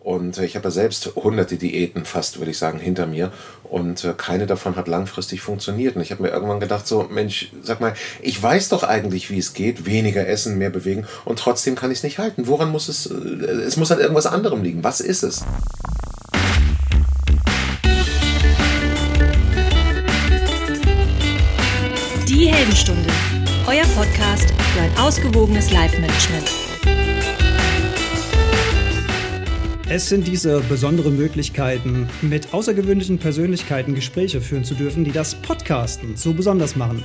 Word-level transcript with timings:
Und 0.00 0.38
äh, 0.38 0.44
ich 0.44 0.54
habe 0.56 0.64
ja 0.64 0.70
selbst 0.70 1.14
hunderte 1.16 1.56
Diäten 1.56 2.04
fast, 2.04 2.38
würde 2.38 2.50
ich 2.50 2.58
sagen, 2.58 2.78
hinter 2.78 3.06
mir. 3.06 3.32
Und 3.64 4.04
äh, 4.04 4.14
keine 4.16 4.46
davon 4.46 4.76
hat 4.76 4.88
langfristig 4.88 5.40
funktioniert. 5.42 5.96
Und 5.96 6.02
ich 6.02 6.10
habe 6.10 6.22
mir 6.22 6.30
irgendwann 6.30 6.60
gedacht, 6.60 6.86
so, 6.86 7.08
Mensch, 7.10 7.52
sag 7.62 7.80
mal, 7.80 7.94
ich 8.22 8.42
weiß 8.42 8.68
doch 8.70 8.84
eigentlich, 8.84 9.30
wie 9.30 9.38
es 9.38 9.54
geht. 9.54 9.86
Weniger 9.86 10.26
essen, 10.26 10.58
mehr 10.58 10.70
bewegen. 10.70 11.06
Und 11.24 11.38
trotzdem 11.38 11.74
kann 11.74 11.90
ich 11.90 11.98
es 11.98 12.04
nicht 12.04 12.18
halten. 12.18 12.46
Woran 12.46 12.70
muss 12.70 12.88
es, 12.88 13.06
äh, 13.06 13.14
es 13.14 13.76
muss 13.76 13.90
an 13.90 14.00
irgendwas 14.00 14.26
anderem 14.26 14.62
liegen. 14.62 14.84
Was 14.84 15.00
ist 15.00 15.22
es? 15.22 15.44
Die 22.28 22.46
Heldenstunde. 22.46 23.10
Euer 23.66 23.84
Podcast 23.96 24.52
für 24.74 24.80
ein 24.80 24.96
ausgewogenes 24.98 25.70
Live-Management. 25.72 26.67
Es 29.90 30.06
sind 30.06 30.26
diese 30.26 30.60
besonderen 30.60 31.16
Möglichkeiten, 31.16 32.10
mit 32.20 32.52
außergewöhnlichen 32.52 33.16
Persönlichkeiten 33.18 33.94
Gespräche 33.94 34.42
führen 34.42 34.62
zu 34.62 34.74
dürfen, 34.74 35.02
die 35.02 35.12
das 35.12 35.34
Podcasten 35.34 36.14
so 36.14 36.34
besonders 36.34 36.76
machen. 36.76 37.02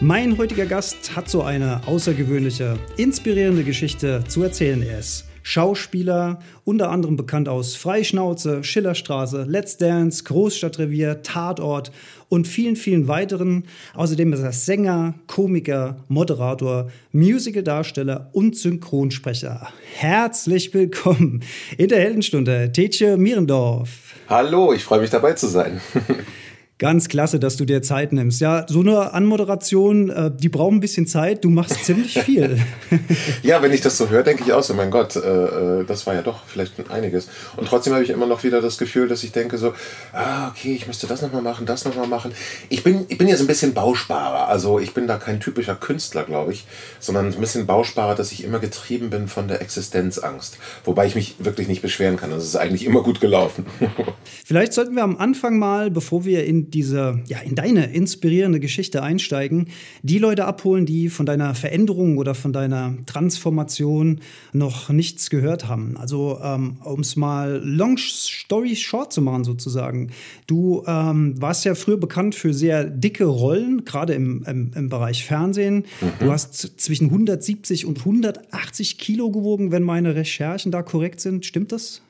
Mein 0.00 0.38
heutiger 0.38 0.66
Gast 0.66 1.16
hat 1.16 1.28
so 1.28 1.42
eine 1.42 1.80
außergewöhnliche, 1.88 2.78
inspirierende 2.96 3.64
Geschichte 3.64 4.22
zu 4.28 4.44
erzählen. 4.44 4.80
Er 4.80 5.00
ist 5.00 5.29
Schauspieler, 5.42 6.40
unter 6.64 6.90
anderem 6.90 7.16
bekannt 7.16 7.48
aus 7.48 7.76
Freischnauze, 7.76 8.62
Schillerstraße, 8.62 9.44
Let's 9.48 9.76
Dance, 9.76 10.24
Großstadtrevier, 10.24 11.22
Tatort 11.22 11.92
und 12.28 12.46
vielen, 12.46 12.76
vielen 12.76 13.08
weiteren. 13.08 13.64
Außerdem 13.94 14.32
ist 14.32 14.40
er 14.40 14.52
Sänger, 14.52 15.14
Komiker, 15.26 16.04
Moderator, 16.08 16.90
Musicaldarsteller 17.12 18.30
und 18.32 18.56
Synchronsprecher. 18.56 19.68
Herzlich 19.96 20.72
willkommen 20.72 21.42
in 21.76 21.88
der 21.88 22.00
Heldenstunde, 22.00 22.70
Tetje 22.72 23.16
Mierendorf. 23.16 24.14
Hallo, 24.28 24.72
ich 24.72 24.84
freue 24.84 25.00
mich 25.00 25.10
dabei 25.10 25.32
zu 25.32 25.48
sein. 25.48 25.80
Ganz 26.80 27.08
klasse, 27.08 27.38
dass 27.38 27.58
du 27.58 27.66
dir 27.66 27.82
Zeit 27.82 28.14
nimmst. 28.14 28.40
Ja, 28.40 28.64
so 28.66 28.80
eine 28.80 29.12
Anmoderation, 29.12 30.08
äh, 30.08 30.30
die 30.34 30.48
braucht 30.48 30.72
ein 30.72 30.80
bisschen 30.80 31.06
Zeit. 31.06 31.44
Du 31.44 31.50
machst 31.50 31.84
ziemlich 31.84 32.18
viel. 32.18 32.56
ja, 33.42 33.60
wenn 33.60 33.70
ich 33.70 33.82
das 33.82 33.98
so 33.98 34.08
höre, 34.08 34.22
denke 34.22 34.44
ich 34.46 34.54
auch 34.54 34.62
so, 34.62 34.72
mein 34.72 34.90
Gott, 34.90 35.14
äh, 35.14 35.20
äh, 35.20 35.84
das 35.84 36.06
war 36.06 36.14
ja 36.14 36.22
doch 36.22 36.46
vielleicht 36.46 36.90
einiges. 36.90 37.28
Und 37.58 37.68
trotzdem 37.68 37.92
habe 37.92 38.02
ich 38.02 38.08
immer 38.08 38.24
noch 38.24 38.44
wieder 38.44 38.62
das 38.62 38.78
Gefühl, 38.78 39.08
dass 39.08 39.22
ich 39.24 39.32
denke 39.32 39.58
so, 39.58 39.74
ah, 40.14 40.48
okay, 40.48 40.72
ich 40.72 40.86
müsste 40.86 41.06
das 41.06 41.20
nochmal 41.20 41.42
machen, 41.42 41.66
das 41.66 41.84
nochmal 41.84 42.06
machen. 42.06 42.32
Ich 42.70 42.82
bin, 42.82 43.04
ich 43.08 43.18
bin 43.18 43.28
jetzt 43.28 43.42
ein 43.42 43.46
bisschen 43.46 43.74
Bausparer. 43.74 44.48
Also 44.48 44.78
ich 44.78 44.94
bin 44.94 45.06
da 45.06 45.18
kein 45.18 45.38
typischer 45.38 45.74
Künstler, 45.74 46.24
glaube 46.24 46.54
ich, 46.54 46.64
sondern 46.98 47.26
ein 47.26 47.40
bisschen 47.40 47.66
Bausparer, 47.66 48.14
dass 48.14 48.32
ich 48.32 48.42
immer 48.42 48.58
getrieben 48.58 49.10
bin 49.10 49.28
von 49.28 49.48
der 49.48 49.60
Existenzangst. 49.60 50.56
Wobei 50.86 51.04
ich 51.04 51.14
mich 51.14 51.34
wirklich 51.40 51.68
nicht 51.68 51.82
beschweren 51.82 52.16
kann. 52.16 52.30
Das 52.30 52.44
ist 52.44 52.56
eigentlich 52.56 52.86
immer 52.86 53.02
gut 53.02 53.20
gelaufen. 53.20 53.66
Vielleicht 54.46 54.72
sollten 54.72 54.96
wir 54.96 55.02
am 55.02 55.18
Anfang 55.18 55.58
mal, 55.58 55.90
bevor 55.90 56.24
wir 56.24 56.46
in 56.46 56.69
diese, 56.74 57.20
ja, 57.26 57.38
in 57.40 57.54
deine 57.54 57.92
inspirierende 57.92 58.60
Geschichte 58.60 59.02
einsteigen, 59.02 59.68
die 60.02 60.18
Leute 60.18 60.44
abholen, 60.44 60.86
die 60.86 61.08
von 61.08 61.26
deiner 61.26 61.54
Veränderung 61.54 62.18
oder 62.18 62.34
von 62.34 62.52
deiner 62.52 62.94
Transformation 63.06 64.20
noch 64.52 64.88
nichts 64.88 65.30
gehört 65.30 65.68
haben. 65.68 65.96
Also, 65.96 66.38
ähm, 66.42 66.76
um 66.84 67.00
es 67.00 67.16
mal 67.16 67.60
long 67.64 67.96
story 67.98 68.76
short 68.76 69.12
zu 69.12 69.22
machen, 69.22 69.44
sozusagen. 69.44 70.10
Du 70.46 70.82
ähm, 70.86 71.40
warst 71.40 71.64
ja 71.64 71.74
früher 71.74 71.96
bekannt 71.98 72.34
für 72.34 72.54
sehr 72.54 72.84
dicke 72.84 73.24
Rollen, 73.24 73.84
gerade 73.84 74.14
im, 74.14 74.44
im, 74.44 74.72
im, 74.74 74.88
Bereich 74.88 75.24
Fernsehen. 75.24 75.84
Mhm. 76.00 76.06
Du 76.20 76.32
hast 76.32 76.80
zwischen 76.80 77.06
170 77.06 77.86
und 77.86 77.98
180 77.98 78.98
Kilo 78.98 79.30
gewogen, 79.30 79.72
wenn 79.72 79.82
meine 79.82 80.14
Recherchen 80.14 80.72
da 80.72 80.82
korrekt 80.82 81.20
sind. 81.20 81.44
Stimmt 81.46 81.72
das? 81.72 82.02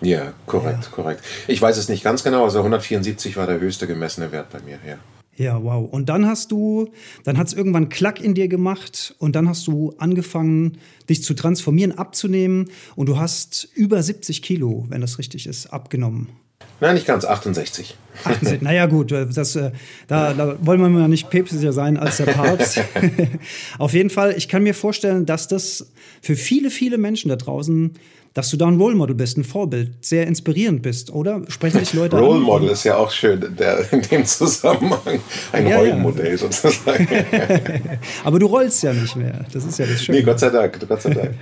Ja, 0.00 0.32
korrekt, 0.46 0.84
ja. 0.84 0.90
korrekt. 0.90 1.24
Ich 1.48 1.60
weiß 1.60 1.76
es 1.76 1.88
nicht 1.88 2.04
ganz 2.04 2.22
genau, 2.22 2.44
also 2.44 2.58
174 2.58 3.36
war 3.36 3.46
der 3.46 3.60
höchste 3.60 3.86
gemessene 3.86 4.30
Wert 4.32 4.50
bei 4.50 4.60
mir, 4.60 4.78
ja. 4.86 4.98
Ja, 5.36 5.62
wow. 5.62 5.88
Und 5.88 6.08
dann 6.08 6.26
hast 6.26 6.50
du, 6.50 6.90
dann 7.22 7.38
hat 7.38 7.46
es 7.46 7.52
irgendwann 7.52 7.88
Klack 7.88 8.20
in 8.20 8.34
dir 8.34 8.48
gemacht 8.48 9.14
und 9.18 9.36
dann 9.36 9.48
hast 9.48 9.68
du 9.68 9.94
angefangen, 9.98 10.78
dich 11.08 11.22
zu 11.22 11.32
transformieren, 11.34 11.96
abzunehmen 11.96 12.70
und 12.96 13.08
du 13.08 13.18
hast 13.18 13.68
über 13.74 14.02
70 14.02 14.42
Kilo, 14.42 14.86
wenn 14.88 15.00
das 15.00 15.18
richtig 15.18 15.46
ist, 15.46 15.68
abgenommen. 15.68 16.30
Nein, 16.80 16.94
nicht 16.94 17.06
ganz, 17.06 17.24
68. 17.24 17.96
68 18.24 18.62
naja, 18.62 18.86
gut, 18.86 19.10
das, 19.10 19.56
äh, 19.56 19.72
da, 20.06 20.32
da 20.32 20.56
wollen 20.60 20.80
wir 20.80 20.88
mal 20.88 21.08
nicht 21.08 21.30
päpstlicher 21.30 21.72
sein 21.72 21.96
als 21.96 22.18
der 22.18 22.26
Papst. 22.26 22.80
Auf 23.78 23.94
jeden 23.94 24.10
Fall, 24.10 24.34
ich 24.36 24.48
kann 24.48 24.62
mir 24.62 24.74
vorstellen, 24.74 25.26
dass 25.26 25.48
das 25.48 25.90
für 26.22 26.36
viele, 26.36 26.70
viele 26.70 26.98
Menschen 26.98 27.30
da 27.30 27.36
draußen 27.36 27.94
dass 28.34 28.50
du 28.50 28.56
da 28.56 28.68
ein 28.68 28.76
Role 28.76 28.94
Model 28.94 29.16
bist, 29.16 29.36
ein 29.36 29.42
Vorbild, 29.42 30.04
sehr 30.04 30.26
inspirierend 30.28 30.80
bist, 30.80 31.10
oder? 31.10 31.42
Sprechen 31.48 31.80
dich 31.80 31.92
Leute 31.92 32.16
Role 32.16 32.26
an? 32.26 32.32
Role 32.34 32.44
Model 32.44 32.68
ist 32.68 32.84
ja 32.84 32.96
auch 32.96 33.10
schön 33.10 33.56
der, 33.58 33.92
in 33.92 34.02
dem 34.02 34.24
Zusammenhang. 34.24 35.20
Ein 35.50 35.66
ja, 35.66 35.76
Rollenmodell 35.76 36.30
ja. 36.30 36.38
sozusagen. 36.38 37.08
Aber 38.24 38.38
du 38.38 38.46
rollst 38.46 38.82
ja 38.84 38.92
nicht 38.92 39.16
mehr. 39.16 39.44
Das 39.52 39.64
ist 39.64 39.78
ja 39.80 39.86
das 39.86 40.04
Schöne. 40.04 40.18
Nee, 40.18 40.24
Gott 40.24 40.38
sei 40.38 40.50
Dank, 40.50 40.78
Gott 40.86 41.02
sei 41.02 41.14
Dank. 41.14 41.34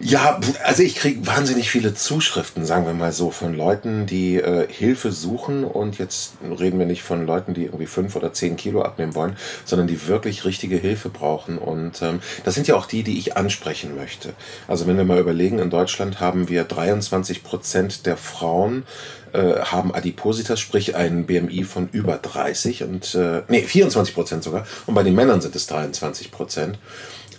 Ja, 0.00 0.40
also 0.64 0.82
ich 0.82 0.96
kriege 0.96 1.24
wahnsinnig 1.24 1.70
viele 1.70 1.94
Zuschriften, 1.94 2.66
sagen 2.66 2.84
wir 2.84 2.94
mal 2.94 3.12
so, 3.12 3.30
von 3.30 3.54
Leuten, 3.54 4.06
die 4.06 4.36
äh, 4.36 4.66
Hilfe 4.68 5.12
suchen. 5.12 5.62
Und 5.62 5.98
jetzt 5.98 6.32
reden 6.42 6.80
wir 6.80 6.86
nicht 6.86 7.04
von 7.04 7.26
Leuten, 7.26 7.54
die 7.54 7.64
irgendwie 7.64 7.86
fünf 7.86 8.16
oder 8.16 8.32
zehn 8.32 8.56
Kilo 8.56 8.82
abnehmen 8.82 9.14
wollen, 9.14 9.36
sondern 9.64 9.86
die 9.86 10.08
wirklich 10.08 10.44
richtige 10.44 10.76
Hilfe 10.76 11.10
brauchen. 11.10 11.58
Und 11.58 12.02
ähm, 12.02 12.20
das 12.44 12.54
sind 12.54 12.66
ja 12.66 12.74
auch 12.74 12.86
die, 12.86 13.04
die 13.04 13.18
ich 13.18 13.36
ansprechen 13.36 13.94
möchte. 13.94 14.34
Also 14.66 14.88
wenn 14.88 14.96
wir 14.96 15.04
mal 15.04 15.20
überlegen, 15.20 15.60
in 15.60 15.70
Deutschland 15.70 16.18
haben 16.18 16.48
wir 16.48 16.64
23 16.64 17.44
Prozent 17.44 18.04
der 18.04 18.16
Frauen 18.16 18.84
äh, 19.32 19.60
haben 19.60 19.94
Adipositas, 19.94 20.58
sprich 20.60 20.96
einen 20.96 21.26
BMI 21.26 21.64
von 21.64 21.88
über 21.92 22.16
30 22.16 22.82
und 22.82 23.14
äh, 23.14 23.42
nee, 23.48 23.62
24 23.62 24.12
Prozent 24.12 24.42
sogar. 24.42 24.66
Und 24.86 24.94
bei 24.94 25.04
den 25.04 25.14
Männern 25.14 25.40
sind 25.40 25.54
es 25.54 25.68
23 25.68 26.32
Prozent. 26.32 26.78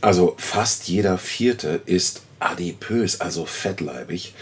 Also 0.01 0.35
fast 0.37 0.87
jeder 0.87 1.17
Vierte 1.17 1.81
ist 1.85 2.21
adipös, 2.45 3.21
also 3.21 3.45
fettleibig. 3.45 4.33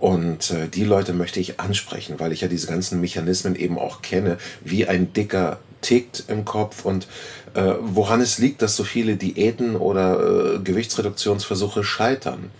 Und 0.00 0.50
äh, 0.50 0.68
die 0.68 0.84
Leute 0.84 1.12
möchte 1.12 1.40
ich 1.40 1.60
ansprechen, 1.60 2.18
weil 2.18 2.32
ich 2.32 2.40
ja 2.40 2.48
diese 2.48 2.66
ganzen 2.66 3.00
Mechanismen 3.00 3.54
eben 3.54 3.78
auch 3.78 4.00
kenne, 4.00 4.38
wie 4.64 4.86
ein 4.86 5.12
Dicker 5.12 5.58
tickt 5.82 6.24
im 6.28 6.44
Kopf 6.44 6.84
und 6.84 7.06
äh, 7.54 7.74
woran 7.80 8.20
es 8.20 8.38
liegt, 8.38 8.62
dass 8.62 8.76
so 8.76 8.84
viele 8.84 9.16
Diäten 9.16 9.76
oder 9.76 10.56
äh, 10.56 10.58
Gewichtsreduktionsversuche 10.58 11.84
scheitern. 11.84 12.50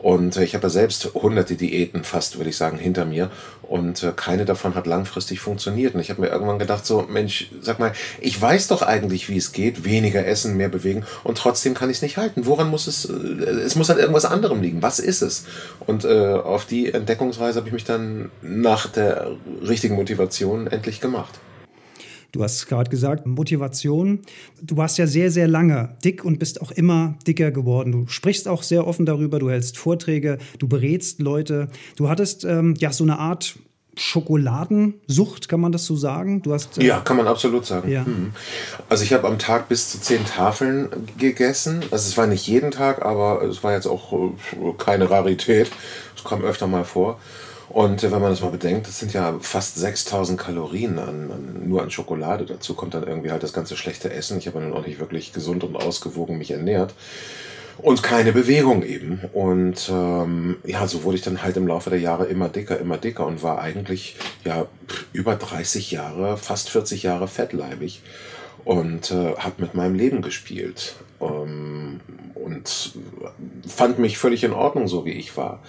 Und 0.00 0.36
äh, 0.36 0.44
ich 0.44 0.54
habe 0.54 0.64
ja 0.64 0.70
selbst 0.70 1.12
hunderte 1.14 1.56
Diäten 1.56 2.04
fast, 2.04 2.38
würde 2.38 2.50
ich 2.50 2.56
sagen, 2.56 2.78
hinter 2.78 3.04
mir. 3.04 3.30
Und 3.62 4.02
äh, 4.02 4.12
keine 4.14 4.44
davon 4.44 4.74
hat 4.74 4.86
langfristig 4.86 5.40
funktioniert. 5.40 5.94
Und 5.94 6.00
ich 6.00 6.10
habe 6.10 6.20
mir 6.20 6.28
irgendwann 6.28 6.58
gedacht, 6.58 6.86
so, 6.86 7.02
Mensch, 7.02 7.50
sag 7.60 7.78
mal, 7.78 7.92
ich 8.20 8.40
weiß 8.40 8.68
doch 8.68 8.82
eigentlich, 8.82 9.28
wie 9.28 9.36
es 9.36 9.52
geht. 9.52 9.84
Weniger 9.84 10.24
essen, 10.26 10.56
mehr 10.56 10.68
bewegen. 10.68 11.04
Und 11.24 11.38
trotzdem 11.38 11.74
kann 11.74 11.90
ich 11.90 11.98
es 11.98 12.02
nicht 12.02 12.16
halten. 12.16 12.46
Woran 12.46 12.70
muss 12.70 12.86
es, 12.86 13.06
äh, 13.06 13.12
es 13.12 13.74
muss 13.76 13.90
an 13.90 13.98
irgendwas 13.98 14.24
anderem 14.24 14.62
liegen. 14.62 14.82
Was 14.82 14.98
ist 15.00 15.22
es? 15.22 15.44
Und 15.80 16.04
äh, 16.04 16.32
auf 16.32 16.64
die 16.64 16.92
Entdeckungsweise 16.92 17.58
habe 17.58 17.68
ich 17.68 17.74
mich 17.74 17.84
dann 17.84 18.30
nach 18.40 18.86
der 18.86 19.32
richtigen 19.66 19.96
Motivation 19.96 20.66
endlich 20.66 21.00
gemacht. 21.00 21.38
Du 22.32 22.42
hast 22.42 22.66
gerade 22.66 22.90
gesagt, 22.90 23.26
Motivation. 23.26 24.20
Du 24.62 24.76
warst 24.76 24.98
ja 24.98 25.06
sehr, 25.06 25.30
sehr 25.30 25.48
lange 25.48 25.96
dick 26.04 26.24
und 26.24 26.38
bist 26.38 26.60
auch 26.60 26.70
immer 26.70 27.16
dicker 27.26 27.50
geworden. 27.50 27.92
Du 27.92 28.06
sprichst 28.06 28.48
auch 28.48 28.62
sehr 28.62 28.86
offen 28.86 29.06
darüber, 29.06 29.38
du 29.38 29.48
hältst 29.48 29.78
Vorträge, 29.78 30.38
du 30.58 30.68
berätst 30.68 31.20
Leute. 31.20 31.68
Du 31.96 32.08
hattest 32.08 32.44
ähm, 32.44 32.74
ja 32.78 32.92
so 32.92 33.04
eine 33.04 33.18
Art 33.18 33.56
Schokoladensucht, 33.98 35.48
kann 35.48 35.60
man 35.60 35.72
das 35.72 35.84
so 35.84 35.96
sagen? 35.96 36.42
Du 36.42 36.52
hast, 36.52 36.78
äh 36.78 36.84
ja, 36.84 37.00
kann 37.00 37.16
man 37.16 37.26
absolut 37.26 37.66
sagen. 37.66 37.90
Ja. 37.90 38.04
Hm. 38.04 38.32
Also 38.88 39.04
ich 39.04 39.12
habe 39.12 39.26
am 39.26 39.38
Tag 39.38 39.68
bis 39.68 39.90
zu 39.90 40.00
zehn 40.00 40.24
Tafeln 40.24 40.88
gegessen. 41.18 41.82
Also 41.90 42.08
es 42.08 42.16
war 42.16 42.26
nicht 42.26 42.46
jeden 42.46 42.70
Tag, 42.70 43.04
aber 43.04 43.42
es 43.42 43.64
war 43.64 43.72
jetzt 43.72 43.86
auch 43.86 44.12
äh, 44.12 44.16
keine 44.78 45.10
Rarität. 45.10 45.70
Es 46.16 46.24
kam 46.24 46.42
öfter 46.42 46.66
mal 46.66 46.84
vor. 46.84 47.18
Und 47.70 48.02
wenn 48.02 48.10
man 48.10 48.30
das 48.30 48.40
mal 48.40 48.50
bedenkt, 48.50 48.88
das 48.88 48.98
sind 48.98 49.12
ja 49.12 49.38
fast 49.40 49.76
6000 49.76 50.40
Kalorien 50.40 50.98
an, 50.98 51.30
an, 51.30 51.68
nur 51.68 51.82
an 51.82 51.90
Schokolade. 51.90 52.46
Dazu 52.46 52.74
kommt 52.74 52.94
dann 52.94 53.06
irgendwie 53.06 53.30
halt 53.30 53.42
das 53.42 53.52
ganze 53.52 53.76
schlechte 53.76 54.10
Essen. 54.10 54.38
Ich 54.38 54.46
habe 54.46 54.60
dann 54.60 54.72
auch 54.72 54.86
nicht 54.86 55.00
wirklich 55.00 55.32
gesund 55.32 55.64
und 55.64 55.76
ausgewogen 55.76 56.38
mich 56.38 56.50
ernährt. 56.50 56.94
Und 57.76 58.02
keine 58.02 58.32
Bewegung 58.32 58.82
eben. 58.82 59.20
Und 59.32 59.88
ähm, 59.92 60.56
ja, 60.64 60.86
so 60.86 61.04
wurde 61.04 61.18
ich 61.18 61.22
dann 61.22 61.42
halt 61.42 61.56
im 61.56 61.66
Laufe 61.66 61.90
der 61.90 62.00
Jahre 62.00 62.24
immer 62.24 62.48
dicker, 62.48 62.78
immer 62.78 62.96
dicker 62.96 63.26
und 63.26 63.42
war 63.42 63.60
eigentlich 63.60 64.16
ja 64.44 64.66
über 65.12 65.36
30 65.36 65.90
Jahre, 65.90 66.38
fast 66.38 66.70
40 66.70 67.04
Jahre 67.04 67.28
fettleibig 67.28 68.02
und 68.64 69.10
äh, 69.12 69.36
habe 69.36 69.54
mit 69.58 69.74
meinem 69.74 69.94
Leben 69.94 70.22
gespielt 70.22 70.96
ähm, 71.20 72.00
und 72.34 72.92
fand 73.66 73.98
mich 73.98 74.18
völlig 74.18 74.42
in 74.42 74.52
Ordnung, 74.52 74.88
so 74.88 75.04
wie 75.04 75.12
ich 75.12 75.36
war. 75.36 75.62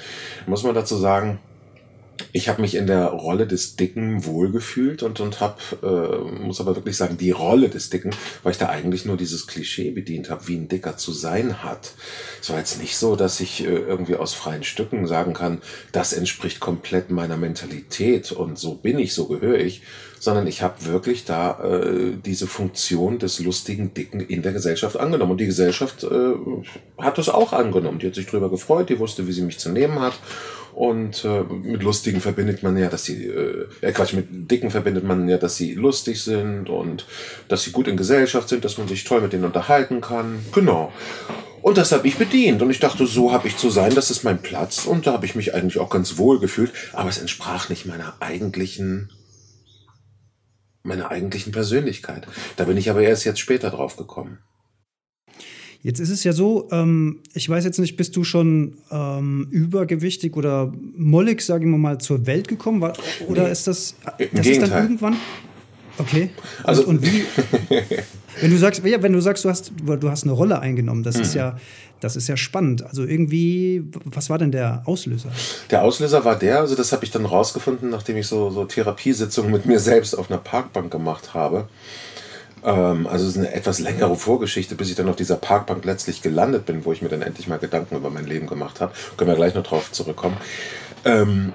Muss 0.48 0.64
man 0.64 0.74
dazu 0.74 0.96
sagen, 0.96 1.40
Ich 2.32 2.50
habe 2.50 2.62
mich 2.62 2.76
in 2.76 2.88
der 2.88 3.08
Rolle 3.08 3.48
des 3.48 3.76
Dicken 3.76 4.26
wohlgefühlt 4.26 5.04
und, 5.04 5.20
und 5.20 5.40
habe, 5.40 5.58
äh, 5.84 6.44
muss 6.44 6.62
aber 6.62 6.76
wirklich 6.76 6.98
sagen, 6.98 7.18
die 7.18 7.32
Rolle 7.32 7.70
des 7.70 7.90
Dicken, 7.90 8.12
weil 8.44 8.52
ich 8.52 8.58
da 8.58 8.70
eigentlich 8.70 9.06
nur 9.06 9.18
dieses 9.18 9.48
Klischee 9.48 9.92
bedient 9.92 10.30
habe, 10.30 10.48
wie 10.48 10.56
ein 10.56 10.68
Dicker 10.68 10.98
zu 10.98 11.12
sein 11.12 11.64
hat. 11.64 11.94
Es 12.42 12.50
war 12.50 12.58
jetzt 12.58 12.82
nicht 12.82 12.98
so, 12.98 13.16
dass 13.16 13.40
ich 13.40 13.64
äh, 13.64 13.68
irgendwie 13.68 14.16
aus 14.16 14.34
freien 14.34 14.64
Stücken 14.64 15.08
sagen 15.08 15.34
kann, 15.34 15.62
das 15.92 16.14
entspricht 16.14 16.60
komplett 16.60 17.12
meiner 17.12 17.38
Mentalität 17.38 18.32
und 18.32 18.58
so 18.58 18.76
bin 18.76 19.00
ich, 19.00 19.14
so 19.14 19.28
gehöre 19.28 19.60
ich, 19.60 19.82
sondern 20.20 20.48
ich 20.48 20.62
habe 20.62 20.86
wirklich 20.86 21.26
da 21.26 21.60
äh, 21.64 22.18
diese 22.24 22.48
Funktion 22.48 23.20
des 23.20 23.40
lustigen 23.40 23.94
Dicken 23.94 24.20
in 24.20 24.42
der 24.42 24.52
Gesellschaft 24.52 24.98
angenommen. 24.98 25.32
Und 25.32 25.40
die 25.40 25.46
Gesellschaft 25.46 26.04
äh, 26.04 26.34
hat 26.98 27.18
das 27.18 27.30
auch 27.30 27.54
angenommen. 27.54 28.00
Die 28.00 28.08
hat 28.08 28.16
sich 28.16 28.28
drüber 28.28 28.50
gefreut, 28.50 28.90
die 28.90 29.00
wusste, 29.00 29.28
wie 29.28 29.32
sie 29.32 29.42
mich 29.42 29.60
zu 29.60 29.70
nehmen 29.70 30.00
hat. 30.00 30.14
Und 30.74 31.26
äh, 31.26 31.44
mit 31.44 31.84
Lustigen 31.84 32.22
verbindet 32.22 32.64
man 32.64 32.78
ja, 32.78 32.90
dass 32.90 33.06
sie, 33.06 33.26
äh, 33.26 33.66
äh, 33.82 33.92
Quatsch, 33.92 34.14
mit 34.14 34.50
Dicken 34.50 34.72
verbindet 34.72 35.04
man 35.04 35.28
ja, 35.28 35.38
dass 35.38 35.58
sie 35.58 35.74
lustig 35.74 36.24
sind 36.24 36.70
und 36.70 37.06
dass 37.48 37.64
sie 37.64 37.72
gut 37.72 37.88
in 37.88 37.98
Gesellschaft 37.98 38.50
sind, 38.50 38.64
dass 38.66 38.78
man 38.78 38.88
sich 38.88 39.04
toll 39.04 39.22
mit 39.22 39.34
denen 39.34 39.46
unterhalten 39.46 40.02
kann. 40.02 40.40
Genau. 40.54 40.92
Und 41.62 41.78
das 41.78 41.92
habe 41.92 42.08
ich 42.08 42.18
bedient. 42.18 42.62
Und 42.62 42.70
ich 42.70 42.80
dachte, 42.80 43.06
so 43.06 43.32
habe 43.32 43.48
ich 43.48 43.58
zu 43.58 43.70
sein, 43.70 43.94
das 43.94 44.12
ist 44.12 44.24
mein 44.24 44.42
Platz. 44.42 44.86
Und 44.86 45.08
da 45.08 45.14
habe 45.14 45.26
ich 45.26 45.36
mich 45.36 45.54
eigentlich 45.54 45.80
auch 45.80 45.90
ganz 45.90 46.18
wohl 46.18 46.40
gefühlt. 46.40 46.72
Aber 46.94 47.10
es 47.10 47.18
entsprach 47.18 47.70
nicht 47.70 47.86
meiner 47.86 48.16
eigentlichen, 48.22 49.12
meiner 50.84 51.12
eigentlichen 51.12 51.52
Persönlichkeit. 51.52 52.28
Da 52.56 52.64
bin 52.66 52.78
ich 52.78 52.90
aber 52.90 53.02
erst 53.02 53.26
jetzt 53.26 53.40
später 53.40 53.70
drauf 53.70 53.98
gekommen. 53.98 54.40
Jetzt 55.82 56.00
ist 56.00 56.10
es 56.10 56.26
ja 56.26 56.34
so, 56.34 56.68
ähm, 56.72 57.20
ich 57.34 57.48
weiß 57.48 57.64
jetzt 57.64 57.80
nicht, 57.80 57.96
bist 57.96 58.16
du 58.16 58.26
schon 58.26 58.76
ähm, 58.92 59.48
übergewichtig 59.50 60.36
oder 60.36 60.74
mollig, 60.98 61.42
sagen 61.42 61.72
wir 61.72 61.78
mal, 61.78 62.00
zur 62.00 62.26
Welt 62.26 62.50
gekommen? 62.50 62.82
War, 62.82 62.94
oder 63.28 63.44
nee, 63.44 63.52
ist 63.52 63.66
das, 63.66 63.96
das 64.34 64.46
ist 64.46 64.62
dann 64.62 64.72
irgendwann? 64.72 65.16
Okay. 65.98 66.32
Also, 66.64 66.84
und, 66.84 66.98
und 66.98 67.06
wie? 67.06 67.24
wenn 68.42 68.52
du 68.52 68.58
sagst, 68.58 68.84
ja, 68.86 69.02
wenn 69.02 69.14
du 69.14 69.22
sagst, 69.22 69.46
du 69.46 69.50
hast, 69.50 69.72
du 69.82 70.10
hast 70.10 70.24
eine 70.24 70.34
Rolle 70.34 70.60
eingenommen, 70.60 71.04
das 71.04 71.16
mhm. 71.16 71.22
ist 71.22 71.34
ja, 71.34 71.58
das 72.02 72.16
ist 72.16 72.28
ja 72.28 72.36
spannend. 72.36 72.86
Also 72.86 73.04
irgendwie, 73.04 73.84
was 74.06 74.30
war 74.30 74.38
denn 74.38 74.52
der 74.52 74.84
Auslöser? 74.86 75.30
Der 75.72 75.84
Auslöser 75.84 76.26
war 76.26 76.38
der, 76.38 76.60
also 76.60 76.76
das 76.76 76.92
habe 76.92 77.06
ich 77.06 77.12
dann 77.12 77.26
rausgefunden, 77.26 77.90
nachdem 77.90 78.18
ich 78.18 78.28
so, 78.28 78.50
so 78.50 78.66
Therapiesitzungen 78.66 79.52
mit 79.52 79.66
mir 79.66 79.80
selbst 79.80 80.14
auf 80.18 80.30
einer 80.30 80.40
Parkbank 80.40 80.92
gemacht 80.92 81.34
habe. 81.34 81.68
Ähm, 82.64 83.08
also 83.08 83.26
es 83.26 83.32
ist 83.32 83.38
eine 83.38 83.54
etwas 83.54 83.80
längere 83.80 84.16
Vorgeschichte, 84.16 84.76
bis 84.76 84.90
ich 84.90 84.96
dann 84.96 85.10
auf 85.10 85.16
dieser 85.16 85.36
Parkbank 85.36 85.86
letztlich 85.86 86.22
gelandet 86.22 86.66
bin, 86.66 86.86
wo 86.86 86.92
ich 86.92 87.02
mir 87.02 87.10
dann 87.10 87.22
endlich 87.22 87.48
mal 87.48 87.60
Gedanken 87.60 87.96
über 87.96 88.10
mein 88.10 88.26
Leben 88.26 88.48
gemacht 88.48 88.82
habe. 88.82 88.94
Können 89.18 89.30
wir 89.30 89.36
gleich 89.36 89.56
noch 89.56 89.64
drauf 89.64 89.92
zurückkommen. 89.92 90.38
Ähm, 91.06 91.54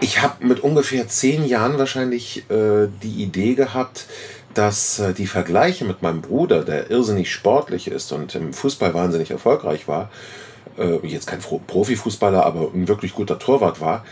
ich 0.00 0.20
habe 0.20 0.44
mit 0.46 0.60
ungefähr 0.60 1.08
zehn 1.08 1.46
Jahren 1.46 1.78
wahrscheinlich 1.78 2.44
äh, 2.50 2.88
die 3.02 3.22
Idee 3.22 3.54
gehabt, 3.54 4.06
dass 4.54 4.98
äh, 4.98 5.14
die 5.14 5.26
Vergleiche 5.26 5.84
mit 5.84 6.02
meinem 6.02 6.20
Bruder, 6.20 6.64
der 6.64 6.90
irrsinnig 6.90 7.32
sportlich 7.32 7.88
ist 7.88 8.12
und 8.12 8.34
im 8.34 8.52
Fußball 8.52 8.94
wahnsinnig 8.94 9.30
erfolgreich 9.30 9.88
war, 9.88 10.10
äh, 10.78 11.06
jetzt 11.06 11.26
kein 11.26 11.40
Profifußballer, 11.40 12.44
aber 12.44 12.70
ein 12.74 12.88
wirklich 12.88 13.14
guter 13.14 13.38
Torwart 13.38 13.80
war, 13.80 14.04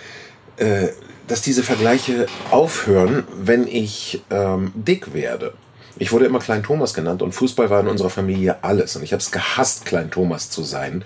äh, 0.56 0.88
dass 1.28 1.42
diese 1.42 1.62
Vergleiche 1.62 2.26
aufhören, 2.50 3.24
wenn 3.36 3.66
ich 3.66 4.22
ähm, 4.30 4.72
dick 4.74 5.14
werde. 5.14 5.54
Ich 5.98 6.12
wurde 6.12 6.24
immer 6.24 6.38
Klein 6.38 6.62
Thomas 6.62 6.94
genannt 6.94 7.22
und 7.22 7.32
Fußball 7.32 7.70
war 7.70 7.80
in 7.80 7.88
unserer 7.88 8.10
Familie 8.10 8.56
alles. 8.62 8.96
Und 8.96 9.02
ich 9.02 9.12
habe 9.12 9.20
es 9.20 9.30
gehasst, 9.30 9.84
Klein 9.84 10.10
Thomas 10.10 10.50
zu 10.50 10.62
sein. 10.62 11.04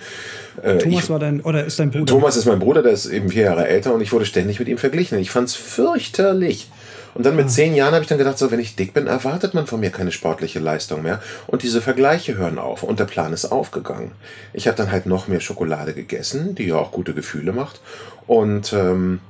Äh, 0.62 0.78
Thomas 0.78 1.04
ich, 1.04 1.10
war 1.10 1.18
dein, 1.18 1.40
oder 1.40 1.64
ist 1.64 1.78
dein 1.78 1.90
Bruder? 1.90 2.06
Thomas 2.06 2.36
ist 2.36 2.46
mein 2.46 2.58
Bruder, 2.58 2.82
der 2.82 2.92
ist 2.92 3.06
eben 3.06 3.28
vier 3.28 3.44
Jahre 3.44 3.66
älter 3.66 3.92
und 3.94 4.00
ich 4.00 4.12
wurde 4.12 4.26
ständig 4.26 4.58
mit 4.58 4.68
ihm 4.68 4.78
verglichen. 4.78 5.18
Ich 5.18 5.30
fand 5.30 5.48
es 5.48 5.54
fürchterlich. 5.54 6.70
Und 7.14 7.24
dann 7.24 7.34
mit 7.34 7.46
ah. 7.46 7.48
zehn 7.48 7.74
Jahren 7.74 7.94
habe 7.94 8.02
ich 8.02 8.08
dann 8.08 8.18
gedacht, 8.18 8.36
so 8.36 8.50
wenn 8.50 8.60
ich 8.60 8.76
dick 8.76 8.92
bin, 8.92 9.06
erwartet 9.06 9.54
man 9.54 9.66
von 9.66 9.80
mir 9.80 9.90
keine 9.90 10.12
sportliche 10.12 10.58
Leistung 10.58 11.02
mehr. 11.02 11.22
Und 11.46 11.62
diese 11.62 11.80
Vergleiche 11.80 12.36
hören 12.36 12.58
auf 12.58 12.82
und 12.82 13.00
der 13.00 13.06
Plan 13.06 13.32
ist 13.32 13.46
aufgegangen. 13.46 14.12
Ich 14.52 14.68
habe 14.68 14.76
dann 14.76 14.92
halt 14.92 15.06
noch 15.06 15.26
mehr 15.26 15.40
Schokolade 15.40 15.94
gegessen, 15.94 16.54
die 16.54 16.66
ja 16.66 16.76
auch 16.76 16.92
gute 16.92 17.14
Gefühle 17.14 17.52
macht. 17.52 17.80
Und 18.26 18.74
ähm, 18.74 19.20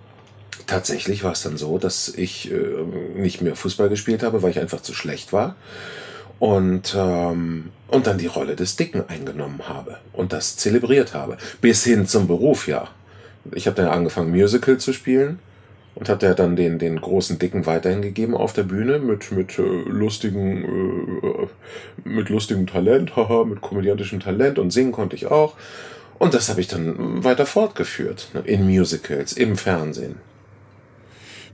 tatsächlich 0.66 1.24
war 1.24 1.32
es 1.32 1.42
dann 1.42 1.56
so, 1.56 1.78
dass 1.78 2.08
ich 2.08 2.50
äh, 2.50 2.56
nicht 3.14 3.40
mehr 3.40 3.56
Fußball 3.56 3.88
gespielt 3.88 4.22
habe, 4.22 4.42
weil 4.42 4.50
ich 4.50 4.60
einfach 4.60 4.80
zu 4.80 4.94
schlecht 4.94 5.32
war. 5.32 5.56
Und, 6.38 6.94
ähm, 6.96 7.70
und 7.88 8.06
dann 8.06 8.18
die 8.18 8.26
Rolle 8.26 8.56
des 8.56 8.76
Dicken 8.76 9.08
eingenommen 9.08 9.68
habe 9.68 9.98
und 10.12 10.34
das 10.34 10.56
zelebriert 10.56 11.14
habe. 11.14 11.38
Bis 11.62 11.82
hin 11.84 12.06
zum 12.06 12.26
Beruf, 12.26 12.68
ja. 12.68 12.88
Ich 13.52 13.66
habe 13.66 13.76
dann 13.76 13.88
angefangen, 13.88 14.32
Musical 14.32 14.76
zu 14.76 14.92
spielen 14.92 15.38
und 15.94 16.10
hat 16.10 16.22
dann 16.22 16.56
den, 16.56 16.78
den 16.78 17.00
großen 17.00 17.38
Dicken 17.38 17.64
weiterhin 17.64 18.02
gegeben 18.02 18.36
auf 18.36 18.52
der 18.52 18.64
Bühne 18.64 18.98
mit, 18.98 19.32
mit 19.32 19.58
äh, 19.58 19.62
lustigen, 19.62 20.64
äh, 21.22 22.08
mit 22.08 22.28
lustigem 22.28 22.66
Talent, 22.66 23.16
haha, 23.16 23.44
mit 23.44 23.62
komödiantischem 23.62 24.20
Talent 24.20 24.58
und 24.58 24.72
singen 24.72 24.92
konnte 24.92 25.16
ich 25.16 25.26
auch. 25.26 25.54
Und 26.18 26.34
das 26.34 26.50
habe 26.50 26.60
ich 26.60 26.68
dann 26.68 27.24
weiter 27.24 27.46
fortgeführt, 27.46 28.28
ne, 28.34 28.40
in 28.40 28.66
Musicals, 28.66 29.32
im 29.32 29.56
Fernsehen. 29.56 30.16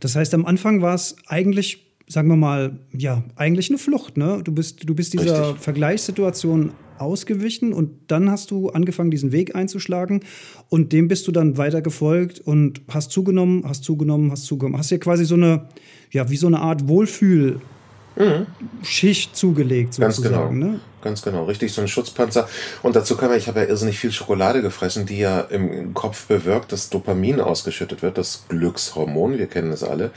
Das 0.02 0.16
heißt, 0.16 0.34
am 0.34 0.44
Anfang 0.46 0.82
war 0.82 0.96
es 0.96 1.14
eigentlich, 1.28 1.87
sagen 2.08 2.28
wir 2.28 2.37
mal, 2.37 2.81
ja, 2.93 3.22
eigentlich 3.37 3.70
eine 3.70 3.78
Flucht. 3.78 4.16
Ne? 4.16 4.40
Du 4.43 4.50
bist, 4.52 4.88
du 4.88 4.94
bist 4.96 5.12
dieser 5.12 5.50
Richtig. 5.50 5.62
Vergleichssituation 5.62 6.72
ausgewichen 6.99 7.72
und 7.72 7.90
dann 8.08 8.28
hast 8.31 8.50
du 8.50 8.70
angefangen, 8.70 9.12
diesen 9.12 9.31
Weg 9.31 9.54
einzuschlagen 9.54 10.20
und 10.69 10.93
dem 10.93 11.06
bist 11.06 11.28
du 11.28 11.32
dann 11.32 11.56
weiter 11.56 11.82
gefolgt 11.82 12.40
und 12.40 12.82
hast 12.88 13.12
zugenommen, 13.12 13.62
hast 13.64 13.84
zugenommen, 13.84 14.32
hast 14.32 14.44
zugenommen. 14.44 14.78
Hast 14.78 14.90
dir 14.90 14.99
quasi 14.99 15.25
so 15.25 15.37
eine, 15.37 15.69
ja, 16.10 16.28
wie 16.31 16.37
so 16.37 16.49
eine 16.49 16.60
Art 16.60 16.88
Wohlfühl 16.88 17.60
mhm. 18.16 18.46
Schicht 18.82 19.37
zugelegt, 19.37 19.94
sozusagen. 19.94 20.34
Ganz 20.34 20.58
genau. 20.58 20.72
Ne? 20.72 20.81
Ganz 21.02 21.22
genau, 21.22 21.44
richtig, 21.44 21.72
so 21.72 21.81
ein 21.81 21.88
Schutzpanzer. 21.88 22.49
Und 22.82 22.94
dazu 22.94 23.16
kam 23.16 23.31
ja, 23.31 23.37
ich 23.37 23.49
habe 23.49 23.60
ja 23.60 23.66
irrsinnig 23.66 23.99
viel 23.99 24.12
Schokolade 24.12 24.62
gefressen, 24.62 25.04
die 25.04 25.19
ja 25.19 25.40
im 25.40 25.94
Kopf 25.94 26.26
bewirkt, 26.26 26.70
dass 26.70 26.90
Dopamin 26.90 27.40
ausgeschüttet 27.40 28.02
wird, 28.02 28.19
das 28.19 28.44
Glückshormon, 28.49 29.37
wir 29.37 29.49
kennen 29.49 29.72
es 29.72 29.82
alle. 29.82 30.12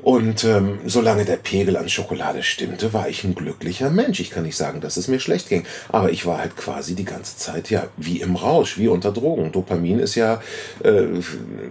Und 0.00 0.44
ähm, 0.44 0.78
solange 0.86 1.24
der 1.24 1.36
Pegel 1.36 1.76
an 1.76 1.88
Schokolade 1.88 2.42
stimmte, 2.42 2.92
war 2.92 3.08
ich 3.08 3.24
ein 3.24 3.34
glücklicher 3.34 3.90
Mensch. 3.90 4.20
Ich 4.20 4.30
kann 4.30 4.44
nicht 4.44 4.56
sagen, 4.56 4.80
dass 4.80 4.96
es 4.96 5.08
mir 5.08 5.18
schlecht 5.18 5.48
ging, 5.48 5.64
aber 5.88 6.10
ich 6.10 6.24
war 6.24 6.38
halt 6.38 6.56
quasi 6.56 6.94
die 6.94 7.04
ganze 7.04 7.36
Zeit 7.36 7.68
ja 7.68 7.88
wie 7.96 8.20
im 8.20 8.36
Rausch, 8.36 8.78
wie 8.78 8.88
unter 8.88 9.10
Drogen. 9.10 9.50
Dopamin 9.50 9.98
ist 9.98 10.14
ja 10.14 10.40
äh, 10.84 11.02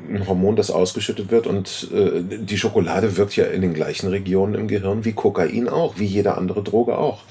ein 0.10 0.26
Hormon, 0.28 0.58
das 0.58 0.72
ausgeschüttet 0.72 1.32
wird 1.32 1.48
und 1.48 1.90
äh, 1.94 2.22
die 2.22 2.58
Schokolade 2.58 3.16
wirkt 3.16 3.36
ja 3.38 3.46
in 3.46 3.62
den 3.62 3.74
gleichen 3.74 4.10
Regionen 4.10 4.56
im 4.56 4.68
Gehirn 4.68 5.06
wie 5.06 5.14
Kokain 5.14 5.70
auch, 5.70 5.98
wie 5.98 6.06
jede 6.06 6.36
andere 6.36 6.64
Droge 6.64 6.98
auch. 6.98 7.24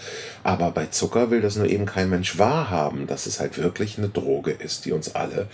Aber 0.47 0.71
bei 0.71 0.87
Zucker 0.87 1.33
will 1.33 1.41
das 1.41 1.57
nur 1.57 1.67
eben 1.67 1.87
kein 1.87 2.09
Mensch 2.09 2.39
wahrhaben, 2.39 3.09
dass 3.09 3.27
es 3.27 3.41
halt 3.41 3.59
wirklich 3.59 3.99
eine 3.99 4.09
Droge 4.09 4.53
ist, 4.53 4.85
die 4.85 4.93
uns 4.93 5.17
alle 5.17 5.49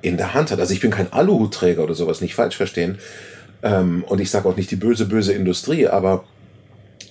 in 0.00 0.16
der 0.16 0.32
Hand 0.32 0.50
hat. 0.50 0.58
Also 0.58 0.72
ich 0.72 0.80
bin 0.80 0.90
kein 0.90 1.12
Aluhutträger 1.12 1.84
oder 1.84 1.92
sowas, 1.92 2.22
nicht 2.22 2.34
falsch 2.34 2.56
verstehen. 2.56 2.98
Ähm, 3.62 4.02
und 4.04 4.18
ich 4.18 4.30
sage 4.30 4.48
auch 4.48 4.56
nicht 4.56 4.70
die 4.70 4.76
böse, 4.76 5.04
böse 5.04 5.34
Industrie, 5.34 5.88
aber 5.88 6.24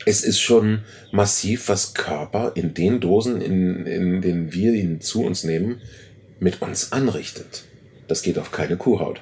es 0.07 0.23
ist 0.23 0.39
schon 0.39 0.79
massiv, 1.11 1.69
was 1.69 1.93
Körper 1.93 2.53
in 2.55 2.73
den 2.73 2.99
Dosen, 2.99 3.41
in, 3.41 3.85
in 3.85 4.21
denen 4.23 4.51
wir 4.51 4.73
ihn 4.73 4.99
zu 4.99 5.23
uns 5.23 5.43
nehmen, 5.43 5.81
mit 6.39 6.63
uns 6.63 6.93
anrichtet. 6.93 7.65
Das 8.07 8.23
geht 8.23 8.39
auf 8.39 8.51
keine 8.51 8.75
Kuhhaut. 8.75 9.21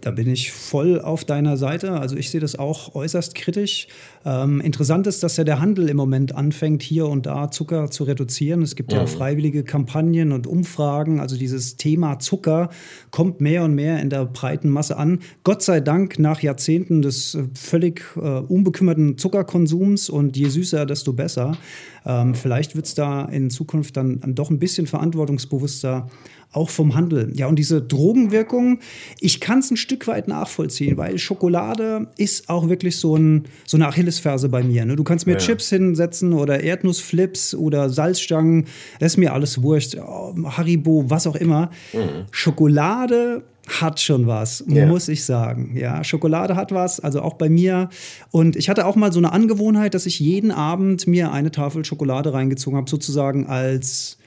Da 0.00 0.10
bin 0.10 0.28
ich 0.28 0.52
voll 0.52 1.00
auf 1.00 1.24
deiner 1.24 1.56
Seite. 1.56 1.92
Also 1.92 2.16
ich 2.16 2.30
sehe 2.30 2.40
das 2.40 2.58
auch 2.58 2.94
äußerst 2.94 3.34
kritisch. 3.34 3.86
Ähm, 4.24 4.60
interessant 4.60 5.06
ist, 5.06 5.22
dass 5.22 5.36
ja 5.36 5.44
der 5.44 5.60
Handel 5.60 5.88
im 5.88 5.96
Moment 5.96 6.34
anfängt, 6.34 6.82
hier 6.82 7.06
und 7.06 7.26
da 7.26 7.50
Zucker 7.50 7.90
zu 7.90 8.04
reduzieren. 8.04 8.62
Es 8.62 8.74
gibt 8.74 8.92
mhm. 8.92 8.98
ja 8.98 9.06
freiwillige 9.06 9.62
Kampagnen 9.62 10.32
und 10.32 10.46
Umfragen. 10.46 11.20
Also 11.20 11.36
dieses 11.36 11.76
Thema 11.76 12.18
Zucker 12.18 12.70
kommt 13.10 13.40
mehr 13.40 13.64
und 13.64 13.74
mehr 13.74 14.00
in 14.00 14.10
der 14.10 14.24
breiten 14.24 14.70
Masse 14.70 14.96
an. 14.96 15.20
Gott 15.44 15.62
sei 15.62 15.80
Dank 15.80 16.18
nach 16.18 16.40
Jahrzehnten 16.40 17.02
des 17.02 17.34
äh, 17.34 17.44
völlig 17.54 18.02
äh, 18.16 18.20
unbekümmerten 18.20 19.18
Zuckerkonsums 19.18 20.10
und 20.10 20.36
je 20.36 20.48
süßer, 20.48 20.86
desto 20.86 21.12
besser. 21.12 21.56
Ähm, 22.04 22.34
vielleicht 22.34 22.74
wird 22.74 22.86
es 22.86 22.94
da 22.94 23.24
in 23.26 23.50
Zukunft 23.50 23.96
dann 23.96 24.20
doch 24.34 24.50
ein 24.50 24.58
bisschen 24.58 24.86
verantwortungsbewusster 24.86 26.08
auch 26.52 26.68
vom 26.68 26.94
Handel. 26.94 27.32
Ja, 27.34 27.46
und 27.46 27.56
diese 27.56 27.80
Drogenwirkung, 27.80 28.78
ich 29.20 29.40
kann 29.40 29.60
es 29.60 29.70
ein 29.70 29.76
Stück 29.76 30.06
weit 30.06 30.28
nachvollziehen, 30.28 30.96
weil 30.98 31.18
Schokolade 31.18 32.08
ist 32.18 32.48
auch 32.48 32.68
wirklich 32.68 32.96
so, 32.98 33.16
ein, 33.16 33.44
so 33.66 33.76
eine 33.76 33.88
Achillesferse 33.88 34.48
bei 34.48 34.62
mir. 34.62 34.84
Ne? 34.84 34.96
Du 34.96 35.04
kannst 35.04 35.26
mir 35.26 35.32
ja. 35.32 35.38
Chips 35.38 35.70
hinsetzen 35.70 36.34
oder 36.34 36.60
Erdnussflips 36.60 37.54
oder 37.54 37.88
Salzstangen, 37.88 38.66
das 39.00 39.12
ist 39.12 39.16
mir 39.16 39.32
alles 39.32 39.62
wurscht. 39.62 39.96
Oh, 39.96 40.34
Haribo, 40.44 41.04
was 41.08 41.26
auch 41.26 41.36
immer. 41.36 41.70
Mhm. 41.92 42.26
Schokolade 42.30 43.42
hat 43.68 44.00
schon 44.00 44.26
was, 44.26 44.64
yeah. 44.68 44.86
muss 44.86 45.08
ich 45.08 45.24
sagen. 45.24 45.76
Ja, 45.76 46.02
Schokolade 46.02 46.56
hat 46.56 46.72
was, 46.72 46.98
also 47.00 47.22
auch 47.22 47.34
bei 47.34 47.48
mir. 47.48 47.88
Und 48.30 48.56
ich 48.56 48.68
hatte 48.68 48.86
auch 48.86 48.96
mal 48.96 49.12
so 49.12 49.20
eine 49.20 49.32
Angewohnheit, 49.32 49.94
dass 49.94 50.04
ich 50.06 50.18
jeden 50.18 50.50
Abend 50.50 51.06
mir 51.06 51.32
eine 51.32 51.50
Tafel 51.50 51.84
Schokolade 51.84 52.32
reingezogen 52.32 52.76
habe, 52.76 52.90
sozusagen 52.90 53.46
als 53.46 54.18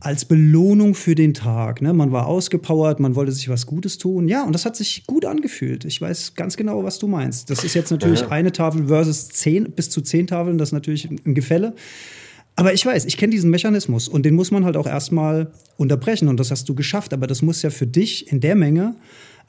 als 0.00 0.24
Belohnung 0.24 0.94
für 0.94 1.14
den 1.14 1.34
Tag. 1.34 1.82
Ne? 1.82 1.92
Man 1.92 2.10
war 2.10 2.26
ausgepowert, 2.26 3.00
man 3.00 3.14
wollte 3.14 3.32
sich 3.32 3.50
was 3.50 3.66
Gutes 3.66 3.98
tun. 3.98 4.28
Ja, 4.28 4.44
und 4.44 4.54
das 4.54 4.64
hat 4.64 4.74
sich 4.74 5.06
gut 5.06 5.26
angefühlt. 5.26 5.84
Ich 5.84 6.00
weiß 6.00 6.34
ganz 6.34 6.56
genau, 6.56 6.82
was 6.82 6.98
du 6.98 7.06
meinst. 7.06 7.50
Das 7.50 7.64
ist 7.64 7.74
jetzt 7.74 7.90
natürlich 7.90 8.20
ja. 8.20 8.28
eine 8.30 8.50
Tafel 8.50 8.88
versus 8.88 9.28
zehn, 9.28 9.70
bis 9.72 9.90
zu 9.90 10.00
zehn 10.00 10.26
Tafeln, 10.26 10.56
das 10.56 10.70
ist 10.70 10.72
natürlich 10.72 11.08
ein 11.10 11.34
Gefälle. 11.34 11.74
Aber 12.56 12.72
ich 12.72 12.84
weiß, 12.84 13.04
ich 13.04 13.16
kenne 13.16 13.30
diesen 13.30 13.50
Mechanismus 13.50 14.08
und 14.08 14.24
den 14.24 14.34
muss 14.34 14.50
man 14.50 14.64
halt 14.64 14.76
auch 14.76 14.86
erstmal 14.86 15.52
unterbrechen 15.76 16.28
und 16.28 16.40
das 16.40 16.50
hast 16.50 16.68
du 16.68 16.74
geschafft. 16.74 17.12
Aber 17.12 17.26
das 17.26 17.42
muss 17.42 17.62
ja 17.62 17.70
für 17.70 17.86
dich 17.86 18.30
in 18.32 18.40
der 18.40 18.54
Menge 18.54 18.96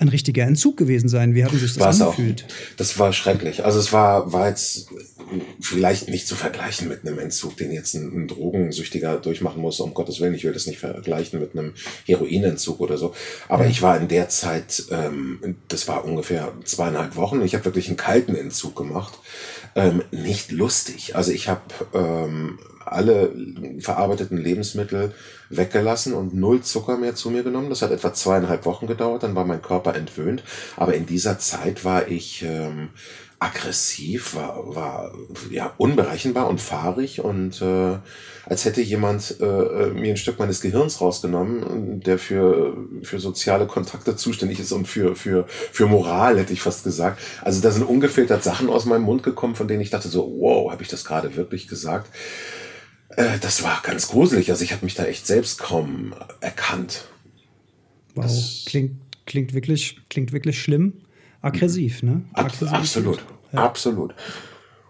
ein 0.02 0.08
richtiger 0.08 0.44
Entzug 0.44 0.78
gewesen 0.78 1.10
sein. 1.10 1.36
Wie 1.36 1.46
haben 1.46 1.58
sich 1.58 1.74
das 1.74 1.80
War's 1.80 2.02
angefühlt? 2.02 2.46
Auch. 2.48 2.76
Das 2.78 2.98
war 2.98 3.14
schrecklich. 3.14 3.64
Also 3.64 3.80
es 3.80 3.94
war, 3.94 4.34
war 4.34 4.50
jetzt 4.50 4.90
vielleicht 5.62 6.10
nicht 6.10 6.28
zu 6.28 6.36
vergleichen 6.36 6.88
mit 6.88 7.06
einem 7.06 7.20
Entzug, 7.20 7.56
den 7.58 7.72
jetzt 7.72 7.94
ein, 7.94 8.24
ein 8.24 8.28
Drogensüchtiger 8.28 9.18
durchmachen 9.18 9.62
muss. 9.62 9.80
Um 9.80 9.94
Gottes 9.94 10.20
Willen, 10.20 10.34
ich 10.34 10.44
will 10.44 10.54
das 10.54 10.66
nicht 10.66 10.80
vergleichen 10.80 11.40
mit 11.40 11.56
einem 11.56 11.74
Heroinentzug 12.06 12.80
oder 12.80 12.98
so. 12.98 13.14
Aber 13.48 13.66
ja. 13.66 13.70
ich 13.70 13.82
war 13.84 13.96
in 13.98 14.08
der 14.08 14.28
Zeit, 14.30 14.84
ähm, 14.90 15.56
das 15.68 15.88
war 15.88 16.04
ungefähr 16.04 16.52
zweieinhalb 16.66 17.16
Wochen. 17.16 17.42
Ich 17.44 17.54
habe 17.54 17.66
wirklich 17.66 17.88
einen 17.88 17.98
kalten 17.98 18.36
Entzug 18.36 18.76
gemacht. 18.76 19.20
Ähm, 19.76 20.02
nicht 20.12 20.52
lustig. 20.52 21.16
Also 21.16 21.32
ich 21.32 21.48
habe 21.48 21.62
ähm, 21.94 22.58
alle 22.92 23.32
verarbeiteten 23.80 24.38
Lebensmittel 24.38 25.14
weggelassen 25.50 26.14
und 26.14 26.34
null 26.34 26.62
Zucker 26.62 26.98
mehr 26.98 27.16
zu 27.16 27.30
mir 27.30 27.44
genommen. 27.44 27.70
Das 27.70 27.82
hat 27.82 27.92
etwa 27.92 28.14
zweieinhalb 28.14 28.66
Wochen 28.66 28.88
gedauert, 28.88 29.24
dann 29.24 29.36
war 29.36 29.46
mein 29.46 29.62
Körper 29.62 29.96
entwöhnt. 29.96 30.44
Aber 30.78 30.94
in 30.94 31.06
dieser 31.06 31.40
Zeit 31.40 31.86
war 31.86 32.08
ich 32.08 32.44
ähm, 32.44 32.90
aggressiv, 33.42 34.36
war, 34.36 34.76
war 34.76 35.12
ja 35.50 35.74
unberechenbar 35.78 36.48
und 36.48 36.62
fahrig 36.62 37.22
und 37.22 37.60
äh, 37.60 37.98
als 38.46 38.66
hätte 38.66 38.82
jemand 38.82 39.38
äh, 39.40 39.46
äh, 39.46 39.94
mir 39.94 40.12
ein 40.12 40.18
Stück 40.18 40.38
meines 40.38 40.62
Gehirns 40.62 41.02
rausgenommen, 41.02 42.02
der 42.02 42.20
für, 42.20 42.78
für 43.02 43.20
soziale 43.20 43.66
Kontakte 43.66 44.16
zuständig 44.16 44.60
ist 44.60 44.72
und 44.72 44.88
für, 44.88 45.16
für, 45.16 45.46
für 45.48 45.88
Moral, 45.88 46.38
hätte 46.38 46.54
ich 46.54 46.62
fast 46.62 46.84
gesagt. 46.84 47.20
Also 47.42 47.62
da 47.62 47.72
sind 47.72 47.84
ungefiltert 47.84 48.44
Sachen 48.44 48.70
aus 48.70 48.86
meinem 48.86 49.04
Mund 49.04 49.24
gekommen, 49.24 49.56
von 49.56 49.68
denen 49.68 49.82
ich 49.82 49.90
dachte 49.90 50.08
so, 50.08 50.36
wow, 50.40 50.72
habe 50.72 50.84
ich 50.84 50.90
das 50.90 51.04
gerade 51.04 51.36
wirklich 51.36 51.68
gesagt? 51.68 52.12
Äh, 53.18 53.40
das 53.40 53.64
war 53.64 53.82
ganz 53.84 54.08
gruselig. 54.08 54.50
Also 54.52 54.64
ich 54.64 54.72
habe 54.72 54.86
mich 54.86 54.96
da 54.96 55.06
echt 55.06 55.28
selbst 55.28 55.60
kaum 55.60 56.14
erkannt. 56.40 57.06
Wow, 58.16 58.26
das 58.26 58.64
klingt, 58.66 58.96
klingt, 59.26 59.54
wirklich, 59.54 60.00
klingt 60.10 60.32
wirklich 60.32 60.62
schlimm. 60.62 60.94
Aggressiv, 61.42 62.04
ne? 62.04 62.24
Aggressiv 62.34 62.72
absolut, 62.72 63.26
ja. 63.52 63.64
absolut. 63.64 64.14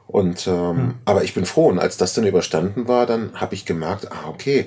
Und 0.08 0.46
ähm, 0.48 0.78
ja. 0.78 0.94
aber 1.06 1.24
ich 1.24 1.34
bin 1.34 1.46
froh. 1.46 1.68
Und 1.68 1.80
als 1.80 1.98
das 1.98 2.14
dann 2.14 2.26
überstanden 2.26 2.88
war, 2.88 3.06
dann 3.06 3.34
habe 3.40 3.56
ich 3.56 3.66
gemerkt, 3.66 4.12
ah, 4.12 4.28
okay, 4.28 4.66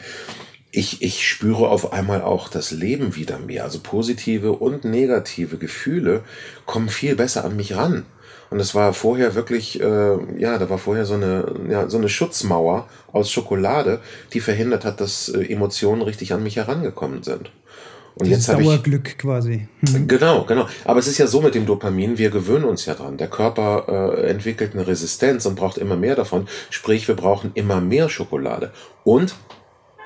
ich, 0.74 1.02
ich 1.02 1.26
spüre 1.26 1.68
auf 1.68 1.92
einmal 1.92 2.22
auch 2.22 2.48
das 2.48 2.72
Leben 2.72 3.14
wieder 3.14 3.38
mehr. 3.38 3.64
Also 3.64 3.78
positive 3.80 4.52
und 4.52 4.84
negative 4.84 5.56
Gefühle 5.56 6.24
kommen 6.66 6.88
viel 6.88 7.14
besser 7.14 7.44
an 7.44 7.56
mich 7.56 7.76
ran. 7.76 8.06
Und 8.50 8.60
es 8.60 8.74
war 8.74 8.92
vorher 8.92 9.34
wirklich, 9.34 9.80
äh, 9.80 10.16
ja, 10.38 10.58
da 10.58 10.68
war 10.68 10.78
vorher 10.78 11.06
so 11.06 11.14
eine, 11.14 11.54
ja, 11.70 11.88
so 11.88 11.96
eine 11.96 12.08
Schutzmauer 12.08 12.88
aus 13.12 13.30
Schokolade, 13.30 14.00
die 14.32 14.40
verhindert 14.40 14.84
hat, 14.84 15.00
dass 15.00 15.28
äh, 15.28 15.44
Emotionen 15.44 16.02
richtig 16.02 16.32
an 16.32 16.42
mich 16.42 16.56
herangekommen 16.56 17.22
sind. 17.22 17.52
Und 18.16 18.26
Dieses 18.26 18.46
jetzt 18.46 18.56
Dauerglück 18.56 19.08
ich, 19.08 19.18
quasi. 19.18 19.68
Mhm. 19.80 20.06
Genau, 20.06 20.44
genau. 20.44 20.68
Aber 20.84 21.00
es 21.00 21.08
ist 21.08 21.18
ja 21.18 21.26
so 21.26 21.40
mit 21.40 21.54
dem 21.54 21.66
Dopamin, 21.66 22.18
wir 22.18 22.30
gewöhnen 22.30 22.64
uns 22.64 22.86
ja 22.86 22.94
dran. 22.94 23.16
Der 23.16 23.28
Körper 23.28 24.16
äh, 24.18 24.30
entwickelt 24.30 24.74
eine 24.74 24.86
Resistenz 24.86 25.46
und 25.46 25.56
braucht 25.56 25.78
immer 25.78 25.96
mehr 25.96 26.14
davon. 26.14 26.46
Sprich, 26.70 27.08
wir 27.08 27.16
brauchen 27.16 27.50
immer 27.54 27.80
mehr 27.80 28.08
Schokolade. 28.08 28.72
Und 29.02 29.34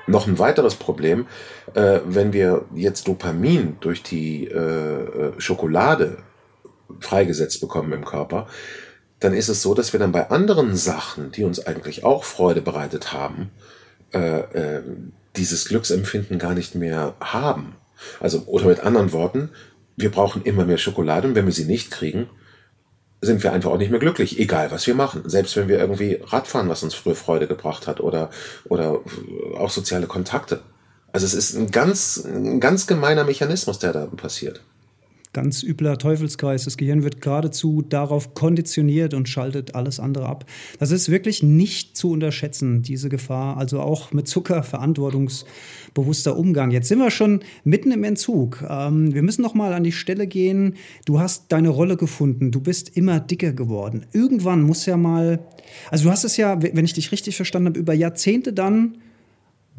noch 0.09 0.27
ein 0.27 0.39
weiteres 0.39 0.75
Problem, 0.75 1.27
äh, 1.73 1.99
wenn 2.05 2.33
wir 2.33 2.65
jetzt 2.75 3.07
Dopamin 3.07 3.77
durch 3.79 4.03
die 4.03 4.45
äh, 4.45 4.57
äh 4.57 5.31
Schokolade 5.37 6.17
freigesetzt 6.99 7.61
bekommen 7.61 7.93
im 7.93 8.05
Körper, 8.05 8.47
dann 9.19 9.33
ist 9.33 9.49
es 9.49 9.61
so, 9.61 9.73
dass 9.73 9.93
wir 9.93 9.99
dann 9.99 10.11
bei 10.11 10.29
anderen 10.29 10.75
Sachen, 10.75 11.31
die 11.31 11.43
uns 11.43 11.65
eigentlich 11.65 12.03
auch 12.03 12.23
Freude 12.23 12.61
bereitet 12.61 13.13
haben, 13.13 13.51
äh, 14.13 14.39
äh, 14.77 14.81
dieses 15.35 15.67
Glücksempfinden 15.67 16.39
gar 16.39 16.53
nicht 16.53 16.75
mehr 16.75 17.15
haben. 17.19 17.75
Also, 18.19 18.43
oder 18.45 18.65
mit 18.65 18.79
anderen 18.79 19.11
Worten, 19.11 19.49
wir 19.97 20.09
brauchen 20.09 20.43
immer 20.43 20.65
mehr 20.65 20.77
Schokolade 20.77 21.27
und 21.27 21.35
wenn 21.35 21.45
wir 21.45 21.53
sie 21.53 21.65
nicht 21.65 21.91
kriegen, 21.91 22.29
sind 23.21 23.43
wir 23.43 23.51
einfach 23.51 23.71
auch 23.71 23.77
nicht 23.77 23.91
mehr 23.91 23.99
glücklich, 23.99 24.39
egal 24.39 24.71
was 24.71 24.87
wir 24.87 24.95
machen. 24.95 25.23
Selbst 25.25 25.55
wenn 25.57 25.67
wir 25.67 25.79
irgendwie 25.79 26.21
Radfahren, 26.23 26.69
was 26.69 26.83
uns 26.83 26.93
früher 26.93 27.15
Freude 27.15 27.47
gebracht 27.47 27.87
hat 27.87 27.99
oder, 27.99 28.29
oder 28.65 28.99
auch 29.57 29.69
soziale 29.69 30.07
Kontakte. 30.07 30.61
Also 31.11 31.25
es 31.25 31.33
ist 31.33 31.55
ein 31.55 31.71
ganz, 31.71 32.23
ein 32.23 32.59
ganz 32.59 32.87
gemeiner 32.87 33.23
Mechanismus, 33.23 33.79
der 33.79 33.93
da 33.93 34.05
passiert 34.05 34.61
ganz 35.31 35.61
übler 35.61 35.97
Teufelskreis. 35.97 36.65
Das 36.65 36.77
Gehirn 36.77 37.03
wird 37.03 37.21
geradezu 37.21 37.83
darauf 37.87 38.33
konditioniert 38.33 39.13
und 39.13 39.29
schaltet 39.29 39.75
alles 39.75 39.99
andere 39.99 40.25
ab. 40.25 40.45
Das 40.79 40.91
ist 40.91 41.09
wirklich 41.09 41.43
nicht 41.43 41.95
zu 41.95 42.11
unterschätzen, 42.11 42.81
diese 42.81 43.09
Gefahr. 43.09 43.57
Also 43.57 43.79
auch 43.79 44.11
mit 44.11 44.27
Zucker 44.27 44.63
verantwortungsbewusster 44.63 46.35
Umgang. 46.35 46.71
Jetzt 46.71 46.87
sind 46.87 46.99
wir 46.99 47.11
schon 47.11 47.41
mitten 47.63 47.91
im 47.91 48.03
Entzug. 48.03 48.63
Ähm, 48.67 49.13
wir 49.13 49.21
müssen 49.21 49.43
noch 49.43 49.53
mal 49.53 49.73
an 49.73 49.83
die 49.83 49.91
Stelle 49.91 50.25
gehen. 50.25 50.75
Du 51.05 51.19
hast 51.19 51.51
deine 51.51 51.69
Rolle 51.69 51.95
gefunden. 51.95 52.51
Du 52.51 52.59
bist 52.59 52.97
immer 52.97 53.19
dicker 53.19 53.53
geworden. 53.53 54.07
Irgendwann 54.11 54.63
muss 54.63 54.87
ja 54.87 54.97
mal, 54.97 55.45
also 55.91 56.05
du 56.05 56.11
hast 56.11 56.23
es 56.23 56.37
ja, 56.37 56.59
wenn 56.61 56.85
ich 56.85 56.93
dich 56.93 57.11
richtig 57.11 57.35
verstanden 57.35 57.69
habe, 57.69 57.79
über 57.79 57.93
Jahrzehnte 57.93 58.51
dann 58.51 58.97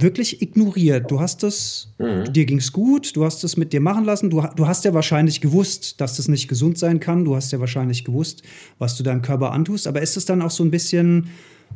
wirklich 0.02 0.42
ignoriert. 0.42 1.10
Du 1.10 1.20
hast 1.20 1.42
es, 1.42 1.92
mhm. 1.98 2.32
dir 2.32 2.46
ging 2.46 2.58
es 2.58 2.72
gut, 2.72 3.14
du 3.16 3.24
hast 3.24 3.44
es 3.44 3.56
mit 3.56 3.72
dir 3.72 3.80
machen 3.80 4.04
lassen. 4.04 4.30
Du, 4.30 4.42
du 4.56 4.66
hast 4.66 4.84
ja 4.84 4.94
wahrscheinlich 4.94 5.40
gewusst, 5.40 6.00
dass 6.00 6.16
das 6.16 6.28
nicht 6.28 6.48
gesund 6.48 6.78
sein 6.78 7.00
kann. 7.00 7.24
Du 7.24 7.36
hast 7.36 7.52
ja 7.52 7.60
wahrscheinlich 7.60 8.04
gewusst, 8.04 8.42
was 8.78 8.96
du 8.96 9.02
deinem 9.02 9.22
Körper 9.22 9.52
antust. 9.52 9.86
Aber 9.86 10.00
ist 10.02 10.16
es 10.16 10.24
dann 10.24 10.42
auch 10.42 10.50
so 10.50 10.64
ein 10.64 10.70
bisschen 10.70 11.28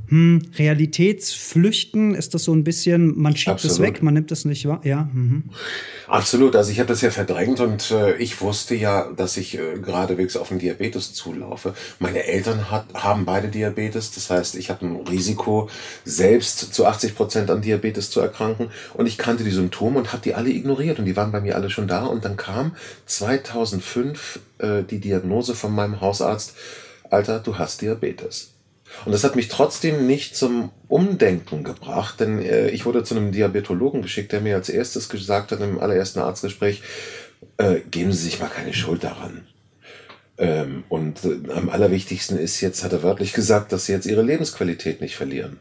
hm, 0.08 0.42
Realitätsflüchten? 0.58 2.14
Ist 2.14 2.34
das 2.34 2.44
so 2.44 2.54
ein 2.54 2.62
bisschen, 2.62 3.18
man 3.18 3.36
schiebt 3.36 3.64
es 3.64 3.80
weg, 3.80 4.02
man 4.02 4.14
nimmt 4.14 4.30
es 4.32 4.44
nicht 4.44 4.66
wahr? 4.66 4.80
Ja. 4.84 5.08
Mhm. 5.12 5.44
Absolut, 6.06 6.54
also 6.54 6.70
ich 6.70 6.78
habe 6.78 6.88
das 6.88 7.00
ja 7.00 7.10
verdrängt 7.10 7.60
und 7.60 7.90
äh, 7.90 8.16
ich 8.18 8.40
wusste 8.42 8.74
ja, 8.74 9.10
dass 9.16 9.38
ich 9.38 9.58
äh, 9.58 9.78
geradewegs 9.78 10.36
auf 10.36 10.48
den 10.48 10.58
Diabetes 10.58 11.14
zulaufe. 11.14 11.74
Meine 11.98 12.24
Eltern 12.24 12.70
hat, 12.70 12.86
haben 12.94 13.24
beide 13.24 13.48
Diabetes, 13.48 14.12
das 14.12 14.28
heißt, 14.28 14.56
ich 14.56 14.68
habe 14.68 14.86
ein 14.86 14.96
Risiko, 14.96 15.70
selbst 16.04 16.74
zu 16.74 16.84
80 16.86 17.14
Prozent 17.14 17.50
an 17.50 17.62
Diabetes 17.62 18.10
zu 18.10 18.20
erkranken 18.20 18.68
und 18.92 19.06
ich 19.06 19.16
kannte 19.16 19.44
die 19.44 19.50
Symptome 19.50 19.98
und 19.98 20.12
habe 20.12 20.22
die 20.22 20.34
alle 20.34 20.50
ignoriert 20.50 20.98
und 20.98 21.06
die 21.06 21.16
waren 21.16 21.32
bei 21.32 21.40
mir 21.40 21.56
alle 21.56 21.70
schon 21.70 21.88
da 21.88 22.04
und 22.04 22.24
dann 22.24 22.36
kam 22.36 22.76
2005 23.06 24.40
äh, 24.58 24.82
die 24.82 25.00
Diagnose 25.00 25.54
von 25.54 25.74
meinem 25.74 26.02
Hausarzt, 26.02 26.54
Alter, 27.10 27.40
du 27.40 27.58
hast 27.58 27.80
Diabetes. 27.80 28.53
Und 29.04 29.12
das 29.12 29.24
hat 29.24 29.36
mich 29.36 29.48
trotzdem 29.48 30.06
nicht 30.06 30.36
zum 30.36 30.70
Umdenken 30.88 31.64
gebracht, 31.64 32.20
denn 32.20 32.40
äh, 32.40 32.68
ich 32.68 32.86
wurde 32.86 33.04
zu 33.04 33.16
einem 33.16 33.32
Diabetologen 33.32 34.02
geschickt, 34.02 34.32
der 34.32 34.40
mir 34.40 34.56
als 34.56 34.68
erstes 34.68 35.08
gesagt 35.08 35.52
hat 35.52 35.60
im 35.60 35.80
allerersten 35.80 36.20
Arztgespräch, 36.20 36.82
äh, 37.58 37.80
geben 37.90 38.12
Sie 38.12 38.24
sich 38.24 38.40
mal 38.40 38.48
keine 38.48 38.72
Schuld 38.72 39.04
daran. 39.04 39.46
Ähm, 40.38 40.84
und 40.88 41.24
äh, 41.24 41.52
am 41.52 41.68
allerwichtigsten 41.68 42.38
ist 42.38 42.60
jetzt, 42.60 42.82
hat 42.82 42.92
er 42.92 43.02
wörtlich 43.02 43.32
gesagt, 43.32 43.72
dass 43.72 43.86
Sie 43.86 43.92
jetzt 43.92 44.06
Ihre 44.06 44.22
Lebensqualität 44.22 45.00
nicht 45.00 45.16
verlieren. 45.16 45.60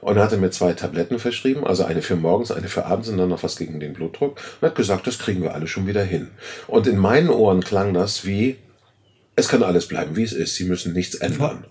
Und 0.00 0.18
er 0.18 0.24
hatte 0.24 0.36
mir 0.36 0.50
zwei 0.50 0.74
Tabletten 0.74 1.18
verschrieben, 1.18 1.66
also 1.66 1.84
eine 1.84 2.02
für 2.02 2.16
morgens, 2.16 2.50
eine 2.50 2.68
für 2.68 2.84
abends 2.84 3.08
und 3.08 3.16
dann 3.16 3.30
noch 3.30 3.42
was 3.42 3.56
gegen 3.56 3.80
den 3.80 3.94
Blutdruck. 3.94 4.38
Und 4.60 4.68
hat 4.68 4.74
gesagt, 4.74 5.06
das 5.06 5.18
kriegen 5.18 5.42
wir 5.42 5.54
alle 5.54 5.66
schon 5.66 5.86
wieder 5.86 6.04
hin. 6.04 6.28
Und 6.66 6.86
in 6.86 6.98
meinen 6.98 7.30
Ohren 7.30 7.64
klang 7.64 7.94
das 7.94 8.26
wie, 8.26 8.58
es 9.34 9.48
kann 9.48 9.62
alles 9.62 9.88
bleiben, 9.88 10.14
wie 10.14 10.22
es 10.22 10.34
ist. 10.34 10.56
Sie 10.56 10.64
müssen 10.64 10.92
nichts 10.92 11.14
ändern. 11.14 11.64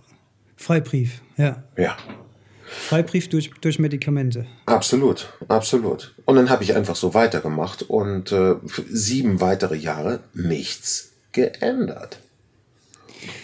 Freibrief, 0.55 1.21
ja. 1.37 1.63
Ja. 1.77 1.97
Freibrief 2.65 3.29
durch, 3.29 3.51
durch 3.61 3.79
Medikamente. 3.79 4.45
Absolut, 4.65 5.33
absolut. 5.47 6.15
Und 6.25 6.35
dann 6.35 6.49
habe 6.49 6.63
ich 6.63 6.75
einfach 6.75 6.95
so 6.95 7.13
weitergemacht 7.13 7.83
und 7.83 8.31
äh, 8.31 8.55
sieben 8.89 9.41
weitere 9.41 9.75
Jahre 9.75 10.21
nichts 10.33 11.11
geändert. 11.31 12.19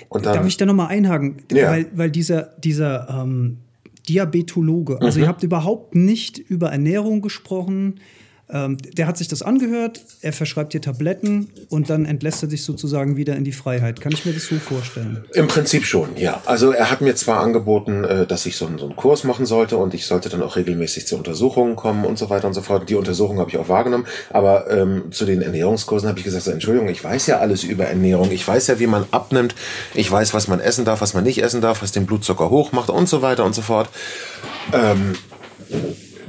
Und 0.09 0.25
dann, 0.25 0.33
Darf 0.33 0.47
ich 0.47 0.57
da 0.57 0.65
nochmal 0.65 0.87
einhaken? 0.87 1.43
Ja. 1.51 1.69
Weil, 1.69 1.87
weil 1.93 2.11
dieser, 2.11 2.53
dieser 2.57 3.07
ähm, 3.09 3.59
Diabetologe, 4.07 4.99
also 5.01 5.19
mhm. 5.19 5.23
ihr 5.23 5.27
habt 5.27 5.43
überhaupt 5.43 5.95
nicht 5.95 6.37
über 6.37 6.71
Ernährung 6.71 7.21
gesprochen, 7.21 7.99
ähm, 8.51 8.77
der 8.97 9.05
hat 9.05 9.17
sich 9.17 9.27
das 9.27 9.41
angehört, 9.41 10.01
er 10.21 10.33
verschreibt 10.33 10.73
dir 10.73 10.81
Tabletten 10.81 11.49
und 11.69 11.89
dann 11.89 12.05
entlässt 12.05 12.41
er 12.41 12.49
sich 12.49 12.63
sozusagen 12.63 13.15
wieder 13.15 13.35
in 13.35 13.43
die 13.43 13.51
Freiheit. 13.51 14.01
Kann 14.01 14.11
ich 14.11 14.25
mir 14.25 14.33
das 14.33 14.45
so 14.45 14.55
vorstellen? 14.55 15.23
Im 15.33 15.47
Prinzip 15.47 15.85
schon, 15.85 16.17
ja. 16.17 16.41
Also 16.45 16.71
er 16.71 16.89
hat 16.89 17.01
mir 17.01 17.15
zwar 17.15 17.41
angeboten, 17.41 18.03
äh, 18.03 18.25
dass 18.25 18.45
ich 18.47 18.55
so 18.55 18.65
einen, 18.65 18.79
so 18.79 18.85
einen 18.85 18.95
Kurs 18.95 19.23
machen 19.23 19.45
sollte 19.45 19.77
und 19.77 19.93
ich 19.93 20.07
sollte 20.07 20.29
dann 20.29 20.41
auch 20.41 20.55
regelmäßig 20.55 21.05
zu 21.05 21.15
Untersuchungen 21.15 21.75
kommen 21.75 22.05
und 22.05 22.17
so 22.17 22.29
weiter 22.31 22.47
und 22.47 22.53
so 22.53 22.61
fort. 22.61 22.89
Die 22.89 22.95
Untersuchung 22.95 23.39
habe 23.39 23.51
ich 23.51 23.57
auch 23.57 23.69
wahrgenommen, 23.69 24.07
aber 24.31 24.69
ähm, 24.71 25.11
zu 25.11 25.25
den 25.25 25.43
Ernährungskursen 25.43 26.09
habe 26.09 26.17
ich 26.17 26.25
gesagt, 26.25 26.45
so, 26.45 26.51
Entschuldigung, 26.51 26.89
ich 26.89 27.03
weiß 27.03 27.27
ja 27.27 27.39
alles 27.39 27.63
über 27.63 27.85
Ernährung, 27.85 28.31
ich 28.31 28.47
weiß 28.47 28.65
ja, 28.67 28.79
wie 28.79 28.87
man 28.87 29.05
abnimmt, 29.11 29.53
ich 29.93 30.09
weiß, 30.11 30.33
was 30.33 30.47
man 30.47 30.59
essen 30.59 30.85
darf, 30.85 31.01
was 31.01 31.13
man 31.13 31.23
nicht 31.23 31.43
essen 31.43 31.61
darf, 31.61 31.83
was 31.83 31.91
den 31.91 32.07
Blutzucker 32.07 32.49
hoch 32.49 32.71
macht 32.71 32.89
und 32.89 33.07
so 33.07 33.21
weiter 33.21 33.45
und 33.45 33.53
so 33.53 33.61
fort. 33.61 33.89
Ähm, 34.73 35.13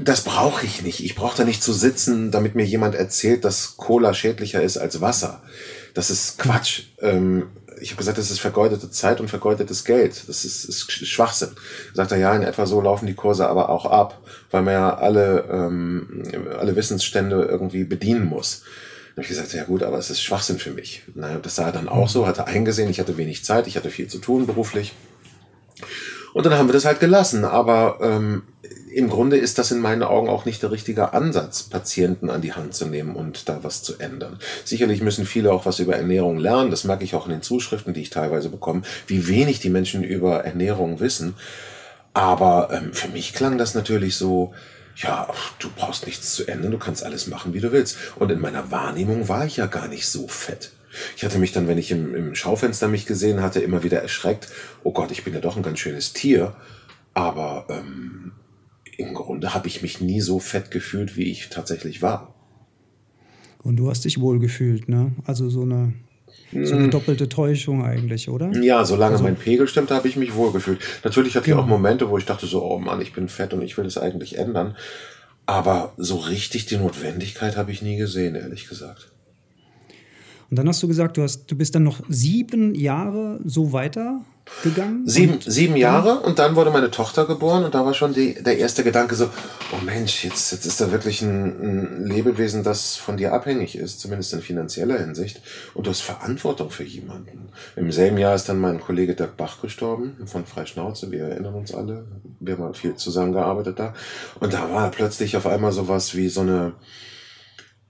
das 0.04 0.23
brauche 0.23 0.64
ich 0.66 0.83
nicht. 0.83 1.04
Ich 1.04 1.14
brauche 1.14 1.37
da 1.37 1.45
nicht 1.45 1.62
zu 1.62 1.73
sitzen, 1.73 2.30
damit 2.30 2.54
mir 2.54 2.64
jemand 2.64 2.95
erzählt, 2.95 3.45
dass 3.45 3.76
Cola 3.76 4.14
schädlicher 4.14 4.62
ist 4.62 4.76
als 4.76 5.00
Wasser. 5.00 5.42
Das 5.95 6.11
ist 6.11 6.38
Quatsch. 6.38 6.85
Ähm, 7.00 7.49
ich 7.80 7.90
habe 7.90 7.99
gesagt, 7.99 8.19
das 8.19 8.30
ist 8.30 8.40
vergeudete 8.40 8.90
Zeit 8.90 9.21
und 9.21 9.28
vergeudetes 9.28 9.85
Geld. 9.85 10.28
Das 10.28 10.45
ist, 10.45 10.64
ist 10.64 10.92
Schwachsinn. 10.92 11.50
Sagt 11.95 12.12
er, 12.12 12.19
ja, 12.19 12.35
in 12.35 12.42
etwa 12.42 12.66
so 12.66 12.80
laufen 12.80 13.07
die 13.07 13.14
Kurse 13.14 13.49
aber 13.49 13.71
auch 13.71 13.87
ab, 13.87 14.21
weil 14.50 14.62
man 14.62 14.75
ja 14.75 14.97
alle, 14.97 15.49
ähm, 15.50 16.25
alle 16.59 16.76
Wissensstände 16.76 17.42
irgendwie 17.45 17.85
bedienen 17.85 18.26
muss. 18.26 18.62
Dann 19.09 19.12
habe 19.12 19.23
ich 19.23 19.28
gesagt, 19.28 19.52
ja 19.54 19.64
gut, 19.64 19.83
aber 19.83 19.99
es 19.99 20.11
ist 20.11 20.23
Schwachsinn 20.23 20.59
für 20.59 20.71
mich. 20.71 21.02
Naja, 21.14 21.38
das 21.42 21.57
sah 21.57 21.66
er 21.66 21.73
dann 21.73 21.88
auch 21.88 22.09
so, 22.09 22.26
hatte 22.26 22.47
eingesehen, 22.47 22.90
ich 22.90 23.00
hatte 23.00 23.16
wenig 23.16 23.45
Zeit, 23.45 23.66
ich 23.66 23.76
hatte 23.76 23.90
viel 23.90 24.09
zu 24.09 24.19
tun 24.19 24.47
beruflich. 24.47 24.92
Und 26.33 26.47
dann 26.47 26.54
haben 26.54 26.69
wir 26.69 26.73
das 26.75 26.85
halt 26.85 27.00
gelassen. 27.00 27.45
Aber 27.45 27.99
ähm, 28.02 28.42
im 28.92 29.09
Grunde 29.09 29.37
ist 29.37 29.59
das 29.59 29.70
in 29.70 29.80
meinen 29.80 30.02
Augen 30.02 30.28
auch 30.28 30.44
nicht 30.44 30.62
der 30.62 30.70
richtige 30.70 31.12
Ansatz, 31.12 31.62
Patienten 31.62 32.30
an 32.30 32.42
die 32.42 32.52
Hand 32.52 32.75
zu 32.75 32.87
nehmen 32.87 33.14
und 33.14 33.49
da 33.49 33.61
was 33.62 33.82
zu 33.82 33.99
ändern. 33.99 34.38
Sicherlich 34.64 35.00
müssen 35.00 35.26
viele 35.26 35.52
auch 35.52 35.66
was 35.66 35.78
über 35.78 35.97
Ernährung 35.97 36.38
lernen. 36.38 36.70
Das 36.70 36.85
merke 36.85 37.04
ich 37.04 37.14
auch 37.14 37.26
in 37.26 37.32
den 37.32 37.42
Zuschriften, 37.42 37.94
die 37.94 38.02
ich 38.02 38.11
teilweise 38.11 38.49
bekomme, 38.49 38.82
wie 39.06 39.28
wenig 39.28 39.61
die 39.61 39.70
Menschen 39.70 40.02
über 40.02 40.44
Ernährung 40.44 41.00
wissen. 41.00 41.35
Aber 42.14 42.70
ähm, 42.73 42.92
für 42.92 43.09
mich 43.09 43.32
klang 43.32 43.59
das 43.59 43.75
natürlich 43.75 44.16
so, 44.16 44.52
ja, 44.97 45.28
du 45.61 45.68
brauchst 45.75 46.06
nichts 46.06 46.35
zu 46.35 46.47
ändern, 46.47 46.73
du 46.73 46.78
kannst 46.78 47.04
alles 47.04 47.26
machen, 47.28 47.54
wie 47.54 47.61
du 47.61 47.73
willst. 47.73 47.97
Und 48.16 48.30
in 48.30 48.40
meiner 48.40 48.70
Wahrnehmung 48.70 49.28
war 49.28 49.47
ich 49.47 49.56
ja 49.56 49.66
gar 49.66 49.88
nicht 49.88 50.09
so 50.09 50.26
fett. 50.26 50.73
Ich 51.16 51.25
hatte 51.25 51.38
mich 51.38 51.52
dann, 51.52 51.68
wenn 51.68 51.78
ich 51.78 51.92
im, 51.92 52.14
im 52.14 52.35
Schaufenster 52.35 52.88
mich 52.88 53.06
gesehen 53.06 53.42
hatte, 53.42 53.61
immer 53.61 53.85
wieder 53.85 54.02
erschreckt. 54.02 54.49
Oh 54.82 54.92
Gott, 54.92 55.12
ich 55.12 55.23
bin 55.23 55.35
ja 55.35 55.40
doch 55.40 55.56
ein 55.56 55.62
ganz 55.62 55.78
schönes 55.78 56.12
Tier. 56.12 56.54
Aber 57.14 57.66
ähm, 57.68 58.29
im 59.00 59.14
Grunde 59.14 59.54
habe 59.54 59.66
ich 59.69 59.83
mich 59.83 60.00
nie 60.00 60.21
so 60.21 60.38
fett 60.38 60.71
gefühlt, 60.71 61.16
wie 61.16 61.30
ich 61.30 61.49
tatsächlich 61.49 62.02
war. 62.02 62.35
Und 63.62 63.76
du 63.76 63.90
hast 63.90 64.04
dich 64.04 64.21
wohl 64.21 64.38
gefühlt, 64.38 64.88
ne? 64.88 65.12
Also 65.26 65.50
so 65.50 65.62
eine, 65.62 65.92
so 66.52 66.75
eine 66.75 66.85
hm. 66.85 66.90
doppelte 66.90 67.28
Täuschung 67.28 67.85
eigentlich, 67.85 68.28
oder? 68.28 68.52
Ja, 68.62 68.85
solange 68.85 69.12
also, 69.12 69.25
mein 69.25 69.37
Pegel 69.37 69.69
stimmt, 69.69 69.90
habe 69.90 70.09
ich 70.09 70.16
mich 70.16 70.35
wohl 70.35 70.52
gefühlt. 70.52 70.80
Natürlich 71.04 71.35
hatte 71.37 71.47
genau. 71.47 71.59
ich 71.59 71.64
auch 71.64 71.69
Momente, 71.69 72.09
wo 72.09 72.16
ich 72.19 72.25
dachte 72.25 72.47
so, 72.47 72.64
oh 72.64 72.78
Mann, 72.78 73.00
ich 73.00 73.12
bin 73.12 73.28
fett 73.28 73.52
und 73.52 73.62
ich 73.62 73.76
will 73.76 73.85
das 73.85 73.99
eigentlich 73.99 74.38
ändern. 74.38 74.76
Aber 75.47 75.95
so 75.97 76.16
richtig 76.16 76.66
die 76.66 76.76
Notwendigkeit 76.76 77.57
habe 77.57 77.73
ich 77.73 77.83
nie 77.83 77.97
gesehen, 77.97 78.35
ehrlich 78.35 78.69
gesagt. 78.69 79.11
Und 80.50 80.59
dann 80.59 80.69
hast 80.69 80.83
du 80.83 80.88
gesagt, 80.88 81.16
du, 81.16 81.23
hast, 81.23 81.47
du 81.47 81.57
bist 81.57 81.76
dann 81.76 81.85
noch 81.85 82.00
sieben 82.09 82.75
Jahre 82.75 83.38
so 83.45 83.73
weiter 83.73 84.21
gegangen? 84.64 85.07
Sieben, 85.07 85.38
sieben 85.40 85.76
Jahre 85.76 86.21
und 86.21 86.40
dann 86.40 86.57
wurde 86.57 86.73
meine 86.73 86.90
Tochter 86.90 87.25
geboren 87.25 87.64
und 87.64 87.73
da 87.73 87.85
war 87.85 87.95
schon 87.95 88.12
die, 88.14 88.35
der 88.35 88.59
erste 88.59 88.83
Gedanke 88.83 89.14
so, 89.14 89.26
oh 89.73 89.85
Mensch, 89.85 90.25
jetzt, 90.25 90.50
jetzt 90.50 90.66
ist 90.66 90.80
da 90.80 90.90
wirklich 90.90 91.23
ein, 91.23 92.00
ein 92.00 92.07
Lebewesen, 92.07 92.64
das 92.64 92.97
von 92.97 93.16
dir 93.16 93.33
abhängig 93.33 93.76
ist, 93.76 94.00
zumindest 94.00 94.33
in 94.33 94.42
finanzieller 94.42 94.99
Hinsicht 94.99 95.40
und 95.75 95.87
du 95.87 95.90
hast 95.90 96.00
Verantwortung 96.00 96.71
für 96.71 96.83
jemanden. 96.83 97.50
Im 97.76 97.92
selben 97.92 98.19
Jahr 98.19 98.35
ist 98.35 98.49
dann 98.49 98.59
mein 98.59 98.80
Kollege 98.80 99.14
Dirk 99.14 99.37
Bach 99.37 99.62
gestorben 99.62 100.16
von 100.26 100.45
Freischnauze, 100.45 101.12
wir 101.12 101.26
erinnern 101.26 101.54
uns 101.54 101.73
alle, 101.73 102.07
wir 102.40 102.54
haben 102.54 102.64
halt 102.64 102.76
viel 102.76 102.97
zusammengearbeitet 102.97 103.78
da 103.78 103.95
und 104.40 104.52
da 104.52 104.69
war 104.73 104.90
plötzlich 104.90 105.37
auf 105.37 105.47
einmal 105.47 105.71
sowas 105.71 106.16
wie 106.16 106.28
so 106.28 106.40
eine 106.40 106.73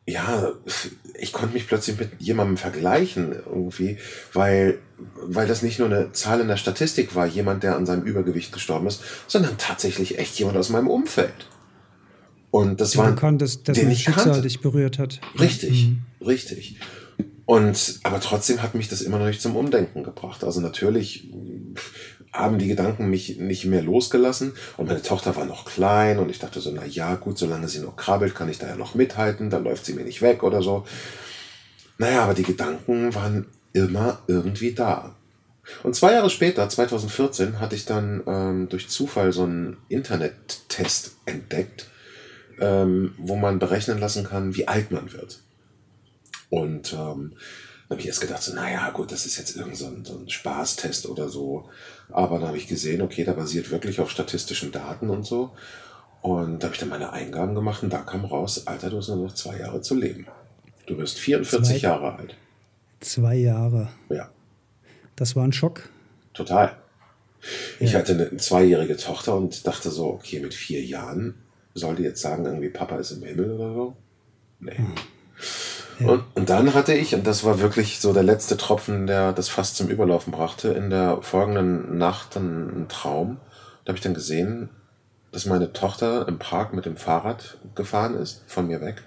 ja, 0.06 0.52
ich 1.18 1.32
konnte 1.32 1.54
mich 1.54 1.68
plötzlich 1.68 1.98
mit 1.98 2.10
jemandem 2.18 2.56
vergleichen 2.56 3.32
irgendwie, 3.32 3.98
weil, 4.32 4.78
weil 5.22 5.46
das 5.46 5.62
nicht 5.62 5.78
nur 5.78 5.88
eine 5.88 6.12
Zahl 6.12 6.40
in 6.40 6.48
der 6.48 6.56
Statistik 6.56 7.14
war, 7.14 7.26
jemand, 7.26 7.62
der 7.62 7.76
an 7.76 7.86
seinem 7.86 8.02
Übergewicht 8.02 8.52
gestorben 8.52 8.86
ist, 8.86 9.02
sondern 9.26 9.58
tatsächlich 9.58 10.18
echt 10.18 10.38
jemand 10.38 10.56
aus 10.56 10.70
meinem 10.70 10.88
Umfeld. 10.88 11.46
Und 12.50 12.80
das 12.80 12.96
war, 12.96 13.14
konntest, 13.14 13.68
dass 13.68 13.78
den 13.78 13.90
ich 13.90 14.02
Schicksal 14.02 14.24
kannte. 14.24 14.42
dich 14.42 14.60
berührt 14.60 14.98
hat. 14.98 15.20
Richtig, 15.38 15.88
mhm. 15.88 16.02
richtig. 16.26 16.80
Und, 17.44 18.00
aber 18.02 18.20
trotzdem 18.20 18.62
hat 18.62 18.74
mich 18.74 18.88
das 18.88 19.02
immer 19.02 19.18
noch 19.18 19.26
nicht 19.26 19.42
zum 19.42 19.56
Umdenken 19.56 20.02
gebracht. 20.02 20.44
Also 20.44 20.60
natürlich 20.60 21.32
haben 22.32 22.58
die 22.58 22.68
Gedanken 22.68 23.10
mich 23.10 23.38
nicht 23.38 23.64
mehr 23.64 23.82
losgelassen 23.82 24.52
und 24.76 24.86
meine 24.86 25.02
Tochter 25.02 25.34
war 25.36 25.46
noch 25.46 25.64
klein 25.64 26.18
und 26.18 26.30
ich 26.30 26.38
dachte 26.38 26.60
so, 26.60 26.70
na 26.70 26.84
ja, 26.84 27.16
gut, 27.16 27.38
solange 27.38 27.68
sie 27.68 27.80
noch 27.80 27.96
krabbelt, 27.96 28.34
kann 28.34 28.48
ich 28.48 28.58
da 28.58 28.68
ja 28.68 28.76
noch 28.76 28.94
mithalten, 28.94 29.50
dann 29.50 29.64
läuft 29.64 29.84
sie 29.84 29.94
mir 29.94 30.04
nicht 30.04 30.22
weg 30.22 30.42
oder 30.42 30.62
so. 30.62 30.84
Naja, 31.98 32.22
aber 32.22 32.34
die 32.34 32.44
Gedanken 32.44 33.14
waren 33.14 33.46
immer 33.72 34.20
irgendwie 34.26 34.72
da. 34.72 35.16
Und 35.82 35.94
zwei 35.94 36.12
Jahre 36.12 36.30
später, 36.30 36.68
2014, 36.68 37.60
hatte 37.60 37.76
ich 37.76 37.84
dann 37.84 38.22
ähm, 38.26 38.68
durch 38.68 38.88
Zufall 38.88 39.32
so 39.32 39.44
einen 39.44 39.76
Internet-Test 39.88 41.16
entdeckt, 41.26 41.88
ähm, 42.58 43.14
wo 43.18 43.36
man 43.36 43.58
berechnen 43.58 43.98
lassen 43.98 44.24
kann, 44.24 44.54
wie 44.56 44.68
alt 44.68 44.90
man 44.90 45.12
wird. 45.12 45.40
Und 46.48 46.92
ähm, 46.92 47.34
habe 47.88 48.00
ich 48.00 48.06
erst 48.06 48.20
gedacht, 48.20 48.42
so, 48.42 48.54
naja, 48.54 48.90
gut, 48.90 49.10
das 49.12 49.26
ist 49.26 49.36
jetzt 49.36 49.56
irgendein 49.56 49.76
so 49.76 49.86
ein, 49.86 50.04
so 50.04 50.18
ein 50.18 50.28
Spaßtest 50.28 51.06
oder 51.06 51.28
so. 51.28 51.68
Aber 52.12 52.38
dann 52.38 52.48
habe 52.48 52.56
ich 52.56 52.66
gesehen, 52.66 53.02
okay, 53.02 53.24
da 53.24 53.32
basiert 53.32 53.70
wirklich 53.70 54.00
auf 54.00 54.10
statistischen 54.10 54.72
Daten 54.72 55.10
und 55.10 55.24
so. 55.24 55.50
Und 56.22 56.58
da 56.58 56.66
habe 56.66 56.74
ich 56.74 56.80
dann 56.80 56.90
meine 56.90 57.12
Eingaben 57.12 57.54
gemacht 57.54 57.82
und 57.82 57.92
da 57.92 57.98
kam 57.98 58.24
raus, 58.24 58.66
Alter, 58.66 58.90
du 58.90 58.98
hast 58.98 59.08
nur 59.08 59.16
noch 59.16 59.34
zwei 59.34 59.58
Jahre 59.58 59.80
zu 59.80 59.94
leben. 59.94 60.26
Du 60.86 60.98
wirst 60.98 61.18
44 61.18 61.80
zwei, 61.80 61.88
Jahre 61.88 62.16
alt. 62.16 62.36
Zwei 63.00 63.36
Jahre. 63.36 63.88
Ja. 64.10 64.30
Das 65.16 65.36
war 65.36 65.44
ein 65.44 65.52
Schock. 65.52 65.88
Total. 66.34 66.66
Ja. 66.66 67.86
Ich 67.86 67.94
hatte 67.94 68.12
eine 68.12 68.36
zweijährige 68.36 68.96
Tochter 68.96 69.36
und 69.36 69.66
dachte 69.66 69.90
so, 69.90 70.06
okay, 70.06 70.40
mit 70.40 70.52
vier 70.52 70.82
Jahren 70.84 71.34
soll 71.74 71.96
die 71.96 72.02
jetzt 72.02 72.20
sagen, 72.20 72.44
irgendwie 72.44 72.68
Papa 72.68 72.96
ist 72.96 73.12
im 73.12 73.22
Himmel 73.22 73.52
oder 73.52 73.72
so? 73.72 73.96
Nee. 74.60 74.76
Hm. 74.76 74.94
Und, 76.06 76.24
und 76.34 76.50
dann 76.50 76.74
hatte 76.74 76.94
ich, 76.94 77.14
und 77.14 77.26
das 77.26 77.44
war 77.44 77.60
wirklich 77.60 78.00
so 78.00 78.12
der 78.12 78.22
letzte 78.22 78.56
Tropfen, 78.56 79.06
der 79.06 79.32
das 79.32 79.48
fast 79.48 79.76
zum 79.76 79.88
Überlaufen 79.88 80.32
brachte, 80.32 80.68
in 80.68 80.90
der 80.90 81.22
folgenden 81.22 81.98
Nacht 81.98 82.36
einen 82.36 82.88
Traum. 82.88 83.38
Da 83.84 83.90
habe 83.90 83.98
ich 83.98 84.02
dann 84.02 84.14
gesehen, 84.14 84.70
dass 85.32 85.46
meine 85.46 85.72
Tochter 85.72 86.26
im 86.26 86.38
Park 86.38 86.72
mit 86.74 86.86
dem 86.86 86.96
Fahrrad 86.96 87.58
gefahren 87.74 88.14
ist, 88.14 88.42
von 88.46 88.66
mir 88.66 88.80
weg. 88.80 89.02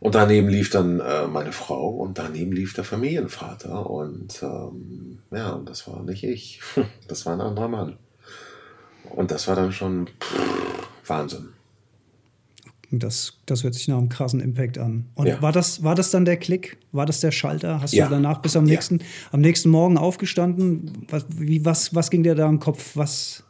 Und 0.00 0.14
daneben 0.14 0.48
lief 0.48 0.70
dann 0.70 1.00
äh, 1.00 1.26
meine 1.26 1.52
Frau 1.52 1.90
und 1.90 2.18
daneben 2.18 2.52
lief 2.52 2.72
der 2.72 2.84
Familienvater. 2.84 3.88
Und 3.88 4.42
ähm, 4.42 5.18
ja, 5.30 5.50
und 5.50 5.68
das 5.68 5.86
war 5.86 6.02
nicht 6.02 6.24
ich. 6.24 6.60
Das 7.06 7.26
war 7.26 7.34
ein 7.34 7.40
anderer 7.40 7.68
Mann. 7.68 7.98
Und 9.10 9.30
das 9.30 9.46
war 9.48 9.56
dann 9.56 9.72
schon 9.72 10.06
pff, 10.06 10.88
Wahnsinn. 11.06 11.52
Das, 12.92 13.34
das 13.46 13.62
hört 13.62 13.74
sich 13.74 13.86
nach 13.86 13.98
einem 13.98 14.08
krassen 14.08 14.40
Impact 14.40 14.78
an. 14.78 15.06
Und 15.14 15.26
ja. 15.26 15.40
war, 15.40 15.52
das, 15.52 15.84
war 15.84 15.94
das 15.94 16.10
dann 16.10 16.24
der 16.24 16.36
Klick? 16.36 16.78
War 16.90 17.06
das 17.06 17.20
der 17.20 17.30
Schalter? 17.30 17.80
Hast 17.80 17.94
ja. 17.94 18.06
du 18.06 18.10
danach 18.10 18.38
bis 18.38 18.56
am 18.56 18.64
nächsten, 18.64 18.98
ja. 18.98 19.04
am 19.30 19.40
nächsten 19.40 19.68
Morgen 19.68 19.96
aufgestanden? 19.96 21.06
Was, 21.08 21.24
wie, 21.28 21.64
was, 21.64 21.94
was 21.94 22.10
ging 22.10 22.24
dir 22.24 22.34
da 22.34 22.48
im 22.48 22.58
Kopf? 22.58 22.96
Was, 22.96 23.44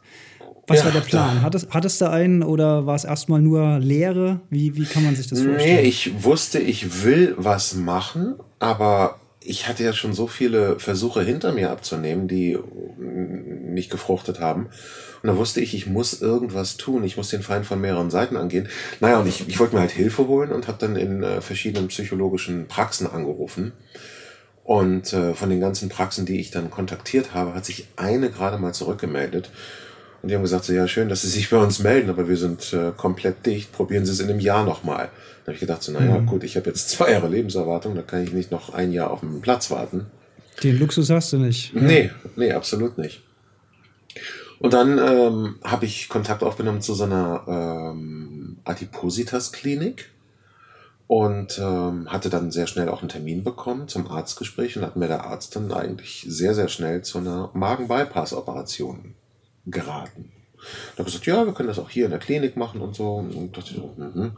was 0.67 0.85
war 0.85 0.91
der 0.91 1.01
Plan? 1.01 1.41
Hat 1.41 1.55
es, 1.55 1.67
hat 1.69 1.85
es 1.85 1.97
da 1.97 2.11
einen 2.11 2.43
oder 2.43 2.85
war 2.85 2.95
es 2.95 3.03
erstmal 3.03 3.41
nur 3.41 3.79
Leere? 3.79 4.41
Wie, 4.49 4.75
wie 4.77 4.85
kann 4.85 5.03
man 5.03 5.15
sich 5.15 5.27
das 5.27 5.41
vorstellen? 5.41 5.77
Nee, 5.77 5.81
ich 5.81 6.23
wusste, 6.23 6.59
ich 6.59 7.03
will 7.03 7.33
was 7.37 7.73
machen, 7.75 8.35
aber 8.59 9.19
ich 9.43 9.67
hatte 9.67 9.83
ja 9.83 9.93
schon 9.93 10.13
so 10.13 10.27
viele 10.27 10.79
Versuche 10.79 11.23
hinter 11.23 11.51
mir 11.51 11.71
abzunehmen, 11.71 12.27
die 12.27 12.57
nicht 12.99 13.89
gefruchtet 13.89 14.39
haben. 14.39 14.67
Und 15.21 15.27
da 15.27 15.37
wusste 15.37 15.61
ich, 15.61 15.75
ich 15.75 15.85
muss 15.85 16.21
irgendwas 16.21 16.77
tun. 16.77 17.03
Ich 17.03 17.17
muss 17.17 17.29
den 17.29 17.43
Feind 17.43 17.65
von 17.65 17.79
mehreren 17.79 18.09
Seiten 18.09 18.37
angehen. 18.37 18.67
Naja, 18.99 19.19
und 19.19 19.27
ich, 19.27 19.47
ich 19.47 19.59
wollte 19.59 19.75
mir 19.75 19.81
halt 19.81 19.91
Hilfe 19.91 20.27
holen 20.27 20.51
und 20.51 20.67
habe 20.67 20.77
dann 20.79 20.95
in 20.95 21.21
äh, 21.21 21.41
verschiedenen 21.41 21.89
psychologischen 21.89 22.67
Praxen 22.67 23.07
angerufen. 23.07 23.73
Und 24.63 25.13
äh, 25.13 25.33
von 25.33 25.49
den 25.49 25.59
ganzen 25.59 25.89
Praxen, 25.89 26.25
die 26.25 26.39
ich 26.39 26.51
dann 26.51 26.71
kontaktiert 26.71 27.33
habe, 27.33 27.53
hat 27.53 27.65
sich 27.65 27.87
eine 27.97 28.29
gerade 28.29 28.57
mal 28.57 28.73
zurückgemeldet. 28.73 29.49
Und 30.21 30.29
die 30.29 30.35
haben 30.35 30.43
gesagt, 30.43 30.65
so, 30.65 30.73
ja, 30.73 30.87
schön, 30.87 31.09
dass 31.09 31.23
Sie 31.23 31.29
sich 31.29 31.49
bei 31.49 31.57
uns 31.57 31.79
melden, 31.79 32.09
aber 32.09 32.27
wir 32.27 32.37
sind 32.37 32.73
äh, 32.73 32.91
komplett 32.95 33.45
dicht. 33.45 33.71
Probieren 33.71 34.05
Sie 34.05 34.11
es 34.11 34.19
in 34.19 34.29
einem 34.29 34.39
Jahr 34.39 34.63
nochmal. 34.63 35.09
Da 35.43 35.47
habe 35.47 35.53
ich 35.53 35.59
gedacht, 35.59 35.81
so, 35.81 35.91
naja, 35.91 36.19
mhm. 36.19 36.27
gut, 36.27 36.43
ich 36.43 36.55
habe 36.57 36.69
jetzt 36.69 36.89
zwei 36.89 37.11
Jahre 37.11 37.27
Lebenserwartung, 37.27 37.95
da 37.95 38.03
kann 38.03 38.23
ich 38.23 38.31
nicht 38.31 38.51
noch 38.51 38.73
ein 38.73 38.91
Jahr 38.91 39.09
auf 39.09 39.21
dem 39.21 39.41
Platz 39.41 39.71
warten. 39.71 40.05
Den 40.63 40.77
Luxus 40.77 41.09
hast 41.09 41.33
du 41.33 41.37
nicht. 41.37 41.73
Nee, 41.75 42.11
nee, 42.35 42.51
absolut 42.51 42.99
nicht. 42.99 43.23
Und 44.61 44.73
dann 44.73 44.99
ähm, 44.99 45.55
habe 45.63 45.85
ich 45.85 46.07
Kontakt 46.07 46.43
aufgenommen 46.43 46.81
zu 46.81 46.93
so 46.93 47.05
einer 47.05 47.43
ähm, 47.47 48.59
Adipositas-Klinik 48.63 50.11
und 51.07 51.57
ähm, 51.57 52.11
hatte 52.11 52.29
dann 52.29 52.51
sehr 52.51 52.67
schnell 52.67 52.87
auch 52.87 53.01
einen 53.01 53.09
Termin 53.09 53.43
bekommen 53.43 53.87
zum 53.87 54.09
Arztgespräch 54.09 54.77
und 54.77 54.83
hat 54.83 54.97
mir 54.97 55.07
der 55.07 55.25
Arzt 55.25 55.55
dann 55.55 55.73
eigentlich 55.73 56.25
sehr, 56.27 56.53
sehr 56.53 56.67
schnell 56.67 57.01
zu 57.01 57.17
einer 57.17 57.49
Magen-Bypass-Operation 57.53 59.15
geraten. 59.65 60.31
Da 60.95 60.99
habe 60.99 61.09
ich 61.09 61.15
gesagt, 61.15 61.25
ja, 61.25 61.43
wir 61.43 61.53
können 61.53 61.69
das 61.69 61.79
auch 61.79 61.89
hier 61.89 62.05
in 62.05 62.11
der 62.11 62.19
Klinik 62.19 62.55
machen 62.55 62.81
und 62.81 62.95
so. 62.95 63.15
Und 63.15 63.57
dachte 63.57 63.73
so, 63.73 63.95
mhm. 63.97 64.33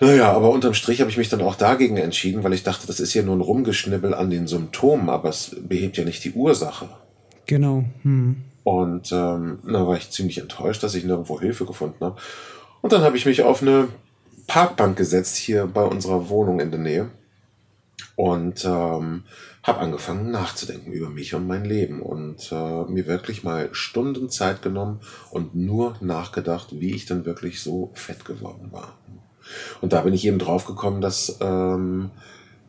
Naja, 0.00 0.32
aber 0.32 0.48
unterm 0.48 0.72
Strich 0.72 1.00
habe 1.00 1.10
ich 1.10 1.18
mich 1.18 1.28
dann 1.28 1.42
auch 1.42 1.56
dagegen 1.56 1.98
entschieden, 1.98 2.42
weil 2.42 2.54
ich 2.54 2.62
dachte, 2.62 2.86
das 2.86 3.00
ist 3.00 3.12
ja 3.12 3.22
nur 3.22 3.36
ein 3.36 3.42
Rumgeschnibbel 3.42 4.14
an 4.14 4.30
den 4.30 4.46
Symptomen, 4.46 5.10
aber 5.10 5.28
es 5.28 5.54
behebt 5.60 5.98
ja 5.98 6.04
nicht 6.04 6.24
die 6.24 6.32
Ursache. 6.32 6.88
Genau. 7.46 7.84
Hm. 8.02 8.44
Und 8.64 9.12
ähm, 9.12 9.58
da 9.66 9.86
war 9.86 9.96
ich 9.96 10.10
ziemlich 10.10 10.38
enttäuscht, 10.38 10.82
dass 10.82 10.94
ich 10.94 11.04
nirgendwo 11.04 11.40
Hilfe 11.40 11.66
gefunden 11.66 12.04
habe. 12.04 12.20
Und 12.80 12.92
dann 12.92 13.02
habe 13.02 13.16
ich 13.16 13.26
mich 13.26 13.42
auf 13.42 13.62
eine 13.62 13.88
Parkbank 14.46 14.96
gesetzt 14.96 15.36
hier 15.36 15.66
bei 15.66 15.82
unserer 15.82 16.28
Wohnung 16.28 16.60
in 16.60 16.70
der 16.70 16.80
Nähe 16.80 17.10
und 18.16 18.64
ähm, 18.64 19.24
habe 19.62 19.80
angefangen 19.80 20.30
nachzudenken 20.30 20.92
über 20.92 21.08
mich 21.08 21.34
und 21.34 21.46
mein 21.46 21.64
Leben 21.64 22.02
und 22.02 22.52
äh, 22.52 22.84
mir 22.84 23.06
wirklich 23.06 23.42
mal 23.42 23.70
Stunden 23.72 24.28
Zeit 24.28 24.62
genommen 24.62 25.00
und 25.30 25.54
nur 25.54 25.96
nachgedacht, 26.00 26.68
wie 26.72 26.94
ich 26.94 27.06
dann 27.06 27.24
wirklich 27.24 27.62
so 27.62 27.90
fett 27.94 28.24
geworden 28.24 28.68
war. 28.70 28.98
Und 29.80 29.92
da 29.92 30.02
bin 30.02 30.14
ich 30.14 30.26
eben 30.26 30.38
drauf 30.38 30.66
gekommen, 30.66 31.00
dass 31.00 31.38
ähm, 31.40 32.10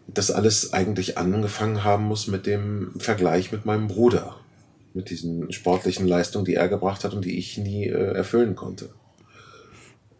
das 0.08 0.32
alles 0.32 0.74
eigentlich 0.74 1.18
angefangen 1.18 1.84
haben 1.84 2.06
muss 2.06 2.28
mit 2.28 2.46
dem 2.46 2.94
Vergleich 2.98 3.52
mit 3.52 3.66
meinem 3.66 3.88
Bruder, 3.88 4.36
mit 4.96 5.10
diesen 5.10 5.52
sportlichen 5.52 6.08
Leistungen, 6.08 6.46
die 6.46 6.56
er 6.56 6.70
gebracht 6.70 7.04
hat 7.04 7.14
und 7.14 7.26
die 7.26 7.38
ich 7.38 7.58
nie 7.58 7.86
äh, 7.86 8.14
erfüllen 8.14 8.56
konnte. 8.56 8.90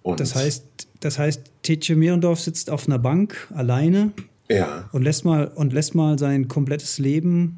Und 0.04 0.20
das 0.20 0.36
heißt, 0.36 0.88
das 1.00 1.18
heißt, 1.18 1.42
Tietje 1.64 1.96
Mierendorf 1.96 2.40
sitzt 2.40 2.70
auf 2.70 2.88
einer 2.88 3.00
Bank 3.00 3.48
alleine 3.56 4.12
ja. 4.50 4.88
und 4.92 5.02
lässt 5.02 5.26
mal 5.26 5.48
und 5.48 5.74
lässt 5.74 5.96
mal 5.96 6.20
sein 6.20 6.48
komplettes 6.48 7.00
Leben 7.00 7.58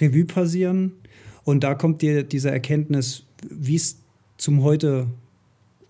Revue 0.00 0.24
passieren. 0.24 0.92
Und 1.44 1.62
da 1.62 1.74
kommt 1.74 2.02
dir 2.02 2.24
diese 2.24 2.50
Erkenntnis, 2.50 3.22
wie 3.48 3.76
es 3.76 3.98
zum 4.36 4.64
heute 4.64 5.06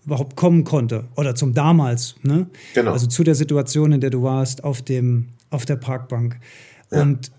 überhaupt 0.05 0.35
kommen 0.35 0.63
konnte 0.63 1.05
oder 1.15 1.33
zum 1.33 1.53
damals, 1.53 2.15
ne? 2.21 2.47
Genau. 2.73 2.91
Also 2.91 3.07
zu 3.07 3.23
der 3.23 3.35
Situation, 3.35 3.91
in 3.91 4.01
der 4.01 4.09
du 4.09 4.21
warst 4.21 4.63
auf 4.63 4.81
dem 4.81 5.29
auf 5.49 5.65
der 5.65 5.77
Parkbank. 5.77 6.39
Ja. 6.91 7.01
Und 7.01 7.31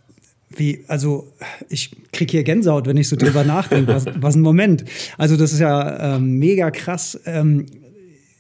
wie, 0.51 0.85
also 0.89 1.33
ich 1.69 1.91
kriege 2.13 2.31
hier 2.31 2.43
Gänsehaut, 2.43 2.87
wenn 2.87 2.97
ich 2.97 3.09
so 3.09 3.17
drüber 3.17 3.45
nachdenke. 3.45 3.95
Was, 3.95 4.07
was 4.17 4.35
ein 4.35 4.41
Moment. 4.41 4.85
Also 5.17 5.37
das 5.37 5.53
ist 5.53 5.61
ja 5.61 6.17
ähm, 6.17 6.39
mega 6.39 6.71
krass. 6.71 7.19
Ähm, 7.27 7.67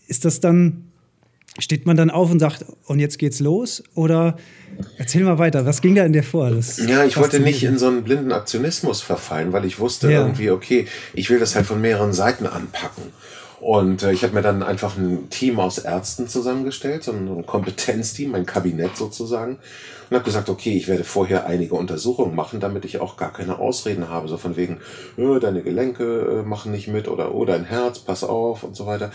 ist 0.07 0.25
das 0.25 0.41
dann, 0.41 0.85
steht 1.59 1.87
man 1.87 1.97
dann 1.97 2.11
auf 2.11 2.31
und 2.31 2.39
sagt, 2.39 2.65
und 2.87 2.99
jetzt 2.99 3.19
geht's 3.19 3.41
los? 3.41 3.83
Oder 3.95 4.37
erzähl 4.97 5.23
mal 5.23 5.39
weiter, 5.39 5.67
was 5.67 5.83
ging 5.83 5.95
da 5.95 6.05
in 6.05 6.13
dir 6.13 6.23
vor? 6.23 6.51
Das 6.51 6.79
ja, 6.79 7.05
ich 7.05 7.17
wollte 7.17 7.41
nicht 7.41 7.63
in 7.63 7.79
so 7.79 7.89
einen 7.89 8.05
blinden 8.05 8.33
Aktionismus 8.33 9.03
verfallen, 9.03 9.53
weil 9.53 9.65
ich 9.65 9.79
wusste 9.79 10.11
ja. 10.11 10.21
irgendwie, 10.21 10.51
okay, 10.51 10.87
ich 11.15 11.29
will 11.29 11.39
das 11.39 11.57
halt 11.57 11.67
von 11.67 11.81
mehreren 11.81 12.13
Seiten 12.13 12.47
anpacken. 12.47 13.05
Und 13.61 14.03
äh, 14.03 14.13
ich 14.13 14.23
habe 14.23 14.35
mir 14.35 14.43
dann 14.43 14.63
einfach 14.63 14.97
ein 14.97 15.31
Team 15.31 15.59
aus 15.59 15.79
Ärzten 15.79 16.29
zusammengestellt, 16.29 17.05
so 17.05 17.13
ein 17.13 17.45
Kompetenzteam, 17.47 18.31
mein 18.31 18.47
Kabinett 18.47 18.97
sozusagen. 18.97 19.59
Und 20.09 20.15
habe 20.15 20.25
gesagt, 20.25 20.49
okay, 20.49 20.77
ich 20.77 20.89
werde 20.89 21.05
vorher 21.05 21.47
einige 21.47 21.75
Untersuchungen 21.75 22.35
machen, 22.35 22.61
damit 22.61 22.85
ich 22.85 23.01
auch 23.01 23.17
gar 23.17 23.33
keine 23.33 23.59
Ausreden 23.59 24.09
habe. 24.09 24.29
So 24.29 24.37
von 24.37 24.57
wegen, 24.57 24.81
oh, 25.17 25.39
deine 25.39 25.63
Gelenke 25.63 26.05
äh, 26.05 26.49
machen 26.49 26.73
nicht 26.73 26.89
mit 26.89 27.09
oder 27.09 27.35
oh, 27.35 27.45
dein 27.45 27.65
Herz, 27.65 27.99
pass 27.99 28.25
auf 28.25 28.63
und 28.63 28.77
so 28.77 28.87
weiter. 28.87 29.11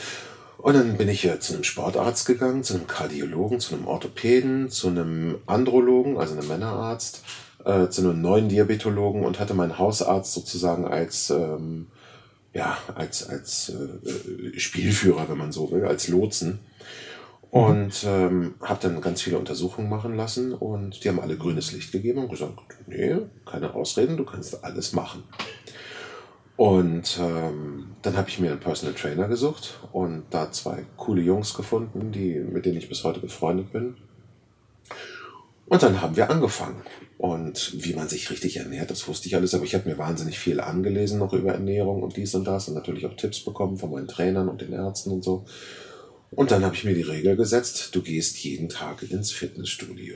Und 0.58 0.76
dann 0.76 0.98
bin 0.98 1.10
ich 1.10 1.22
hier 1.22 1.40
zu 1.40 1.54
einem 1.54 1.64
Sportarzt 1.64 2.26
gegangen, 2.26 2.64
zu 2.64 2.76
einem 2.76 2.88
Kardiologen, 2.88 3.60
zu 3.60 3.76
einem 3.76 3.88
Orthopäden, 3.88 4.70
zu 4.70 4.88
einem 4.88 5.40
Andrologen, 5.46 6.18
also 6.18 6.38
einem 6.38 6.48
Männerarzt, 6.48 7.24
äh, 7.66 7.90
zu 7.90 8.02
einem 8.02 8.22
neuen 8.22 8.48
Diabetologen 8.50 9.26
und 9.26 9.40
hatte 9.40 9.54
meinen 9.56 9.78
Hausarzt 9.78 10.34
sozusagen 10.34 10.86
als 10.86 11.30
ähm, 11.32 11.88
ja, 12.54 12.78
als, 12.96 13.28
als 13.28 13.70
äh, 13.70 14.60
Spielführer, 14.60 15.28
wenn 15.30 15.38
man 15.38 15.52
so 15.52 15.72
will, 15.72 15.86
als 15.86 16.08
Lotsen. 16.08 16.60
Und 17.50 18.04
ähm, 18.08 18.56
habe 18.62 18.80
dann 18.82 19.00
ganz 19.00 19.22
viele 19.22 19.38
Untersuchungen 19.38 19.88
machen 19.88 20.16
lassen 20.16 20.54
und 20.54 21.04
die 21.04 21.10
haben 21.10 21.20
alle 21.20 21.38
grünes 21.38 21.72
Licht 21.72 21.92
gegeben 21.92 22.24
und 22.24 22.30
gesagt, 22.30 22.58
nee, 22.88 23.16
keine 23.46 23.76
Ausreden, 23.76 24.18
du 24.18 24.26
kannst 24.26 24.64
alles 24.64 24.94
machen. 24.94 25.24
Und 26.56 27.20
ähm, 27.22 27.92
dann 28.02 28.18
habe 28.18 28.30
ich 28.30 28.40
mir 28.40 28.52
einen 28.52 28.60
Personal 28.60 28.96
Trainer 28.96 29.28
gesucht 29.28 29.80
und 29.92 30.24
da 30.32 30.52
zwei 30.52 30.86
coole 30.98 31.22
Jungs 31.22 31.54
gefunden, 31.54 32.12
die, 32.12 32.40
mit 32.40 32.66
denen 32.66 32.78
ich 32.78 32.90
bis 32.90 33.04
heute 33.04 33.20
befreundet 33.20 33.72
bin. 33.72 33.98
Und 35.68 35.84
dann 35.84 36.02
haben 36.02 36.16
wir 36.16 36.30
angefangen. 36.30 36.82
Und 37.24 37.86
wie 37.86 37.94
man 37.94 38.10
sich 38.10 38.30
richtig 38.32 38.58
ernährt, 38.58 38.92
das 38.92 39.08
wusste 39.08 39.30
ich 39.30 39.36
alles, 39.38 39.54
aber 39.54 39.64
ich 39.64 39.76
habe 39.76 39.88
mir 39.88 39.98
wahnsinnig 39.98 40.38
viel 40.38 40.60
angelesen 40.60 41.20
noch 41.20 41.32
über 41.32 41.54
Ernährung 41.54 42.04
und 42.04 42.18
dies 42.18 42.36
und 42.36 42.44
das 42.44 42.68
und 42.68 42.74
natürlich 42.74 43.06
auch 43.06 43.16
Tipps 43.16 43.40
bekommen 43.40 43.78
von 43.78 43.92
meinen 43.92 44.10
Trainern 44.10 44.50
und 44.50 44.60
den 44.60 44.74
Ärzten 44.74 45.10
und 45.10 45.24
so. 45.24 45.46
Und 46.32 46.52
dann 46.52 46.66
habe 46.66 46.76
ich 46.76 46.84
mir 46.84 46.94
die 46.94 47.02
Regel 47.02 47.38
gesetzt, 47.38 47.96
du 47.96 48.02
gehst 48.02 48.40
jeden 48.40 48.68
Tag 48.68 49.10
ins 49.10 49.32
Fitnessstudio. 49.32 50.16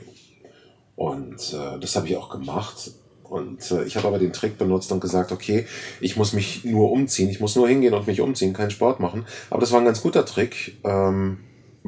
Und 0.96 1.54
äh, 1.54 1.80
das 1.80 1.96
habe 1.96 2.08
ich 2.08 2.16
auch 2.18 2.28
gemacht. 2.28 2.90
Und 3.22 3.70
äh, 3.70 3.84
ich 3.84 3.96
habe 3.96 4.08
aber 4.08 4.18
den 4.18 4.34
Trick 4.34 4.58
benutzt 4.58 4.92
und 4.92 5.00
gesagt, 5.00 5.32
okay, 5.32 5.64
ich 6.02 6.18
muss 6.18 6.34
mich 6.34 6.66
nur 6.66 6.92
umziehen, 6.92 7.30
ich 7.30 7.40
muss 7.40 7.56
nur 7.56 7.70
hingehen 7.70 7.94
und 7.94 8.06
mich 8.06 8.20
umziehen, 8.20 8.52
keinen 8.52 8.70
Sport 8.70 9.00
machen. 9.00 9.24
Aber 9.48 9.62
das 9.62 9.72
war 9.72 9.78
ein 9.80 9.86
ganz 9.86 10.02
guter 10.02 10.26
Trick. 10.26 10.76
Ähm, 10.84 11.38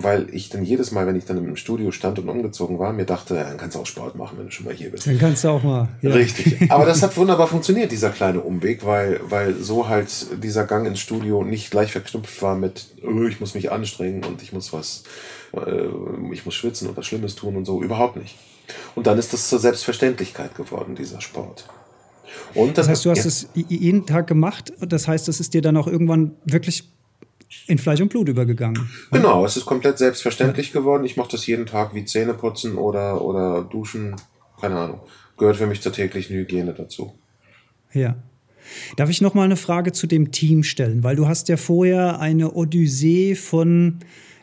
weil 0.02 0.28
ich 0.32 0.48
dann 0.48 0.64
jedes 0.64 0.92
Mal, 0.92 1.06
wenn 1.06 1.16
ich 1.16 1.24
dann 1.24 1.38
im 1.38 1.56
Studio 1.56 1.90
stand 1.90 2.18
und 2.18 2.28
umgezogen 2.28 2.78
war, 2.78 2.92
mir 2.92 3.04
dachte, 3.04 3.34
ja, 3.34 3.44
dann 3.44 3.56
kannst 3.56 3.76
du 3.76 3.80
auch 3.80 3.86
Sport 3.86 4.16
machen, 4.16 4.38
wenn 4.38 4.46
du 4.46 4.52
schon 4.52 4.66
mal 4.66 4.74
hier 4.74 4.90
bist. 4.90 5.06
Dann 5.06 5.18
kannst 5.18 5.44
du 5.44 5.48
auch 5.48 5.62
mal. 5.62 5.88
Ja. 6.02 6.10
Richtig. 6.10 6.70
Aber 6.70 6.84
das 6.84 7.02
hat 7.02 7.16
wunderbar 7.16 7.46
funktioniert, 7.46 7.92
dieser 7.92 8.10
kleine 8.10 8.40
Umweg, 8.40 8.84
weil, 8.84 9.20
weil 9.24 9.54
so 9.54 9.88
halt 9.88 10.08
dieser 10.42 10.64
Gang 10.64 10.86
ins 10.86 11.00
Studio 11.00 11.44
nicht 11.44 11.70
gleich 11.70 11.92
verknüpft 11.92 12.40
war 12.42 12.56
mit, 12.56 12.86
oh, 13.02 13.24
ich 13.24 13.40
muss 13.40 13.54
mich 13.54 13.72
anstrengen 13.72 14.24
und 14.24 14.42
ich 14.42 14.52
muss 14.52 14.72
was, 14.72 15.04
äh, 15.52 15.86
ich 16.32 16.44
muss 16.44 16.54
schwitzen 16.54 16.88
und 16.88 16.96
was 16.96 17.06
Schlimmes 17.06 17.34
tun 17.34 17.56
und 17.56 17.64
so. 17.64 17.82
Überhaupt 17.82 18.16
nicht. 18.16 18.36
Und 18.94 19.06
dann 19.06 19.18
ist 19.18 19.32
das 19.32 19.48
zur 19.48 19.58
Selbstverständlichkeit 19.58 20.54
geworden, 20.54 20.94
dieser 20.94 21.20
Sport. 21.20 21.68
Und 22.54 22.78
das, 22.78 22.86
das 22.86 22.88
heißt, 22.88 23.04
du 23.04 23.10
hast 23.10 23.24
es 23.24 23.48
jeden 23.54 24.06
Tag 24.06 24.26
gemacht. 24.26 24.72
Das 24.80 25.08
heißt, 25.08 25.26
das 25.28 25.40
ist 25.40 25.54
dir 25.54 25.62
dann 25.62 25.76
auch 25.76 25.86
irgendwann 25.86 26.36
wirklich 26.44 26.92
in 27.66 27.78
Fleisch 27.78 28.00
und 28.00 28.08
Blut 28.08 28.28
übergegangen. 28.28 28.88
Genau, 29.10 29.44
es 29.44 29.56
ist 29.56 29.66
komplett 29.66 29.98
selbstverständlich 29.98 30.72
ja. 30.72 30.80
geworden. 30.80 31.04
Ich 31.04 31.16
mache 31.16 31.30
das 31.32 31.46
jeden 31.46 31.66
Tag 31.66 31.94
wie 31.94 32.04
Zähne 32.04 32.34
putzen 32.34 32.76
oder, 32.76 33.22
oder 33.22 33.62
duschen, 33.62 34.16
keine 34.60 34.76
Ahnung. 34.76 35.00
Gehört 35.36 35.56
für 35.56 35.66
mich 35.66 35.80
zur 35.80 35.92
täglichen 35.92 36.36
Hygiene 36.36 36.74
dazu. 36.74 37.14
Ja. 37.92 38.16
Darf 38.96 39.10
ich 39.10 39.20
noch 39.20 39.34
mal 39.34 39.44
eine 39.44 39.56
Frage 39.56 39.92
zu 39.92 40.06
dem 40.06 40.30
Team 40.30 40.62
stellen? 40.62 41.02
Weil 41.02 41.16
du 41.16 41.26
hast 41.26 41.48
ja 41.48 41.56
vorher 41.56 42.20
eine 42.20 42.52
Odyssee 42.52 43.34
von 43.34 43.98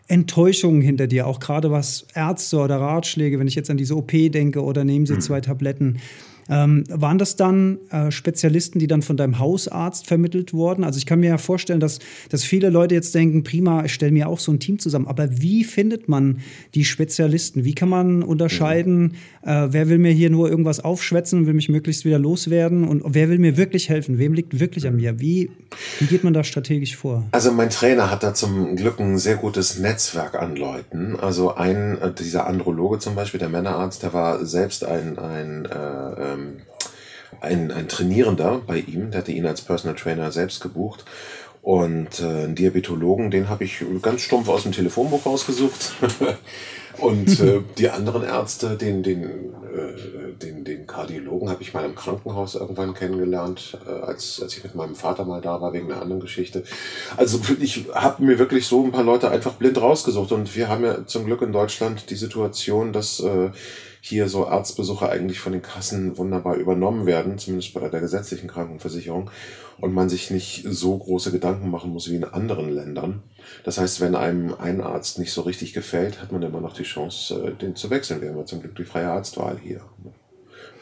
Enttäuschungen 0.08 0.82
hinter 0.82 1.08
dir, 1.08 1.28
auch 1.28 1.40
gerade 1.40 1.72
was 1.72 2.08
Ärzte 2.14 2.58
oder 2.58 2.78
Ratschläge, 2.80 3.40
wenn 3.40 3.48
ich 3.48 3.56
jetzt 3.56 3.70
an 3.70 3.78
diese 3.78 3.96
OP 3.96 4.12
denke 4.12 4.64
oder 4.64 4.84
nehmen 4.84 5.06
Sie 5.06 5.14
hm. 5.14 5.22
zwei 5.22 5.42
Tabletten. 5.42 6.00
Ähm, 6.50 6.84
waren 6.90 7.18
das 7.18 7.36
dann 7.36 7.80
äh, 7.92 8.12
Spezialisten, 8.12 8.80
die 8.80 8.88
dann 8.88 9.02
von 9.02 9.18
deinem 9.18 9.40
Hausarzt 9.40 10.08
vermittelt 10.08 10.54
wurden? 10.54 10.84
Also 10.84 10.98
ich 10.98 11.06
kann 11.06 11.20
mir 11.20 11.30
ja 11.30 11.38
vorstellen, 11.38 11.80
dass, 11.80 12.00
dass 12.30 12.44
viele 12.44 12.70
Leute 12.70 12.96
jetzt 12.96 13.14
denken, 13.16 13.44
prima, 13.44 13.84
ich 13.86 13.94
stelle 13.94 14.12
mir 14.12 14.28
auch 14.28 14.40
so 14.40 14.52
ein 14.52 14.60
Team 14.60 14.80
zusammen. 14.80 15.08
Aber 15.08 15.42
wie 15.42 15.64
findet 15.64 16.08
man 16.08 16.40
die 16.74 16.86
Spezialisten? 16.86 17.66
Wie 17.66 17.74
kann 17.76 17.90
man 17.90 18.24
unterscheiden, 18.24 19.16
äh, 19.44 19.68
wer 19.70 19.90
will 19.90 19.98
mir 19.98 20.12
hier 20.12 20.30
nur 20.30 20.50
irgendwas 20.50 20.80
aufschwätzen 20.80 21.40
und 21.40 21.48
will 21.48 21.54
mich 21.54 21.70
möglichst 21.70 22.06
wieder 22.06 22.20
loswerden? 22.20 22.88
Und 22.88 23.04
wer 23.08 23.30
will 23.30 23.40
mir 23.40 23.58
wirklich 23.58 23.90
helfen? 23.90 24.18
Wem 24.18 24.34
liegt 24.34 24.60
wirklich 24.60 24.88
an 24.88 24.96
mir? 24.96 25.20
Wie, 25.20 25.52
wie 26.00 26.06
geht 26.06 26.24
man 26.24 26.34
da 26.34 26.44
strategisch 26.44 26.96
vor? 26.96 27.26
Also 27.32 27.52
mein 27.52 27.70
Trainer 27.70 28.10
hat 28.10 28.24
da 28.24 28.34
zum 28.34 28.76
Glück 28.76 29.00
ein 29.00 29.18
sehr 29.18 29.36
gutes 29.36 29.80
Netzwerk 29.80 30.36
an 30.36 30.56
Leuten. 30.56 31.16
Also 31.16 31.56
ein, 31.56 31.98
äh, 32.02 32.14
dieser 32.14 32.48
Androloge 32.48 33.00
zum 33.00 33.16
Beispiel, 33.16 33.40
der 33.40 33.50
Männerarzt, 33.50 34.04
der 34.04 34.14
war 34.14 34.46
selbst 34.46 34.86
ein, 34.86 35.18
ein 35.20 35.66
äh, 35.66 36.37
ähm, 36.38 36.62
ein, 37.42 37.72
ein 37.72 37.88
Trainierender 37.88 38.62
bei 38.66 38.80
ihm, 38.80 39.12
der 39.12 39.20
hatte 39.22 39.32
ihn 39.32 39.46
als 39.46 39.62
Personal 39.62 39.96
Trainer 39.96 40.32
selbst 40.32 40.62
gebucht. 40.62 41.06
Und 41.62 42.22
äh, 42.22 42.24
einen 42.24 42.56
Diabetologen, 42.56 43.30
den 43.30 43.50
habe 43.50 43.66
ich 43.66 43.84
ganz 44.02 44.22
stumpf 44.22 44.48
aus 44.48 44.64
dem 44.64 44.72
Telefonbuch 44.72 45.26
rausgesucht. 45.26 45.96
Und 46.98 47.40
äh, 47.42 47.62
die 47.78 47.90
anderen 47.90 48.24
Ärzte, 48.24 48.78
den, 48.78 49.04
den, 49.04 49.24
äh, 49.24 50.27
Kardiologen 50.88 51.50
habe 51.50 51.62
ich 51.62 51.74
mal 51.74 51.86
im 51.86 51.96
Krankenhaus 51.96 52.56
irgendwann 52.56 52.94
kennengelernt, 52.94 53.78
äh, 53.86 53.92
als, 53.92 54.42
als 54.42 54.58
ich 54.58 54.64
mit 54.64 54.76
meinem 54.76 54.96
Vater 54.96 55.26
mal 55.26 55.42
da 55.42 55.62
war 55.62 55.74
wegen 55.74 55.92
einer 55.92 56.02
anderen 56.02 56.22
Geschichte. 56.22 56.64
Also 57.16 57.40
ich 57.60 57.86
habe 57.94 58.24
mir 58.24 58.40
wirklich 58.40 58.68
so 58.68 58.84
ein 58.84 58.92
paar 58.92 59.04
Leute 59.04 59.30
einfach 59.30 59.54
blind 59.54 59.80
rausgesucht. 59.80 60.32
Und 60.32 60.56
wir 60.56 60.70
haben 60.70 60.84
ja 60.84 61.06
zum 61.06 61.26
Glück 61.26 61.42
in 61.42 61.52
Deutschland 61.52 62.10
die 62.10 62.16
Situation, 62.16 62.94
dass 62.94 63.20
äh, 63.20 63.52
hier 64.02 64.30
so 64.30 64.48
Arztbesuche 64.48 65.10
eigentlich 65.10 65.40
von 65.40 65.52
den 65.52 65.62
Kassen 65.62 66.18
wunderbar 66.18 66.56
übernommen 66.56 67.06
werden, 67.06 67.38
zumindest 67.38 67.74
bei 67.74 67.88
der 67.90 68.00
gesetzlichen 68.00 68.48
Krankenversicherung, 68.48 69.30
und 69.80 69.94
man 69.94 70.10
sich 70.10 70.32
nicht 70.32 70.64
so 70.66 70.98
große 70.98 71.32
Gedanken 71.32 71.70
machen 71.70 71.92
muss 71.92 72.10
wie 72.10 72.16
in 72.16 72.24
anderen 72.24 72.74
Ländern. 72.74 73.22
Das 73.64 73.78
heißt, 73.78 74.02
wenn 74.02 74.16
einem 74.16 74.54
ein 74.54 74.82
Arzt 74.82 75.20
nicht 75.20 75.34
so 75.34 75.42
richtig 75.42 75.74
gefällt, 75.74 76.22
hat 76.22 76.32
man 76.32 76.42
immer 76.42 76.62
noch 76.62 76.74
die 76.74 76.84
Chance, 76.84 77.44
äh, 77.44 77.54
den 77.54 77.76
zu 77.76 77.90
wechseln. 77.90 78.22
Wir 78.22 78.30
haben 78.30 78.38
ja 78.38 78.46
zum 78.46 78.62
Glück 78.62 78.76
die 78.76 78.86
freie 78.86 79.10
Arztwahl 79.10 79.58
hier. 79.62 79.82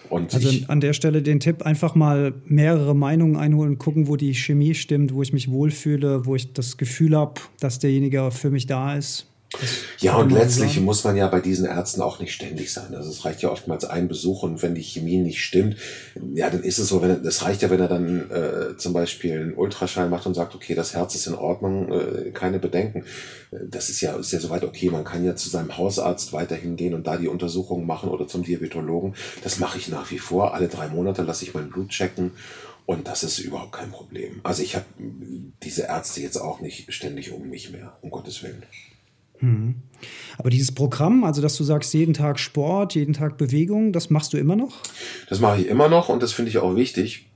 Und 0.10 0.34
also 0.34 0.50
an 0.68 0.82
der 0.82 0.94
Stelle 0.94 1.22
den 1.22 1.40
Tipp, 1.40 1.64
einfach 1.64 1.96
mal 1.96 2.34
mehrere 2.46 2.96
Meinungen 2.96 3.38
einholen, 3.38 3.78
gucken, 3.78 4.08
wo 4.08 4.16
die 4.16 4.34
Chemie 4.34 4.74
stimmt, 4.74 5.14
wo 5.14 5.22
ich 5.22 5.34
mich 5.34 5.50
wohlfühle, 5.50 6.26
wo 6.26 6.36
ich 6.36 6.54
das 6.54 6.78
Gefühl 6.78 7.16
habe, 7.16 7.42
dass 7.60 7.80
derjenige 7.80 8.32
für 8.32 8.50
mich 8.50 8.66
da 8.66 8.96
ist. 8.96 9.28
Ja, 10.00 10.18
und 10.18 10.32
letztlich 10.32 10.74
sagen. 10.74 10.86
muss 10.86 11.04
man 11.04 11.16
ja 11.16 11.28
bei 11.28 11.40
diesen 11.40 11.66
Ärzten 11.66 12.02
auch 12.02 12.20
nicht 12.20 12.34
ständig 12.34 12.74
sein. 12.74 12.94
Also 12.96 13.10
es 13.10 13.26
reicht 13.26 13.42
ja 13.42 13.50
oftmals 13.50 13.86
ein 13.86 14.08
Besuch 14.08 14.44
und 14.44 14.62
wenn 14.62 14.76
die 14.76 14.84
Chemie 14.84 15.18
nicht 15.18 15.40
stimmt, 15.40 15.78
ja, 16.34 16.50
dann 16.50 16.64
ist 16.64 16.78
es 16.78 16.90
so, 16.90 17.02
wenn 17.02 17.24
das 17.24 17.44
reicht 17.44 17.62
ja, 17.62 17.70
wenn 17.70 17.80
er 17.80 17.88
dann 17.88 18.30
äh, 18.30 18.78
zum 18.78 18.94
Beispiel 18.94 19.34
einen 19.34 19.54
Ultraschall 19.54 20.10
macht 20.10 20.26
und 20.26 20.34
sagt, 20.34 20.56
okay, 20.56 20.76
das 20.76 20.94
Herz 20.94 21.16
ist 21.16 21.28
in 21.28 21.36
Ordnung, 21.36 21.92
äh, 21.92 22.32
keine 22.32 22.60
Bedenken. 22.60 23.06
Das 23.52 23.90
ist 23.90 24.02
ja, 24.02 24.16
ist 24.18 24.34
ja 24.34 24.40
soweit 24.40 24.64
okay. 24.64 24.90
Man 24.90 25.06
kann 25.06 25.24
ja 25.24 25.36
zu 25.36 25.50
seinem 25.50 25.78
Hausarzt 25.78 26.34
weiterhin 26.34 26.76
gehen 26.76 26.94
und 26.94 27.08
da 27.08 27.18
die 27.18 27.28
Untersuchungen 27.28 27.86
machen 27.86 28.10
oder 28.10 28.28
zum 28.28 28.44
Diabetologen. 28.44 29.16
Das 29.44 29.60
mache 29.60 29.78
ich 29.78 29.88
nach 29.88 30.12
wie 30.12 30.20
vor. 30.20 30.54
Alle 30.54 30.68
drei 30.68 30.88
Monate 30.88 31.22
lasse 31.22 31.46
ich 31.46 31.54
mein 31.54 31.70
Blut 31.70 31.90
checken 31.90 32.32
und 32.86 33.08
das 33.08 33.24
ist 33.24 33.40
überhaupt 33.40 33.72
kein 33.72 33.92
Problem. 33.92 34.42
Also 34.44 34.62
ich 34.62 34.76
habe 34.76 34.86
diese 35.64 35.84
Ärzte 35.84 36.22
jetzt 36.22 36.38
auch 36.38 36.60
nicht 36.60 36.94
ständig 36.94 37.32
um 37.32 37.50
mich 37.50 37.72
mehr, 37.72 37.98
um 38.02 38.12
Gottes 38.12 38.44
Willen. 38.44 38.64
Mhm. 39.40 39.76
Aber 40.38 40.50
dieses 40.50 40.74
Programm, 40.74 41.24
also 41.24 41.42
dass 41.42 41.56
du 41.56 41.64
sagst, 41.64 41.94
jeden 41.94 42.14
Tag 42.14 42.40
Sport, 42.40 42.96
jeden 42.96 43.14
Tag 43.14 43.38
Bewegung, 43.38 43.94
das 43.94 44.10
machst 44.10 44.34
du 44.34 44.38
immer 44.38 44.56
noch? 44.56 44.82
Das 45.30 45.40
mache 45.40 45.62
ich 45.62 45.68
immer 45.68 45.90
noch 45.90 46.10
und 46.10 46.22
das 46.22 46.34
finde 46.34 46.50
ich 46.50 46.58
auch 46.58 46.76
wichtig, 46.76 47.28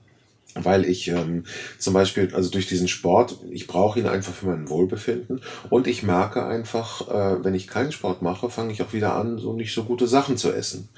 weil 0.56 0.86
ich 0.86 1.08
ähm, 1.08 1.46
zum 1.78 1.94
Beispiel, 1.94 2.34
also 2.34 2.50
durch 2.50 2.68
diesen 2.68 2.88
Sport, 2.88 3.40
ich 3.50 3.68
brauche 3.68 4.00
ihn 4.00 4.08
einfach 4.08 4.34
für 4.34 4.48
mein 4.48 4.70
Wohlbefinden 4.70 5.42
und 5.70 5.88
ich 5.88 6.04
merke 6.04 6.46
einfach, 6.46 7.08
äh, 7.08 7.44
wenn 7.44 7.54
ich 7.54 7.68
keinen 7.68 7.92
Sport 7.92 8.22
mache, 8.22 8.50
fange 8.50 8.74
ich 8.74 8.82
auch 8.82 8.94
wieder 8.94 9.16
an, 9.16 9.38
so 9.38 9.54
nicht 9.54 9.74
so 9.74 9.84
gute 9.84 10.08
Sachen 10.08 10.38
zu 10.38 10.52
essen. 10.52 10.90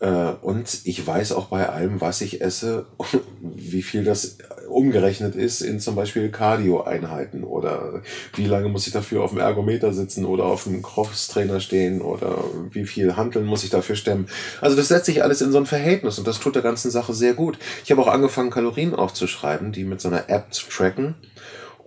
Äh, 0.00 0.32
und 0.42 0.80
ich 0.84 1.04
weiß 1.04 1.32
auch 1.32 1.46
bei 1.46 1.68
allem, 1.68 2.00
was 2.00 2.20
ich 2.20 2.40
esse, 2.40 2.86
wie 3.40 3.82
viel 3.82 4.04
das 4.04 4.38
umgerechnet 4.68 5.34
ist 5.34 5.60
in 5.60 5.80
zum 5.80 5.96
Beispiel 5.96 6.30
Cardio-Einheiten 6.30 7.42
oder 7.42 8.02
wie 8.34 8.46
lange 8.46 8.68
muss 8.68 8.86
ich 8.86 8.92
dafür 8.92 9.24
auf 9.24 9.30
dem 9.30 9.40
Ergometer 9.40 9.92
sitzen 9.92 10.24
oder 10.24 10.44
auf 10.44 10.64
dem 10.64 10.82
Crosstrainer 10.82 11.60
stehen 11.60 12.00
oder 12.00 12.44
wie 12.70 12.84
viel 12.84 13.16
Handeln 13.16 13.46
muss 13.46 13.64
ich 13.64 13.70
dafür 13.70 13.96
stemmen. 13.96 14.28
Also 14.60 14.76
das 14.76 14.88
setzt 14.88 15.06
sich 15.06 15.22
alles 15.22 15.40
in 15.40 15.52
so 15.52 15.58
ein 15.58 15.66
Verhältnis 15.66 16.18
und 16.18 16.28
das 16.28 16.38
tut 16.38 16.54
der 16.54 16.62
ganzen 16.62 16.90
Sache 16.90 17.14
sehr 17.14 17.34
gut. 17.34 17.58
Ich 17.84 17.90
habe 17.90 18.02
auch 18.02 18.08
angefangen, 18.08 18.50
Kalorien 18.50 18.94
aufzuschreiben, 18.94 19.72
die 19.72 19.84
mit 19.84 20.00
so 20.00 20.08
einer 20.08 20.28
App 20.28 20.52
zu 20.52 20.68
tracken. 20.68 21.14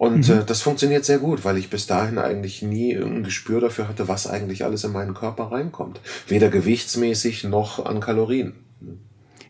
Und 0.02 0.30
mhm. 0.30 0.40
äh, 0.40 0.44
das 0.44 0.64
funktioniert 0.64 1.06
sehr 1.06 1.20
gut, 1.20 1.46
weil 1.46 1.60
ich 1.60 1.70
bis 1.70 1.86
dahin 1.86 2.18
eigentlich 2.18 2.64
nie 2.64 2.96
ein 2.96 3.22
Gespür 3.22 3.62
dafür 3.62 3.88
hatte, 3.88 4.08
was 4.08 4.26
eigentlich 4.26 4.64
alles 4.64 4.84
in 4.84 4.94
meinen 4.94 5.14
Körper 5.14 5.52
reinkommt. 5.52 6.02
Weder 6.28 6.50
gewichtsmäßig 6.50 7.44
noch 7.44 7.86
an 7.86 8.00
Kalorien. 8.00 8.54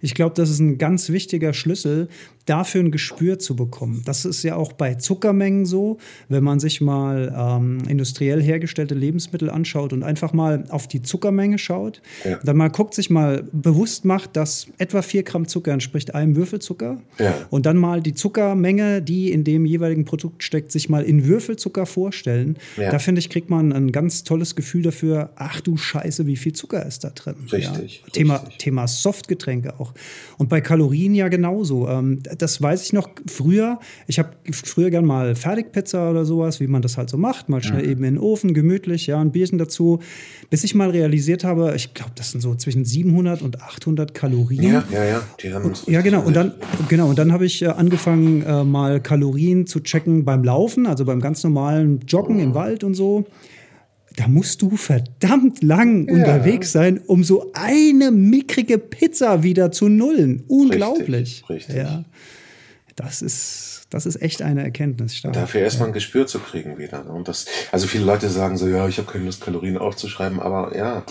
Ich 0.01 0.13
glaube, 0.13 0.35
das 0.35 0.49
ist 0.49 0.59
ein 0.59 0.77
ganz 0.77 1.07
wichtiger 1.07 1.53
Schlüssel, 1.53 2.09
dafür 2.45 2.81
ein 2.81 2.91
Gespür 2.91 3.39
zu 3.39 3.55
bekommen. 3.55 4.01
Das 4.05 4.25
ist 4.25 4.43
ja 4.43 4.55
auch 4.55 4.73
bei 4.73 4.95
Zuckermengen 4.95 5.65
so, 5.65 5.97
wenn 6.27 6.43
man 6.43 6.59
sich 6.59 6.81
mal 6.81 7.33
ähm, 7.37 7.79
industriell 7.87 8.41
hergestellte 8.41 8.95
Lebensmittel 8.95 9.49
anschaut 9.49 9.93
und 9.93 10.03
einfach 10.03 10.33
mal 10.33 10.65
auf 10.69 10.87
die 10.87 11.01
Zuckermenge 11.01 11.57
schaut, 11.57 12.01
ja. 12.23 12.39
dann 12.43 12.57
mal 12.57 12.69
guckt, 12.69 12.95
sich 12.95 13.09
mal 13.09 13.43
bewusst 13.51 14.05
macht, 14.05 14.35
dass 14.35 14.67
etwa 14.77 15.01
4 15.01 15.23
Gramm 15.23 15.47
Zucker 15.47 15.71
entspricht 15.71 16.15
einem 16.15 16.35
Würfelzucker 16.35 17.01
ja. 17.19 17.33
und 17.49 17.65
dann 17.65 17.77
mal 17.77 18.01
die 18.01 18.13
Zuckermenge, 18.13 19.01
die 19.01 19.31
in 19.31 19.43
dem 19.43 19.65
jeweiligen 19.65 20.05
Produkt 20.05 20.43
steckt, 20.43 20.71
sich 20.71 20.89
mal 20.89 21.03
in 21.03 21.25
Würfelzucker 21.25 21.85
vorstellen. 21.85 22.57
Ja. 22.77 22.91
Da 22.91 22.99
finde 22.99 23.19
ich, 23.19 23.29
kriegt 23.29 23.49
man 23.49 23.71
ein 23.71 23.91
ganz 23.91 24.23
tolles 24.23 24.55
Gefühl 24.55 24.81
dafür, 24.81 25.31
ach 25.35 25.61
du 25.61 25.77
Scheiße, 25.77 26.25
wie 26.25 26.37
viel 26.37 26.53
Zucker 26.53 26.85
ist 26.85 27.03
da 27.03 27.11
drin. 27.11 27.35
Richtig. 27.51 28.03
Thema, 28.13 28.37
richtig. 28.37 28.57
Thema 28.57 28.87
Softgetränke 28.87 29.79
auch. 29.79 29.93
Und 30.37 30.49
bei 30.49 30.61
Kalorien 30.61 31.13
ja 31.13 31.27
genauso. 31.27 31.87
Ähm, 31.87 32.19
das 32.37 32.61
weiß 32.61 32.83
ich 32.83 32.93
noch 32.93 33.09
früher. 33.27 33.79
Ich 34.07 34.19
habe 34.19 34.29
früher 34.51 34.89
gern 34.89 35.05
mal 35.05 35.35
Fertigpizza 35.35 36.09
oder 36.09 36.25
sowas, 36.25 36.59
wie 36.59 36.67
man 36.67 36.81
das 36.81 36.97
halt 36.97 37.09
so 37.09 37.17
macht. 37.17 37.49
Mal 37.49 37.63
schnell 37.63 37.83
mhm. 37.83 37.89
eben 37.89 38.03
in 38.03 38.15
den 38.15 38.23
Ofen, 38.23 38.53
gemütlich, 38.53 39.07
ja, 39.07 39.19
ein 39.19 39.31
Bierchen 39.31 39.57
dazu. 39.57 39.99
Bis 40.49 40.63
ich 40.63 40.75
mal 40.75 40.89
realisiert 40.89 41.43
habe, 41.43 41.73
ich 41.75 41.93
glaube, 41.93 42.11
das 42.15 42.31
sind 42.31 42.41
so 42.41 42.55
zwischen 42.55 42.85
700 42.85 43.41
und 43.41 43.61
800 43.61 44.13
Kalorien. 44.13 44.63
Ja, 44.63 44.83
ja, 44.91 45.03
ja. 45.05 45.23
Die 45.41 45.53
haben 45.53 45.65
und, 45.65 45.87
ja, 45.87 46.01
genau. 46.01 46.21
Und 46.21 46.35
dann, 46.35 46.53
genau. 46.89 47.09
Und 47.09 47.19
dann 47.19 47.31
habe 47.31 47.45
ich 47.45 47.61
äh, 47.61 47.67
angefangen, 47.67 48.43
äh, 48.43 48.63
mal 48.63 48.99
Kalorien 49.01 49.67
zu 49.67 49.79
checken 49.79 50.25
beim 50.25 50.43
Laufen, 50.43 50.85
also 50.85 51.05
beim 51.05 51.19
ganz 51.19 51.43
normalen 51.43 51.99
Joggen 52.07 52.39
im 52.39 52.53
Wald 52.53 52.83
und 52.83 52.93
so 52.93 53.25
da 54.15 54.27
musst 54.27 54.61
du 54.61 54.75
verdammt 54.75 55.63
lang 55.63 56.07
ja. 56.07 56.13
unterwegs 56.13 56.71
sein, 56.71 56.99
um 56.99 57.23
so 57.23 57.51
eine 57.53 58.11
mickrige 58.11 58.77
Pizza 58.77 59.43
wieder 59.43 59.71
zu 59.71 59.87
nullen. 59.87 60.43
Unglaublich. 60.47 61.43
Richtig. 61.49 61.49
richtig. 61.49 61.75
Ja. 61.75 62.03
Das 62.95 63.21
ist, 63.21 63.87
das 63.89 64.05
ist 64.05 64.21
echt 64.21 64.41
eine 64.41 64.63
Erkenntnis. 64.63 65.15
Stark. 65.15 65.33
Dafür 65.33 65.61
erstmal 65.61 65.87
ein 65.87 65.93
Gespür 65.93 66.27
zu 66.27 66.39
kriegen 66.39 66.77
wieder. 66.77 67.03
Ne? 67.03 67.11
Und 67.11 67.27
das, 67.27 67.45
also 67.71 67.87
viele 67.87 68.03
Leute 68.03 68.29
sagen 68.29 68.57
so, 68.57 68.67
ja, 68.67 68.87
ich 68.87 68.97
habe 68.97 69.09
keine 69.09 69.25
Lust, 69.25 69.41
Kalorien 69.41 69.77
aufzuschreiben, 69.77 70.39
aber 70.39 70.75
ja. 70.75 71.03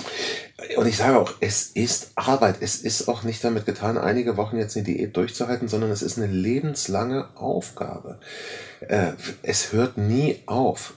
Und 0.77 0.87
ich 0.87 0.99
sage 0.99 1.19
auch, 1.19 1.33
es 1.41 1.69
ist 1.69 2.13
Arbeit. 2.17 2.57
Es 2.61 2.77
ist 2.77 3.09
auch 3.09 3.23
nicht 3.23 3.43
damit 3.43 3.65
getan, 3.65 3.97
einige 3.97 4.37
Wochen 4.37 4.59
jetzt 4.59 4.77
eine 4.77 4.85
Diät 4.85 5.17
durchzuhalten, 5.17 5.69
sondern 5.69 5.91
es 5.91 6.03
ist 6.03 6.19
eine 6.19 6.27
lebenslange 6.27 7.35
Aufgabe. 7.35 8.21
Äh, 8.81 9.13
es 9.43 9.73
hört 9.73 9.97
nie 9.97 10.41
auf. 10.47 10.95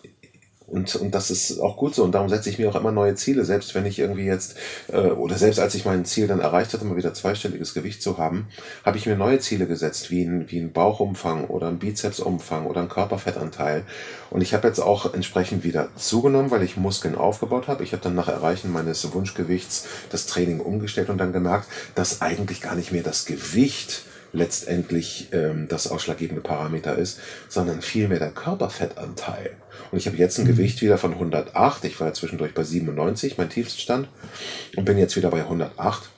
Und, 0.73 0.95
und 0.95 1.13
das 1.13 1.29
ist 1.29 1.59
auch 1.59 1.77
gut 1.77 1.93
so. 1.93 2.03
Und 2.03 2.13
darum 2.13 2.29
setze 2.29 2.49
ich 2.49 2.57
mir 2.57 2.67
auch 2.67 2.75
immer 2.75 2.91
neue 2.91 3.13
Ziele. 3.13 3.45
Selbst 3.45 3.75
wenn 3.75 3.86
ich 3.86 3.99
irgendwie 3.99 4.25
jetzt, 4.25 4.55
äh, 4.91 4.97
oder 4.97 5.38
selbst 5.38 5.59
als 5.59 5.75
ich 5.75 5.86
mein 5.86 6.03
Ziel 6.03 6.25
dann 6.25 6.39
erreicht 6.39 6.73
hatte, 6.73 6.83
mal 6.83 6.97
wieder 6.97 7.13
zweistelliges 7.13 7.75
Gewicht 7.75 8.01
zu 8.01 8.17
haben, 8.17 8.47
habe 8.83 8.97
ich 8.97 9.05
mir 9.05 9.15
neue 9.15 9.38
Ziele 9.38 9.67
gesetzt, 9.67 10.09
wie 10.09 10.23
ein, 10.23 10.49
wie 10.49 10.59
ein 10.59 10.73
Bauchumfang 10.73 11.45
oder 11.45 11.67
ein 11.67 11.77
Bizepsumfang 11.77 12.65
oder 12.65 12.81
ein 12.81 12.89
Körperfettanteil. 12.89 13.83
Und 14.31 14.41
ich 14.41 14.55
habe 14.55 14.67
jetzt 14.67 14.79
auch 14.79 15.13
entsprechend 15.13 15.63
wieder 15.63 15.89
zugenommen, 15.95 16.49
weil 16.49 16.63
ich 16.63 16.75
Muskeln 16.75 17.13
aufgebaut 17.13 17.67
habe. 17.67 17.83
Ich 17.83 17.91
habe 17.91 18.01
dann 18.01 18.15
nach 18.15 18.27
Erreichen 18.27 18.71
meines 18.71 19.13
Wunschgewichts 19.13 19.86
das 20.09 20.25
Training 20.25 20.59
umgestellt 20.59 21.09
und 21.09 21.19
dann 21.19 21.33
gemerkt, 21.33 21.67
dass 21.93 22.23
eigentlich 22.23 22.62
gar 22.62 22.73
nicht 22.73 22.91
mehr 22.91 23.03
das 23.03 23.25
Gewicht 23.25 24.05
letztendlich 24.31 25.27
ähm, 25.33 25.67
das 25.69 25.86
ausschlaggebende 25.86 26.41
Parameter 26.41 26.97
ist, 26.97 27.19
sondern 27.47 27.83
vielmehr 27.83 28.17
der 28.17 28.31
Körperfettanteil. 28.31 29.51
Und 29.91 29.97
ich 29.97 30.07
habe 30.07 30.17
jetzt 30.17 30.38
ein 30.38 30.45
mhm. 30.45 30.49
Gewicht 30.49 30.81
wieder 30.81 30.97
von 30.97 31.13
108. 31.13 31.86
Ich 31.86 31.99
war 31.99 32.07
ja 32.07 32.13
zwischendurch 32.13 32.53
bei 32.53 32.63
97, 32.63 33.38
mein 33.38 33.49
Tiefststand, 33.49 34.07
und 34.75 34.86
bin 34.86 34.97
jetzt 34.97 35.15
wieder 35.15 35.29
bei 35.29 35.41
108. 35.41 36.09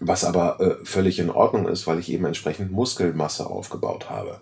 Was 0.00 0.24
aber 0.24 0.60
äh, 0.60 0.84
völlig 0.84 1.18
in 1.18 1.30
Ordnung 1.30 1.68
ist, 1.68 1.86
weil 1.86 1.98
ich 1.98 2.10
eben 2.10 2.24
entsprechend 2.24 2.72
Muskelmasse 2.72 3.46
aufgebaut 3.46 4.10
habe, 4.10 4.40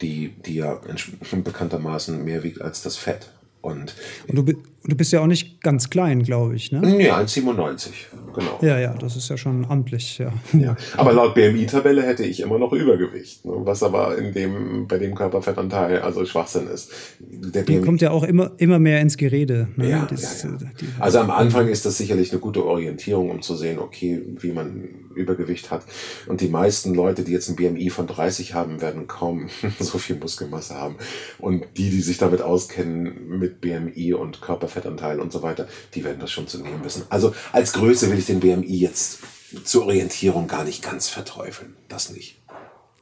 die, 0.00 0.34
die 0.46 0.56
ja 0.56 0.80
bekanntermaßen 1.32 2.24
mehr 2.24 2.42
wiegt 2.42 2.62
als 2.62 2.82
das 2.82 2.96
Fett. 2.96 3.30
Und, 3.62 3.94
und 4.26 4.36
du, 4.36 4.42
du 4.84 4.96
bist 4.96 5.12
ja 5.12 5.20
auch 5.20 5.26
nicht 5.26 5.60
ganz 5.60 5.90
klein, 5.90 6.22
glaube 6.22 6.56
ich, 6.56 6.72
ne? 6.72 7.02
Ja, 7.02 7.18
1,97, 7.18 7.90
genau. 8.34 8.58
Ja, 8.62 8.78
ja, 8.78 8.94
das 8.94 9.16
ist 9.16 9.28
ja 9.28 9.36
schon 9.36 9.66
amtlich, 9.66 10.18
ja. 10.18 10.32
ja. 10.58 10.76
Aber 10.96 11.12
laut 11.12 11.34
BMI-Tabelle 11.34 12.02
hätte 12.02 12.24
ich 12.24 12.40
immer 12.40 12.58
noch 12.58 12.72
Übergewicht, 12.72 13.44
ne? 13.44 13.52
was 13.56 13.82
aber 13.82 14.16
in 14.16 14.32
dem, 14.32 14.86
bei 14.88 14.96
dem 14.96 15.14
Körperfettanteil 15.14 16.00
also 16.00 16.24
Schwachsinn 16.24 16.68
ist. 16.68 16.90
Der 17.20 17.62
BMI 17.62 17.82
kommt 17.82 18.00
ja 18.00 18.12
auch 18.12 18.24
immer, 18.24 18.52
immer 18.56 18.78
mehr 18.78 19.00
ins 19.00 19.18
Gerede. 19.18 19.68
Ne? 19.76 19.90
Ja, 19.90 20.06
das, 20.08 20.42
ja, 20.42 20.50
ja. 20.50 20.68
Also 20.98 21.18
am 21.18 21.30
Anfang 21.30 21.68
ist 21.68 21.84
das 21.84 21.98
sicherlich 21.98 22.30
eine 22.32 22.40
gute 22.40 22.64
Orientierung, 22.64 23.30
um 23.30 23.42
zu 23.42 23.56
sehen, 23.56 23.78
okay, 23.78 24.22
wie 24.38 24.52
man 24.52 24.88
Übergewicht 25.20 25.70
hat. 25.70 25.84
Und 26.26 26.40
die 26.40 26.48
meisten 26.48 26.94
Leute, 26.94 27.22
die 27.22 27.32
jetzt 27.32 27.48
ein 27.48 27.56
BMI 27.56 27.90
von 27.90 28.06
30 28.06 28.54
haben, 28.54 28.80
werden 28.80 29.06
kaum 29.06 29.48
so 29.78 29.98
viel 29.98 30.16
Muskelmasse 30.16 30.74
haben. 30.74 30.96
Und 31.38 31.64
die, 31.76 31.90
die 31.90 32.00
sich 32.00 32.18
damit 32.18 32.42
auskennen, 32.42 33.38
mit 33.38 33.60
BMI 33.60 34.14
und 34.14 34.40
Körperfettanteil, 34.40 34.90
Fettanteil 34.90 35.20
und 35.20 35.32
so 35.32 35.42
weiter, 35.42 35.68
die 35.94 36.04
werden 36.04 36.20
das 36.20 36.30
schon 36.30 36.46
zu 36.46 36.58
nehmen 36.58 36.84
wissen. 36.84 37.04
Also 37.08 37.34
als 37.52 37.72
Größe 37.72 38.10
will 38.10 38.18
ich 38.18 38.26
den 38.26 38.40
BMI 38.40 38.76
jetzt 38.76 39.20
zur 39.64 39.86
Orientierung 39.86 40.46
gar 40.46 40.64
nicht 40.64 40.82
ganz 40.82 41.08
verteufeln. 41.08 41.74
Das 41.88 42.10
nicht. 42.10 42.40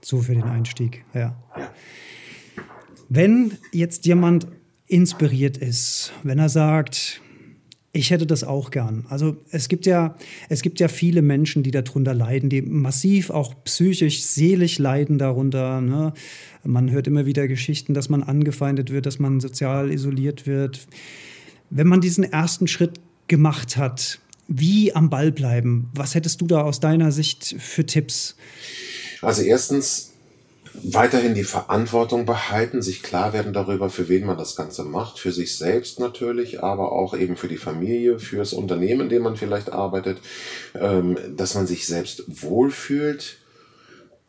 So 0.01 0.21
für 0.23 0.35
den 0.35 0.45
Einstieg, 0.45 1.05
ja. 1.15 1.37
ja. 1.57 1.73
Wenn 3.09 3.59
jetzt 3.73 4.07
jemand 4.07 4.47
inspiriert 4.87 5.57
ist, 5.57 6.13
wenn 6.23 6.39
er 6.39 6.49
sagt, 6.49 7.21
ich 7.93 8.11
hätte 8.11 8.27
das 8.27 8.45
auch 8.45 8.71
gern. 8.71 9.07
Also 9.09 9.37
es 9.51 9.69
gibt 9.69 9.87
ja, 9.87 10.15
es 10.49 10.63
gibt 10.63 10.79
ja 10.79 10.89
viele 10.89 11.23
Menschen, 11.23 11.63
die 11.63 11.71
darunter 11.71 12.15
leiden, 12.15 12.51
die 12.51 12.63
massiv 12.63 13.31
auch 13.31 13.55
psychisch, 13.65 14.23
seelisch 14.23 14.79
leiden 14.79 15.19
darunter. 15.19 15.81
Ne? 15.81 16.13
Man 16.65 16.91
hört 16.91 17.07
immer 17.07 17.25
wieder 17.25 17.49
Geschichten, 17.49 17.95
dass 17.95 18.09
man 18.09 18.23
angefeindet 18.23 18.91
wird, 18.91 19.07
dass 19.07 19.19
man 19.19 19.41
sozial 19.41 19.91
isoliert 19.91 20.47
wird. 20.47 20.87
Wenn 21.71 21.87
man 21.87 22.01
diesen 22.01 22.25
ersten 22.25 22.67
Schritt 22.67 23.01
gemacht 23.27 23.77
hat, 23.77 24.21
wie 24.49 24.95
am 24.95 25.11
Ball 25.11 25.33
bleiben? 25.33 25.91
Was 25.95 26.15
hättest 26.15 26.41
du 26.41 26.47
da 26.47 26.63
aus 26.63 26.81
deiner 26.81 27.13
Sicht 27.13 27.57
für 27.59 27.85
Tipps? 27.85 28.37
Also 29.21 29.43
erstens 29.43 30.13
weiterhin 30.83 31.35
die 31.35 31.45
Verantwortung 31.45 32.27
behalten, 32.27 32.83
sich 32.83 33.03
klar 33.03 33.33
werden 33.33 33.53
darüber, 33.53 33.91
für 33.91 34.09
wen 34.09 34.27
man 34.27 34.39
das 34.39 34.57
Ganze 34.57 34.85
macht, 34.85 35.19
für 35.19 35.33
sich 35.33 35.57
selbst 35.57 36.01
natürlich, 36.01 36.63
aber 36.63 36.93
auch 36.93 37.17
eben 37.17 37.37
für 37.37 37.49
die 37.49 37.57
Familie, 37.57 38.19
fürs 38.19 38.53
Unternehmen, 38.53 39.03
in 39.03 39.09
dem 39.09 39.23
man 39.23 39.37
vielleicht 39.37 39.73
arbeitet, 39.73 40.19
ähm, 40.75 41.17
dass 41.37 41.55
man 41.55 41.67
sich 41.67 41.87
selbst 41.87 42.25
wohlfühlt 42.27 43.39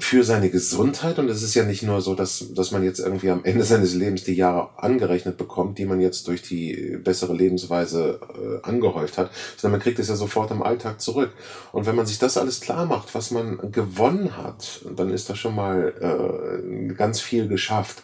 für 0.02 0.24
seine 0.24 0.50
Gesundheit. 0.50 1.20
Und 1.20 1.30
es 1.30 1.44
ist 1.44 1.54
ja 1.56 1.66
nicht 1.66 1.84
nur 1.84 2.02
so, 2.02 2.16
dass, 2.16 2.54
dass 2.54 2.72
man 2.72 2.84
jetzt 2.84 3.00
irgendwie 3.00 3.30
am 3.30 3.44
Ende 3.44 3.64
seines 3.66 3.94
Lebens 3.94 4.24
die 4.24 4.34
Jahre 4.34 4.70
angerechnet 4.78 5.38
bekommt, 5.38 5.78
die 5.78 5.86
man 5.86 6.00
jetzt 6.00 6.28
durch 6.28 6.42
die 6.42 6.98
bessere 7.04 7.34
Lebensweise 7.34 8.20
äh, 8.34 8.68
angehäuft 8.68 9.18
hat, 9.18 9.30
sondern 9.58 9.80
man 9.80 9.84
kriegt 9.84 10.00
es 10.00 10.08
ja 10.08 10.16
sofort 10.16 10.52
im 10.52 10.64
Alltag 10.64 11.02
zurück. 11.02 11.34
Und 11.74 11.86
wenn 11.86 11.96
man 11.96 12.06
sich 12.06 12.18
das 12.18 12.38
alles 12.38 12.62
klar 12.62 12.86
macht, 12.86 13.14
was 13.14 13.32
man 13.32 13.72
gewonnen 13.72 14.38
hat, 14.38 14.82
dann 14.96 15.12
ist 15.12 15.30
das 15.30 15.38
schon 15.38 15.56
mal 15.56 15.94
äh, 16.00 16.94
ganz 16.94 17.20
viel 17.20 17.48
geschafft. 17.48 18.04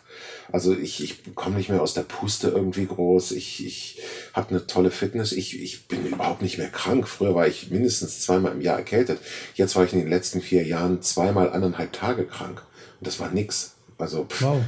Also 0.51 0.73
ich, 0.73 1.03
ich 1.03 1.35
komme 1.35 1.57
nicht 1.57 1.69
mehr 1.69 1.81
aus 1.81 1.93
der 1.93 2.03
Puste 2.03 2.49
irgendwie 2.49 2.85
groß. 2.85 3.31
Ich, 3.31 3.65
ich 3.65 4.01
habe 4.33 4.49
eine 4.51 4.67
tolle 4.67 4.91
Fitness. 4.91 5.31
Ich, 5.31 5.59
ich 5.61 5.87
bin 5.87 6.05
überhaupt 6.05 6.41
nicht 6.41 6.57
mehr 6.57 6.69
krank. 6.69 7.07
Früher 7.07 7.35
war 7.35 7.47
ich 7.47 7.71
mindestens 7.71 8.21
zweimal 8.21 8.51
im 8.51 8.61
Jahr 8.61 8.77
erkältet. 8.77 9.19
Jetzt 9.55 9.75
war 9.75 9.83
ich 9.83 9.93
in 9.93 9.99
den 9.99 10.09
letzten 10.09 10.41
vier 10.41 10.63
Jahren 10.63 11.01
zweimal 11.01 11.51
anderthalb 11.51 11.93
Tage 11.93 12.25
krank. 12.25 12.61
Und 12.99 13.07
das 13.07 13.19
war 13.19 13.31
nix. 13.31 13.75
Also 13.97 14.25
pff, 14.25 14.43
wow. 14.43 14.61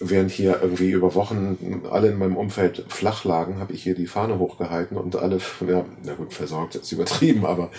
während 0.00 0.30
hier 0.30 0.58
irgendwie 0.60 0.90
über 0.90 1.14
Wochen 1.14 1.82
alle 1.90 2.08
in 2.08 2.18
meinem 2.18 2.36
Umfeld 2.36 2.84
flach 2.88 3.24
lagen, 3.24 3.58
habe 3.58 3.72
ich 3.72 3.82
hier 3.82 3.94
die 3.94 4.08
Fahne 4.08 4.38
hochgehalten 4.38 4.96
und 4.96 5.16
alle, 5.16 5.38
ja, 5.66 5.84
na 6.04 6.14
gut, 6.14 6.34
versorgt 6.34 6.74
ist 6.74 6.90
übertrieben, 6.92 7.46
aber 7.46 7.70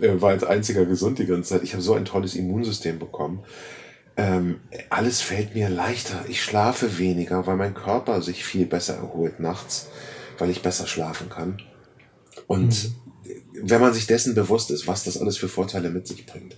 äh, 0.00 0.20
war 0.20 0.30
als 0.30 0.42
einziger 0.42 0.84
gesund 0.86 1.20
die 1.20 1.26
ganze 1.26 1.50
Zeit. 1.50 1.62
Ich 1.62 1.72
habe 1.72 1.82
so 1.82 1.94
ein 1.94 2.04
tolles 2.04 2.34
Immunsystem 2.34 2.98
bekommen 2.98 3.44
ähm, 4.16 4.60
alles 4.90 5.20
fällt 5.20 5.54
mir 5.54 5.68
leichter. 5.68 6.24
Ich 6.28 6.42
schlafe 6.42 6.98
weniger, 6.98 7.46
weil 7.46 7.56
mein 7.56 7.74
Körper 7.74 8.22
sich 8.22 8.44
viel 8.44 8.66
besser 8.66 8.94
erholt 8.94 9.40
nachts, 9.40 9.88
weil 10.38 10.50
ich 10.50 10.62
besser 10.62 10.86
schlafen 10.86 11.28
kann. 11.28 11.60
Und 12.46 12.84
mhm. 12.84 12.94
wenn 13.62 13.80
man 13.80 13.92
sich 13.92 14.06
dessen 14.06 14.36
bewusst 14.36 14.70
ist, 14.70 14.86
was 14.86 15.02
das 15.02 15.18
alles 15.18 15.36
für 15.36 15.48
Vorteile 15.48 15.90
mit 15.90 16.06
sich 16.06 16.26
bringt. 16.26 16.54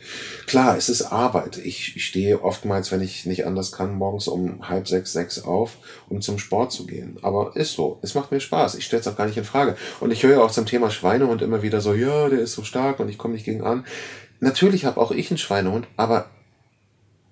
Klar, 0.46 0.76
es 0.76 0.90
ist 0.90 1.00
Arbeit. 1.00 1.56
Ich, 1.56 1.96
ich 1.96 2.04
stehe 2.04 2.42
oftmals, 2.42 2.92
wenn 2.92 3.00
ich 3.00 3.24
nicht 3.24 3.46
anders 3.46 3.72
kann, 3.72 3.94
morgens 3.94 4.28
um 4.28 4.68
halb 4.68 4.86
sechs, 4.86 5.14
sechs 5.14 5.42
auf, 5.42 5.78
um 6.10 6.20
zum 6.20 6.38
Sport 6.38 6.72
zu 6.72 6.86
gehen. 6.86 7.18
Aber 7.22 7.56
ist 7.56 7.72
so. 7.72 7.98
Es 8.02 8.14
macht 8.14 8.32
mir 8.32 8.40
Spaß. 8.40 8.74
Ich 8.74 8.84
stelle 8.84 9.00
es 9.00 9.08
auch 9.08 9.16
gar 9.16 9.26
nicht 9.26 9.38
in 9.38 9.44
Frage. 9.44 9.76
Und 10.00 10.10
ich 10.10 10.22
höre 10.24 10.44
auch 10.44 10.50
zum 10.50 10.66
Thema 10.66 10.90
Schweinehund 10.90 11.40
immer 11.40 11.62
wieder 11.62 11.80
so, 11.80 11.94
ja, 11.94 12.28
der 12.28 12.40
ist 12.40 12.52
so 12.52 12.64
stark 12.64 13.00
und 13.00 13.08
ich 13.08 13.16
komme 13.16 13.32
nicht 13.32 13.46
gegen 13.46 13.62
an. 13.62 13.86
Natürlich 14.40 14.84
habe 14.84 15.00
auch 15.00 15.12
ich 15.12 15.30
einen 15.30 15.38
Schweinehund, 15.38 15.88
aber 15.96 16.28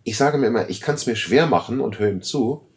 ich 0.04 0.16
sage 0.16 0.38
mir 0.38 0.46
immer, 0.46 0.68
ich 0.68 0.80
kann 0.80 0.94
es 0.94 1.06
mir 1.06 1.16
schwer 1.16 1.46
machen 1.46 1.80
und 1.80 1.98
höre 1.98 2.10
ihm 2.10 2.22
zu, 2.22 2.68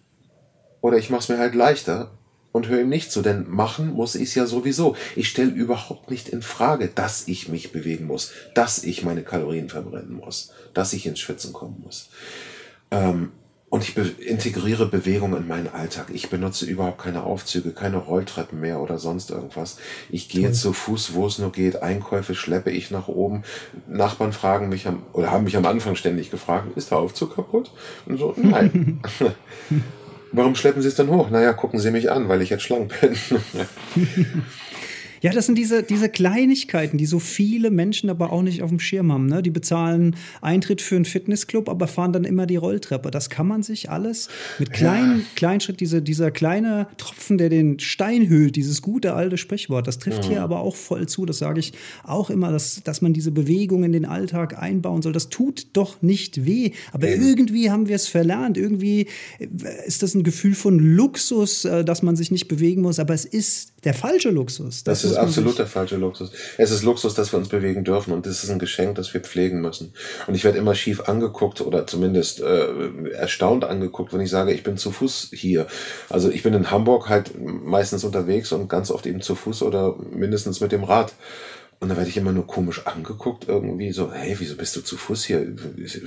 oder 0.82 0.98
ich 0.98 1.10
mache 1.10 1.22
es 1.22 1.30
mir 1.30 1.38
halt 1.38 1.56
leichter 1.56 2.18
und 2.54 2.68
höre 2.68 2.82
ihm 2.82 2.90
nicht 2.90 3.12
zu, 3.12 3.22
denn 3.22 3.50
machen 3.50 3.94
muss 3.94 4.16
ich 4.16 4.30
es 4.30 4.36
ja 4.36 4.46
sowieso. 4.46 4.96
Ich 5.16 5.30
stelle 5.30 5.52
überhaupt 5.52 6.10
nicht 6.10 6.30
in 6.30 6.42
Frage, 6.42 6.88
dass 6.88 7.28
ich 7.28 7.50
mich 7.50 7.72
bewegen 7.72 8.06
muss, 8.06 8.32
dass 8.56 8.84
ich 8.84 9.04
meine 9.04 9.24
Kalorien 9.24 9.70
verbrennen 9.70 10.13
muss, 10.13 10.54
dass 10.74 10.94
ich 10.94 11.06
ins 11.06 11.20
Schwitzen 11.20 11.54
kommen 11.54 11.82
muss. 11.84 12.10
Ähm, 12.90 13.32
und 13.70 13.84
ich 13.84 13.96
be 13.96 14.02
integriere 14.02 14.86
Bewegung 14.86 15.36
in 15.36 15.48
meinen 15.48 15.68
Alltag. 15.68 16.08
Ich 16.14 16.30
benutze 16.30 16.66
überhaupt 16.66 17.00
keine 17.00 17.24
Aufzüge, 17.24 17.72
keine 17.72 17.98
Rolltreppen 17.98 18.62
mehr 18.62 18.80
oder 18.80 18.98
sonst 18.98 19.30
irgendwas. 19.30 19.78
Ich 20.10 20.30
gehe 20.30 20.54
zu 20.54 20.72
Fuß, 20.72 21.14
wo 21.14 21.28
es 21.28 21.38
nur 21.38 21.52
geht. 21.52 21.82
Einkäufe 21.82 22.34
schleppe 22.34 22.72
ich 22.72 22.92
nach 22.92 23.10
oben. 23.10 23.44
Nachbarn 23.88 24.32
fragen 24.32 24.70
mich 24.70 24.88
am, 24.88 25.04
oder 25.12 25.32
haben 25.32 25.44
mich 25.44 25.58
am 25.58 25.66
Anfang 25.66 25.96
ständig 25.96 26.32
gefragt, 26.32 26.78
ist 26.78 26.92
der 26.92 27.00
Aufzug 27.00 27.36
kaputt? 27.36 27.72
Und 28.06 28.18
so, 28.18 28.34
nein. 28.38 29.02
Warum 30.32 30.56
schleppen 30.56 30.82
Sie 30.82 30.88
es 30.88 30.96
dann 30.96 31.10
hoch? 31.10 31.30
Naja, 31.30 31.54
gucken 31.54 31.80
Sie 31.80 31.92
mich 31.92 32.12
an, 32.12 32.30
weil 32.30 32.42
ich 32.42 32.50
jetzt 32.50 32.64
schlank 32.64 32.94
bin. 33.02 33.16
Ja, 35.22 35.32
das 35.32 35.46
sind 35.46 35.58
diese, 35.58 35.84
diese 35.84 36.10
Kleinigkeiten, 36.10 36.98
die 36.98 37.06
so 37.06 37.20
viele 37.20 37.72
Menschen 37.72 38.10
aber 38.10 38.32
auch 38.32 38.42
nicht 38.42 38.62
auf 38.62 38.70
dem 38.70 38.80
Schirm 38.80 39.12
haben. 39.12 39.28
Ne? 39.28 39.42
Die 39.42 39.50
bezahlen 39.50 40.16
Eintritt 40.42 40.82
für 40.82 40.96
einen 40.96 41.06
Fitnessclub, 41.06 41.70
aber 41.70 41.88
fahren 41.88 42.14
dann 42.14 42.24
immer 42.24 42.46
die 42.46 42.56
Rolltreppe. 42.56 43.12
Das 43.12 43.30
kann 43.30 43.48
man 43.48 43.64
sich 43.64 43.90
alles 43.90 44.30
mit 44.60 44.72
kleinen, 44.72 45.20
ja. 45.20 45.26
kleinen 45.36 45.62
Schritt, 45.62 45.80
diese, 45.80 46.02
dieser 46.02 46.32
kleine 46.32 46.88
Tropfen, 46.98 47.38
der 47.38 47.50
den 47.50 47.80
Stein 47.80 48.30
hüllt, 48.30 48.56
dieses 48.56 48.82
gute 48.82 49.14
alte 49.14 49.38
Sprichwort, 49.38 49.88
das 49.88 50.00
trifft 50.00 50.26
ja. 50.26 50.30
hier 50.30 50.42
aber 50.44 50.60
auch 50.60 50.76
voll 50.76 51.08
zu. 51.08 51.26
Das 51.26 51.40
sage 51.40 51.60
ich 51.60 51.74
auch 52.04 52.30
immer, 52.30 52.52
dass, 52.52 52.82
dass 52.84 53.02
man 53.02 53.14
diese 53.14 53.32
Bewegung 53.32 53.84
in 53.84 53.92
den 53.92 54.06
Alltag 54.06 54.62
einbauen 54.62 55.02
soll. 55.02 55.14
Das 55.14 55.30
tut 55.30 55.68
doch 55.74 56.02
nicht 56.02 56.46
weh. 56.46 56.72
Aber 56.92 57.10
ja. 57.10 57.16
irgendwie 57.16 57.72
haben 57.72 57.88
wir 57.88 57.96
es 57.96 58.08
verlernt. 58.08 58.58
Irgendwie 58.58 59.08
ist 59.86 60.04
das 60.04 60.14
ein 60.16 60.24
Gefühl 60.24 60.56
von 60.56 60.80
Luxus, 60.80 61.66
äh, 61.66 61.84
dass 61.84 62.04
man 62.04 62.16
sich 62.16 62.32
nicht 62.32 62.48
bewegen 62.48 62.82
muss. 62.82 63.00
Aber 63.00 63.14
es 63.14 63.26
ist 63.26 63.74
der 63.84 63.94
falsche 63.94 64.32
Luxus. 64.32 64.84
Das, 64.84 65.02
das 65.02 65.12
ist 65.12 65.18
absolut 65.18 65.60
der 65.60 65.68
falsche 65.68 65.98
Luxus. 65.98 66.32
Es 66.58 66.72
ist 66.72 66.84
Luxus, 66.84 67.13
dass 67.13 67.32
wir 67.32 67.38
uns 67.38 67.50
bewegen 67.50 67.84
dürfen 67.84 68.12
und 68.12 68.26
es 68.26 68.44
ist 68.44 68.50
ein 68.50 68.58
Geschenk, 68.60 68.96
das 68.96 69.13
wir 69.13 69.22
pflegen 69.22 69.62
müssen. 69.62 69.94
Und 70.26 70.34
ich 70.34 70.44
werde 70.44 70.58
immer 70.58 70.74
schief 70.74 71.02
angeguckt 71.02 71.62
oder 71.62 71.86
zumindest 71.86 72.42
äh, 72.42 73.12
erstaunt 73.12 73.63
angeguckt, 73.63 74.13
wenn 74.13 74.22
ich 74.22 74.32
sage, 74.32 74.52
ich 74.52 74.63
bin 74.63 74.78
zu 74.78 74.92
Fuß 74.92 75.30
hier. 75.34 75.68
Also 76.10 76.30
ich 76.30 76.42
bin 76.42 76.54
in 76.56 76.72
Hamburg 76.72 77.08
halt 77.08 77.32
meistens 77.40 78.04
unterwegs 78.04 78.52
und 78.52 78.68
ganz 78.68 78.90
oft 78.90 79.06
eben 79.06 79.22
zu 79.22 79.36
Fuß 79.36 79.62
oder 79.62 79.96
mindestens 80.12 80.60
mit 80.60 80.72
dem 80.72 80.84
Rad. 80.84 81.13
Und 81.80 81.90
da 81.90 81.98
werde 81.98 82.10
ich 82.10 82.18
immer 82.18 82.32
nur 82.32 82.48
komisch 82.48 82.88
angeguckt, 82.88 83.48
irgendwie 83.48 83.92
so, 83.92 84.12
hey, 84.12 84.36
wieso 84.40 84.56
bist 84.56 84.76
du 84.76 84.82
zu 84.82 84.98
Fuß 84.98 85.26
hier? 85.26 85.56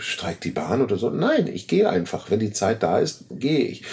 Streikt 0.00 0.42
die 0.42 0.50
Bahn 0.50 0.82
oder 0.82 0.96
so? 0.96 1.10
Nein, 1.10 1.46
ich 1.46 1.68
gehe 1.68 1.88
einfach. 1.88 2.28
Wenn 2.28 2.40
die 2.40 2.52
Zeit 2.52 2.82
da 2.82 2.98
ist, 2.98 3.26
gehe 3.30 3.60
ich. 3.60 3.84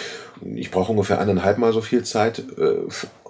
Ich 0.55 0.71
brauche 0.71 0.91
ungefähr 0.91 1.19
eineinhalb 1.19 1.59
Mal 1.59 1.73
so 1.73 1.81
viel 1.81 2.03
Zeit, 2.03 2.39
äh, 2.57 2.77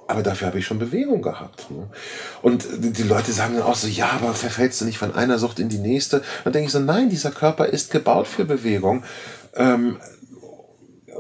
aber 0.07 0.23
dafür 0.23 0.47
habe 0.47 0.59
ich 0.59 0.65
schon 0.65 0.79
Bewegung 0.79 1.21
gehabt. 1.21 1.69
Ne? 1.69 1.87
Und 2.41 2.65
die 2.77 3.03
Leute 3.03 3.31
sagen 3.31 3.55
dann 3.55 3.63
auch 3.63 3.75
so, 3.75 3.87
ja, 3.87 4.09
aber 4.11 4.33
verfällst 4.33 4.79
du 4.79 4.85
nicht 4.85 4.97
von 4.97 5.13
einer 5.13 5.37
Sucht 5.37 5.59
in 5.59 5.69
die 5.69 5.79
nächste? 5.79 6.23
Dann 6.43 6.53
denke 6.53 6.67
ich 6.67 6.71
so, 6.71 6.79
nein, 6.79 7.09
dieser 7.09 7.31
Körper 7.31 7.65
ist 7.65 7.91
gebaut 7.91 8.27
für 8.27 8.45
Bewegung. 8.45 9.03
Ähm, 9.55 9.97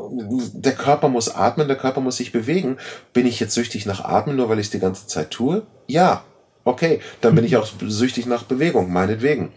der 0.09 0.73
Körper 0.73 1.09
muss 1.09 1.33
atmen, 1.33 1.67
der 1.67 1.77
Körper 1.77 2.01
muss 2.01 2.17
sich 2.17 2.31
bewegen. 2.31 2.77
Bin 3.13 3.25
ich 3.25 3.39
jetzt 3.39 3.53
süchtig 3.53 3.85
nach 3.85 4.05
Atmen, 4.05 4.37
nur 4.37 4.47
weil 4.47 4.59
ich 4.59 4.67
es 4.67 4.71
die 4.71 4.79
ganze 4.79 5.07
Zeit 5.07 5.31
tue? 5.31 5.65
Ja, 5.87 6.23
okay, 6.63 7.01
dann 7.21 7.35
bin 7.35 7.45
ich 7.45 7.57
auch 7.57 7.67
süchtig 7.81 8.25
nach 8.25 8.43
Bewegung, 8.43 8.91
meinetwegen. 8.91 9.51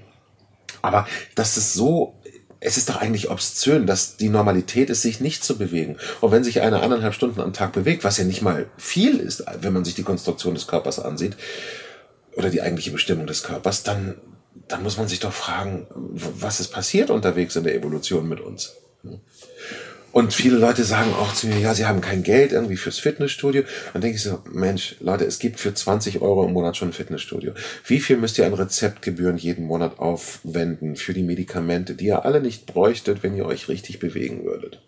Aber 0.83 1.07
dass 1.35 1.57
es 1.57 1.73
so 1.73 2.15
es 2.61 2.77
ist 2.77 2.91
doch 2.91 2.97
eigentlich 2.97 3.31
obszön, 3.31 3.87
dass 3.87 4.17
die 4.17 4.29
Normalität 4.29 4.91
ist, 4.91 5.03
sich 5.03 5.21
nicht 5.21 5.43
zu 5.43 5.57
bewegen. 5.57 5.97
Und 6.21 6.31
wenn 6.31 6.45
sich 6.45 6.61
einer 6.61 6.83
anderthalb 6.83 7.15
Stunden 7.15 7.41
am 7.41 7.55
Tag 7.55 7.73
bewegt, 7.73 8.05
was 8.05 8.19
ja 8.19 8.25
nicht 8.25 8.43
mal 8.43 8.67
viel 8.77 9.19
ist, 9.19 9.45
wenn 9.63 9.73
man 9.73 9.85
sich 9.85 9.95
die 9.95 10.03
Konstruktion 10.03 10.55
des 10.55 10.67
Körpers 10.67 10.99
ansieht, 10.99 11.37
oder 12.37 12.51
die 12.51 12.63
eigentliche 12.63 12.91
Bestimmung 12.91 13.27
des 13.27 13.43
Körpers, 13.43 13.83
dann, 13.83 14.17
dann 14.69 14.83
muss 14.83 14.99
man 14.99 15.09
sich 15.09 15.21
doch 15.21 15.33
fragen, 15.33 15.87
was 15.91 16.61
ist 16.61 16.69
passiert 16.69 17.11
unterwegs 17.11 17.57
in 17.57 17.65
der 17.65 17.75
Evolution 17.75 18.29
mit 18.29 18.41
uns? 18.41 18.75
Und 20.13 20.33
viele 20.33 20.57
Leute 20.57 20.85
sagen 20.85 21.13
auch 21.15 21.33
zu 21.35 21.47
mir, 21.47 21.59
ja, 21.59 21.75
sie 21.75 21.87
haben 21.87 22.01
kein 22.01 22.23
Geld 22.23 22.53
irgendwie 22.53 22.77
fürs 22.77 22.99
Fitnessstudio. 22.99 23.63
Dann 23.93 24.03
denke 24.03 24.17
ich 24.17 24.23
so, 24.23 24.41
Mensch, 24.51 24.97
Leute, 25.01 25.25
es 25.25 25.39
gibt 25.39 25.61
für 25.61 25.73
20 25.73 26.21
Euro 26.21 26.45
im 26.45 26.53
Monat 26.53 26.77
schon 26.77 26.89
ein 26.89 26.93
Fitnessstudio. 26.93 27.53
Wie 27.87 28.01
viel 28.01 28.17
müsst 28.17 28.37
ihr 28.39 28.47
an 28.47 28.55
Rezeptgebühren 28.55 29.37
jeden 29.37 29.67
Monat 29.67 29.99
aufwenden 29.99 30.97
für 30.97 31.15
die 31.15 31.23
Medikamente, 31.23 31.95
die 31.95 32.07
ihr 32.07 32.25
alle 32.25 32.41
nicht 32.41 32.67
bräuchtet, 32.67 33.23
wenn 33.23 33.37
ihr 33.37 33.47
euch 33.47 33.69
richtig 33.69 34.01
bewegen 34.01 34.45
würdet? 34.45 34.81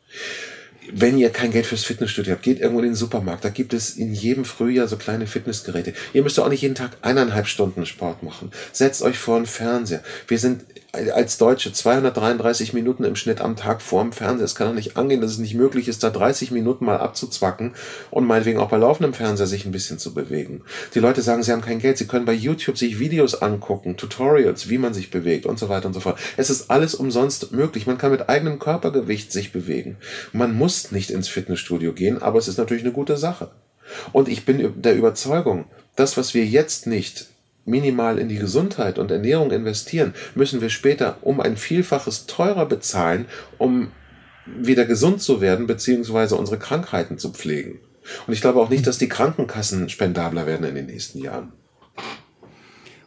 wenn 0.90 1.18
ihr 1.18 1.30
kein 1.30 1.52
Geld 1.52 1.66
fürs 1.66 1.84
Fitnessstudio 1.84 2.32
habt, 2.32 2.42
geht 2.42 2.60
irgendwo 2.60 2.80
in 2.80 2.86
den 2.86 2.94
Supermarkt. 2.94 3.44
Da 3.44 3.50
gibt 3.50 3.72
es 3.72 3.96
in 3.96 4.12
jedem 4.12 4.44
Frühjahr 4.44 4.88
so 4.88 4.96
kleine 4.96 5.26
Fitnessgeräte. 5.26 5.94
Ihr 6.12 6.22
müsst 6.22 6.38
auch 6.40 6.48
nicht 6.48 6.62
jeden 6.62 6.74
Tag 6.74 6.96
eineinhalb 7.02 7.46
Stunden 7.46 7.86
Sport 7.86 8.22
machen. 8.22 8.50
Setzt 8.72 9.02
euch 9.02 9.18
vor 9.18 9.38
den 9.38 9.46
Fernseher. 9.46 10.02
Wir 10.26 10.38
sind 10.38 10.64
als 10.92 11.38
Deutsche 11.38 11.72
233 11.72 12.74
Minuten 12.74 13.04
im 13.04 13.16
Schnitt 13.16 13.40
am 13.40 13.56
Tag 13.56 13.80
vorm 13.80 14.12
Fernseher. 14.12 14.44
Es 14.44 14.54
kann 14.54 14.66
doch 14.66 14.74
nicht 14.74 14.98
angehen, 14.98 15.22
dass 15.22 15.30
es 15.30 15.38
nicht 15.38 15.54
möglich 15.54 15.88
ist, 15.88 16.02
da 16.02 16.10
30 16.10 16.50
Minuten 16.50 16.84
mal 16.84 16.98
abzuzwacken 16.98 17.72
und 18.10 18.26
meinetwegen 18.26 18.58
auch 18.58 18.68
bei 18.68 18.76
laufendem 18.76 19.14
Fernseher 19.14 19.46
sich 19.46 19.64
ein 19.64 19.72
bisschen 19.72 19.98
zu 19.98 20.12
bewegen. 20.12 20.62
Die 20.94 20.98
Leute 20.98 21.22
sagen, 21.22 21.42
sie 21.42 21.50
haben 21.50 21.62
kein 21.62 21.78
Geld. 21.78 21.96
Sie 21.96 22.06
können 22.06 22.26
bei 22.26 22.34
YouTube 22.34 22.76
sich 22.76 22.98
Videos 22.98 23.40
angucken, 23.40 23.96
Tutorials, 23.96 24.68
wie 24.68 24.76
man 24.76 24.92
sich 24.92 25.10
bewegt 25.10 25.46
und 25.46 25.58
so 25.58 25.70
weiter 25.70 25.86
und 25.86 25.94
so 25.94 26.00
fort. 26.00 26.18
Es 26.36 26.50
ist 26.50 26.70
alles 26.70 26.94
umsonst 26.94 27.52
möglich. 27.52 27.86
Man 27.86 27.96
kann 27.96 28.10
mit 28.10 28.28
eigenem 28.28 28.58
Körpergewicht 28.58 29.32
sich 29.32 29.50
bewegen. 29.50 29.96
Man 30.34 30.54
muss 30.54 30.92
nicht 30.92 31.10
ins 31.10 31.28
Fitnessstudio 31.28 31.94
gehen, 31.94 32.20
aber 32.20 32.38
es 32.38 32.48
ist 32.48 32.58
natürlich 32.58 32.84
eine 32.84 32.92
gute 32.92 33.16
Sache. 33.16 33.50
Und 34.12 34.28
ich 34.28 34.44
bin 34.44 34.74
der 34.82 34.94
Überzeugung, 34.94 35.64
das, 35.96 36.18
was 36.18 36.34
wir 36.34 36.44
jetzt 36.44 36.86
nicht 36.86 37.31
minimal 37.64 38.18
in 38.18 38.28
die 38.28 38.38
Gesundheit 38.38 38.98
und 38.98 39.10
Ernährung 39.10 39.50
investieren, 39.50 40.14
müssen 40.34 40.60
wir 40.60 40.70
später 40.70 41.18
um 41.22 41.40
ein 41.40 41.56
Vielfaches 41.56 42.26
teurer 42.26 42.66
bezahlen, 42.66 43.26
um 43.58 43.92
wieder 44.46 44.84
gesund 44.84 45.22
zu 45.22 45.40
werden, 45.40 45.66
beziehungsweise 45.66 46.36
unsere 46.36 46.58
Krankheiten 46.58 47.18
zu 47.18 47.30
pflegen. 47.30 47.80
Und 48.26 48.32
ich 48.32 48.40
glaube 48.40 48.60
auch 48.60 48.68
nicht, 48.68 48.86
dass 48.86 48.98
die 48.98 49.08
Krankenkassen 49.08 49.88
spendabler 49.88 50.46
werden 50.46 50.66
in 50.66 50.74
den 50.74 50.86
nächsten 50.86 51.18
Jahren. 51.18 51.52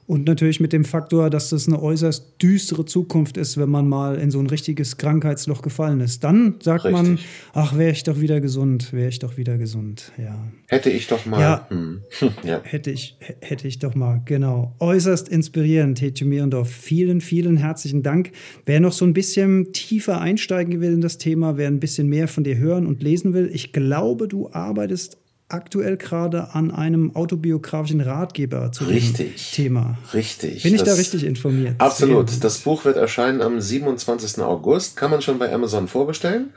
Und 0.07 0.27
natürlich 0.27 0.59
mit 0.59 0.71
dem 0.71 0.85
Faktor, 0.85 1.31
dass 1.31 1.49
das 1.49 1.67
eine 1.67 1.81
äußerst 1.81 2.35
düstere 2.39 2.85
Zukunft 2.85 3.37
ist, 3.37 3.57
wenn 3.57 3.69
man 3.69 3.87
mal 3.87 4.17
in 4.17 4.29
so 4.29 4.39
ein 4.39 4.45
richtiges 4.45 4.97
Krankheitsloch 4.97 5.63
gefallen 5.63 5.99
ist. 5.99 6.23
Dann 6.23 6.55
sagt 6.61 6.85
Richtig. 6.85 7.01
man, 7.01 7.19
ach, 7.53 7.75
wäre 7.75 7.91
ich 7.91 8.03
doch 8.03 8.19
wieder 8.19 8.39
gesund, 8.39 8.93
wäre 8.93 9.09
ich 9.09 9.17
doch 9.17 9.37
wieder 9.37 9.57
gesund. 9.57 10.11
Ja. 10.17 10.37
Hätte 10.67 10.91
ich 10.91 11.07
doch 11.07 11.25
mal. 11.25 11.41
Ja, 11.41 11.67
hm. 11.69 12.01
ja. 12.43 12.61
Hätte, 12.63 12.91
ich, 12.91 13.17
hätte 13.41 13.67
ich 13.67 13.79
doch 13.79 13.95
mal, 13.95 14.21
genau. 14.25 14.75
Äußerst 14.79 15.27
inspirierend, 15.27 15.97
Tetje 15.97 16.27
Mierendorf. 16.27 16.69
Vielen, 16.69 17.19
vielen 17.19 17.57
herzlichen 17.57 18.03
Dank. 18.03 18.31
Wer 18.67 18.81
noch 18.81 18.93
so 18.93 19.05
ein 19.05 19.13
bisschen 19.13 19.73
tiefer 19.73 20.21
einsteigen 20.21 20.81
will 20.81 20.93
in 20.93 21.01
das 21.01 21.17
Thema, 21.17 21.57
wer 21.57 21.67
ein 21.67 21.79
bisschen 21.79 22.07
mehr 22.07 22.27
von 22.27 22.43
dir 22.43 22.57
hören 22.59 22.85
und 22.85 23.01
lesen 23.01 23.33
will, 23.33 23.49
ich 23.51 23.73
glaube, 23.73 24.27
du 24.27 24.51
arbeitest 24.51 25.17
aktuell 25.47 25.97
gerade 25.97 26.53
an 26.53 26.71
einem 26.71 27.15
autobiografischen 27.15 28.01
Ratgeber 28.01 28.71
zu 28.71 28.85
richtig, 28.85 29.51
dem 29.51 29.63
Thema. 29.63 29.97
Richtig. 30.13 30.63
Bin 30.63 30.73
ich 30.73 30.81
das, 30.81 30.89
da 30.89 30.95
richtig 30.95 31.23
informiert? 31.23 31.75
Absolut. 31.77 32.43
Das 32.43 32.59
Buch 32.59 32.85
wird 32.85 32.97
erscheinen 32.97 33.41
am 33.41 33.61
27. 33.61 34.41
August, 34.41 34.95
kann 34.97 35.11
man 35.11 35.21
schon 35.21 35.37
bei 35.37 35.53
Amazon 35.53 35.87
vorbestellen 35.87 36.53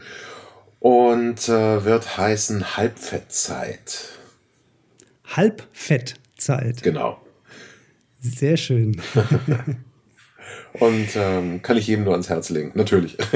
und 0.81 1.49
äh, 1.49 1.85
wird 1.85 2.17
heißen 2.17 2.77
Halbfettzeit. 2.77 4.05
Halbfettzeit. 5.27 6.83
Genau. 6.83 7.21
Sehr 8.21 8.57
schön. 8.57 9.01
und 10.81 11.09
ähm, 11.15 11.63
kann 11.63 11.77
ich 11.77 11.87
jedem 11.87 12.05
nur 12.05 12.15
ans 12.15 12.29
Herz 12.29 12.49
legen, 12.49 12.73
natürlich. 12.75 13.17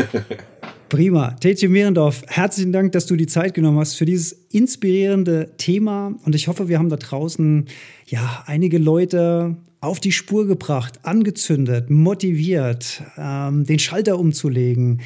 Prima. 0.93 1.31
Tetje 1.41 1.71
Mehrendorf, 1.71 2.23
herzlichen 2.27 2.71
Dank, 2.71 2.93
dass 2.93 3.07
du 3.07 3.17
die 3.17 3.27
Zeit 3.27 3.55
genommen 3.55 3.79
hast 3.79 3.95
für 3.95 4.05
dieses 4.05 4.33
inspirierende 4.51 5.53
Thema. 5.57 6.15
Und 6.27 6.35
ich 6.35 6.49
hoffe, 6.49 6.69
wir 6.69 6.79
haben 6.79 6.91
da 6.91 6.97
draußen 6.97 7.65
ja 8.09 8.45
einige 8.45 8.77
Leute 8.77 9.57
auf 9.81 10.01
die 10.01 10.13
Spur 10.13 10.47
gebracht, 10.47 11.01
angezündet, 11.03 11.89
motiviert, 11.89 13.03
ähm, 13.17 13.65
den 13.65 13.79
Schalter 13.79 14.19
umzulegen, 14.19 15.01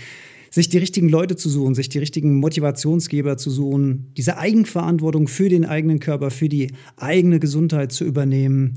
sich 0.51 0.69
die 0.69 0.79
richtigen 0.79 1.09
Leute 1.09 1.37
zu 1.37 1.49
suchen, 1.49 1.77
sich 1.77 1.89
die 1.89 2.01
richtigen 2.01 2.35
Motivationsgeber 2.35 3.37
zu 3.37 3.51
suchen, 3.51 4.09
diese 4.17 4.39
Eigenverantwortung 4.39 5.29
für 5.29 5.49
den 5.49 5.65
eigenen 5.65 6.01
Körper, 6.01 6.33
für 6.33 6.49
die 6.49 6.73
eigene 6.97 7.39
Gesundheit 7.39 7.93
zu 7.93 8.05
übernehmen 8.05 8.75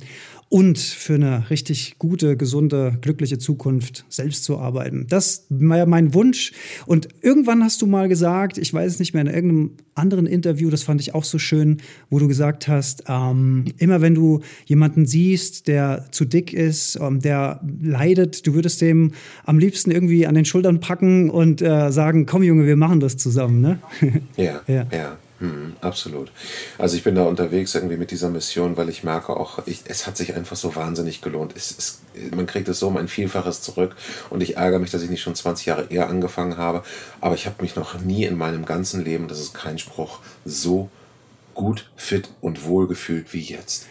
und 0.50 0.80
für 0.80 1.14
eine 1.14 1.48
richtig 1.52 1.96
gute, 2.00 2.36
gesunde, 2.36 2.98
glückliche 3.02 3.38
Zukunft 3.38 4.04
selbst 4.10 4.44
zu 4.44 4.58
arbeiten. 4.58 5.06
Das 5.08 5.46
war 5.50 5.86
mein 5.86 6.16
Wunsch. 6.16 6.54
Und 6.88 7.08
irgendwann 7.22 7.64
hast 7.64 7.84
du 7.84 7.86
mal 7.86 8.10
gesagt, 8.10 8.58
ich 8.58 8.74
weiß 8.74 8.94
es 8.94 9.00
nicht 9.00 9.14
mehr, 9.14 9.22
in 9.22 9.28
irgendeinem 9.28 9.72
anderen 9.94 10.26
Interview, 10.26 10.72
das 10.72 10.82
fand 10.82 11.02
ich 11.02 11.14
auch 11.14 11.24
so 11.24 11.38
schön, 11.38 11.78
wo 12.10 12.18
du 12.18 12.28
gesagt 12.28 12.68
hast, 12.68 13.04
ähm, 13.08 13.66
immer 13.78 14.02
wenn 14.02 14.16
du 14.16 14.42
jemanden 14.66 15.06
siehst, 15.06 15.68
der 15.68 16.08
zu 16.12 16.26
dick 16.26 16.52
ist, 16.52 16.98
ähm, 17.00 17.20
der 17.20 17.62
leidet, 17.82 18.48
du 18.48 18.56
würdest 18.56 18.82
dem 18.82 19.12
am 19.46 19.60
liebsten 19.60 19.92
irgendwie 19.92 20.26
an 20.26 20.34
den 20.34 20.46
Schultern 20.46 20.80
packen 20.80 21.30
und 21.30 21.62
äh, 21.62 21.92
sagen, 21.92 22.26
komm 22.26 22.42
Junge, 22.42 22.66
wir 22.66 22.78
machen 22.78 23.00
das 23.00 23.18
zusammen. 23.18 23.62
Ne? 23.62 23.80
ja. 24.36 24.62
ja. 24.68 24.88
ja. 24.92 25.18
Hm, 25.40 25.78
absolut. 25.80 26.32
Also 26.78 26.98
ich 26.98 27.04
bin 27.04 27.16
da 27.16 27.24
unterwegs 27.24 27.74
irgendwie 27.74 27.96
mit 27.96 28.12
dieser 28.12 28.30
Mission, 28.30 28.76
weil 28.76 28.90
ich 28.90 29.06
merke 29.06 29.38
auch, 29.38 29.66
ich, 29.66 29.84
es 29.86 30.06
hat 30.06 30.18
sich 30.18 30.36
einfach 30.36 30.58
so 30.58 30.76
wahnsinnig 30.76 31.22
gelohnt. 31.22 31.54
Es, 31.56 31.74
es, 31.78 32.02
man 32.36 32.46
kriegt 32.46 32.68
es 32.68 32.80
so 32.80 32.90
um 32.90 32.98
ein 32.98 33.08
Vielfaches 33.08 33.62
zurück 33.62 33.96
und 34.30 34.44
ich 34.44 34.58
ärgere 34.58 34.80
mich, 34.80 34.92
dass 34.92 35.02
ich 35.02 35.10
nicht 35.10 35.22
schon 35.22 35.36
20 35.36 35.66
Jahre 35.66 35.88
eher 35.90 36.10
angefangen 36.10 36.58
habe. 36.58 36.84
Aber 37.22 37.36
ich 37.36 37.46
habe 37.46 37.62
mich 37.62 37.78
noch 37.78 38.00
nie 38.02 38.26
in 38.26 38.38
meinem 38.38 38.66
ganzen 38.66 39.04
Leben, 39.04 39.30
das 39.30 39.40
ist 39.40 39.54
kein 39.54 39.80
Spruch, 39.80 40.20
so 40.44 40.90
gut, 41.54 41.90
fit 41.96 42.30
und 42.42 42.66
wohl 42.66 42.88
gefühlt 42.88 43.34
wie 43.34 43.42
jetzt. 43.42 43.86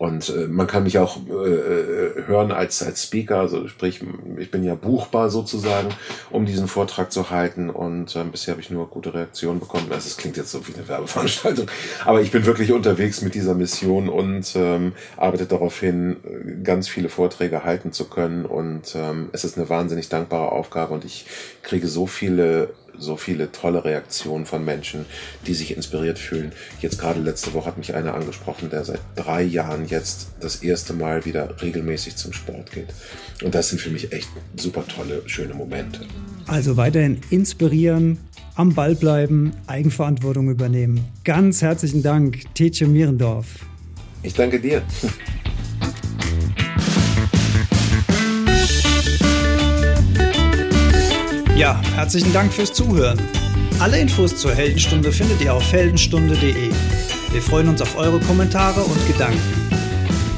Und 0.00 0.30
äh, 0.30 0.46
man 0.46 0.66
kann 0.66 0.84
mich 0.84 0.96
auch 0.96 1.18
äh, 1.28 1.32
äh, 1.32 2.26
hören 2.26 2.52
als, 2.52 2.82
als 2.82 3.04
Speaker, 3.04 3.40
also 3.40 3.68
sprich, 3.68 4.00
ich 4.38 4.50
bin 4.50 4.64
ja 4.64 4.74
buchbar 4.74 5.28
sozusagen, 5.28 5.90
um 6.30 6.46
diesen 6.46 6.68
Vortrag 6.68 7.12
zu 7.12 7.28
halten. 7.28 7.68
Und 7.68 8.16
äh, 8.16 8.24
bisher 8.24 8.52
habe 8.52 8.62
ich 8.62 8.70
nur 8.70 8.88
gute 8.88 9.12
Reaktionen 9.12 9.60
bekommen. 9.60 9.88
Also 9.90 10.06
es 10.06 10.16
klingt 10.16 10.38
jetzt 10.38 10.52
so 10.52 10.66
wie 10.66 10.74
eine 10.74 10.88
Werbeveranstaltung. 10.88 11.66
Aber 12.06 12.22
ich 12.22 12.30
bin 12.30 12.46
wirklich 12.46 12.72
unterwegs 12.72 13.20
mit 13.20 13.34
dieser 13.34 13.54
Mission 13.54 14.08
und 14.08 14.50
ähm, 14.56 14.94
arbeite 15.18 15.44
darauf 15.44 15.78
hin, 15.78 16.16
ganz 16.64 16.88
viele 16.88 17.10
Vorträge 17.10 17.64
halten 17.64 17.92
zu 17.92 18.06
können. 18.06 18.46
Und 18.46 18.94
ähm, 18.94 19.28
es 19.32 19.44
ist 19.44 19.58
eine 19.58 19.68
wahnsinnig 19.68 20.08
dankbare 20.08 20.50
Aufgabe 20.50 20.94
und 20.94 21.04
ich 21.04 21.26
kriege 21.62 21.88
so 21.88 22.06
viele 22.06 22.72
so 23.00 23.16
viele 23.16 23.50
tolle 23.50 23.84
Reaktionen 23.84 24.46
von 24.46 24.64
Menschen, 24.64 25.06
die 25.46 25.54
sich 25.54 25.76
inspiriert 25.76 26.18
fühlen. 26.18 26.52
Jetzt 26.80 26.98
gerade 26.98 27.20
letzte 27.20 27.52
Woche 27.54 27.66
hat 27.66 27.78
mich 27.78 27.94
einer 27.94 28.14
angesprochen, 28.14 28.70
der 28.70 28.84
seit 28.84 29.00
drei 29.16 29.42
Jahren 29.42 29.86
jetzt 29.86 30.28
das 30.40 30.56
erste 30.56 30.92
Mal 30.92 31.24
wieder 31.24 31.60
regelmäßig 31.60 32.16
zum 32.16 32.32
Sport 32.32 32.70
geht. 32.72 32.88
Und 33.42 33.54
das 33.54 33.70
sind 33.70 33.80
für 33.80 33.90
mich 33.90 34.12
echt 34.12 34.28
super 34.56 34.86
tolle, 34.86 35.22
schöne 35.26 35.54
Momente. 35.54 36.00
Also 36.46 36.76
weiterhin 36.76 37.20
inspirieren, 37.30 38.18
am 38.54 38.74
Ball 38.74 38.94
bleiben, 38.94 39.52
Eigenverantwortung 39.66 40.50
übernehmen. 40.50 41.04
Ganz 41.24 41.62
herzlichen 41.62 42.02
Dank, 42.02 42.54
Tetje 42.54 42.86
Mierendorf. 42.86 43.46
Ich 44.22 44.34
danke 44.34 44.60
dir. 44.60 44.82
Ja, 51.60 51.78
herzlichen 51.94 52.32
Dank 52.32 52.54
fürs 52.54 52.72
Zuhören. 52.72 53.20
Alle 53.80 54.00
Infos 54.00 54.34
zur 54.34 54.54
Heldenstunde 54.54 55.12
findet 55.12 55.42
ihr 55.42 55.52
auf 55.52 55.70
heldenstunde.de. 55.70 56.70
Wir 57.32 57.42
freuen 57.42 57.68
uns 57.68 57.82
auf 57.82 57.98
eure 57.98 58.18
Kommentare 58.20 58.80
und 58.80 59.06
Gedanken. 59.06 59.68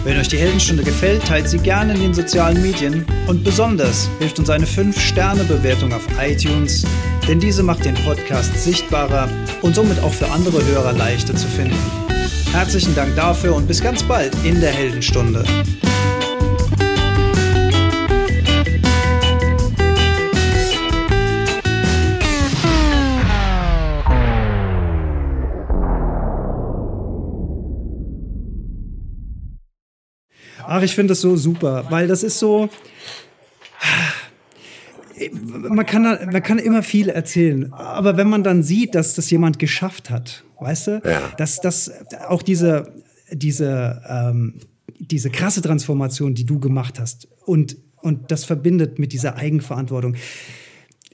Wenn 0.02 0.18
euch 0.18 0.26
die 0.26 0.38
Heldenstunde 0.38 0.82
gefällt, 0.82 1.24
teilt 1.24 1.48
sie 1.48 1.58
gerne 1.58 1.94
in 1.94 2.00
den 2.00 2.12
sozialen 2.12 2.60
Medien 2.60 3.06
und 3.28 3.44
besonders 3.44 4.10
hilft 4.18 4.40
uns 4.40 4.50
eine 4.50 4.66
5-Sterne-Bewertung 4.66 5.92
auf 5.92 6.02
iTunes, 6.20 6.84
denn 7.28 7.38
diese 7.38 7.62
macht 7.62 7.84
den 7.84 7.94
Podcast 7.94 8.60
sichtbarer 8.60 9.28
und 9.60 9.76
somit 9.76 10.00
auch 10.00 10.12
für 10.12 10.28
andere 10.28 10.60
Hörer 10.66 10.92
leichter 10.92 11.36
zu 11.36 11.46
finden. 11.46 11.78
Herzlichen 12.50 12.96
Dank 12.96 13.14
dafür 13.14 13.54
und 13.54 13.68
bis 13.68 13.80
ganz 13.80 14.02
bald 14.02 14.34
in 14.42 14.60
der 14.60 14.72
Heldenstunde. 14.72 15.44
Ach, 30.74 30.80
ich 30.80 30.94
finde 30.94 31.10
das 31.10 31.20
so 31.20 31.36
super, 31.36 31.84
weil 31.90 32.08
das 32.08 32.22
ist 32.22 32.38
so. 32.38 32.70
Man 35.44 35.84
kann, 35.84 36.02
man 36.02 36.42
kann 36.42 36.58
immer 36.58 36.82
viel 36.82 37.10
erzählen, 37.10 37.70
aber 37.74 38.16
wenn 38.16 38.30
man 38.30 38.42
dann 38.42 38.62
sieht, 38.62 38.94
dass 38.94 39.14
das 39.14 39.30
jemand 39.30 39.58
geschafft 39.58 40.08
hat, 40.08 40.44
weißt 40.60 40.86
du, 40.86 41.02
ja. 41.04 41.30
dass, 41.36 41.60
dass 41.60 41.92
auch 42.26 42.42
diese, 42.42 42.90
diese, 43.30 44.00
ähm, 44.08 44.60
diese 44.98 45.28
krasse 45.28 45.60
Transformation, 45.60 46.34
die 46.34 46.46
du 46.46 46.58
gemacht 46.58 46.98
hast 46.98 47.28
und, 47.44 47.76
und 48.00 48.30
das 48.30 48.46
verbindet 48.46 48.98
mit 48.98 49.12
dieser 49.12 49.36
Eigenverantwortung. 49.36 50.16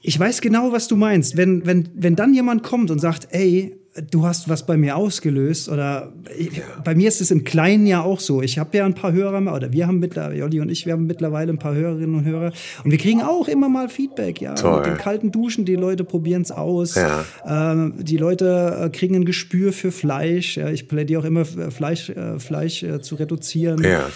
Ich 0.01 0.17
weiß 0.17 0.39
genau, 0.39 0.71
was 0.71 0.87
du 0.87 0.95
meinst. 0.95 1.35
Wenn, 1.35 1.65
wenn, 1.65 1.89
wenn 1.95 2.15
dann 2.15 2.33
jemand 2.33 2.63
kommt 2.63 2.91
und 2.91 2.99
sagt, 2.99 3.27
ey, 3.31 3.75
du 4.11 4.25
hast 4.25 4.47
was 4.47 4.65
bei 4.65 4.77
mir 4.77 4.95
ausgelöst 4.95 5.69
oder 5.69 6.13
ich, 6.37 6.61
bei 6.83 6.95
mir 6.95 7.07
ist 7.07 7.21
es 7.21 7.31
im 7.31 7.43
Kleinen 7.43 7.87
ja 7.87 8.01
auch 8.01 8.19
so. 8.19 8.41
Ich 8.41 8.59
habe 8.59 8.77
ja 8.77 8.85
ein 8.85 8.93
paar 8.93 9.11
Hörer 9.11 9.53
oder 9.53 9.73
wir 9.73 9.87
haben 9.87 9.99
mittlerweile, 9.99 10.37
Jolli 10.37 10.59
und 10.59 10.69
ich, 10.69 10.85
wir 10.85 10.93
haben 10.93 11.07
mittlerweile 11.07 11.51
ein 11.51 11.59
paar 11.59 11.73
Hörerinnen 11.73 12.15
und 12.15 12.25
Hörer 12.25 12.51
und 12.83 12.91
wir 12.91 12.97
kriegen 12.97 13.21
auch 13.21 13.47
immer 13.47 13.67
mal 13.67 13.89
Feedback, 13.89 14.41
ja. 14.41 14.53
Toll. 14.53 14.77
Mit 14.77 14.85
den 14.87 14.97
kalten 14.97 15.31
Duschen, 15.31 15.65
die 15.65 15.75
Leute 15.75 16.03
probieren 16.03 16.43
es 16.43 16.51
aus. 16.51 16.95
Ja. 16.95 17.25
Ähm, 17.45 17.93
die 17.97 18.17
Leute 18.17 18.79
äh, 18.83 18.89
kriegen 18.89 19.15
ein 19.15 19.25
Gespür 19.25 19.73
für 19.73 19.91
Fleisch. 19.91 20.57
Ja. 20.57 20.69
Ich 20.69 20.87
plädiere 20.87 21.21
auch 21.21 21.25
immer, 21.25 21.41
äh, 21.41 21.71
Fleisch, 21.71 22.09
äh, 22.09 22.39
Fleisch 22.39 22.83
äh, 22.83 23.01
zu 23.01 23.15
reduzieren. 23.15 23.83
Ja. 23.83 24.07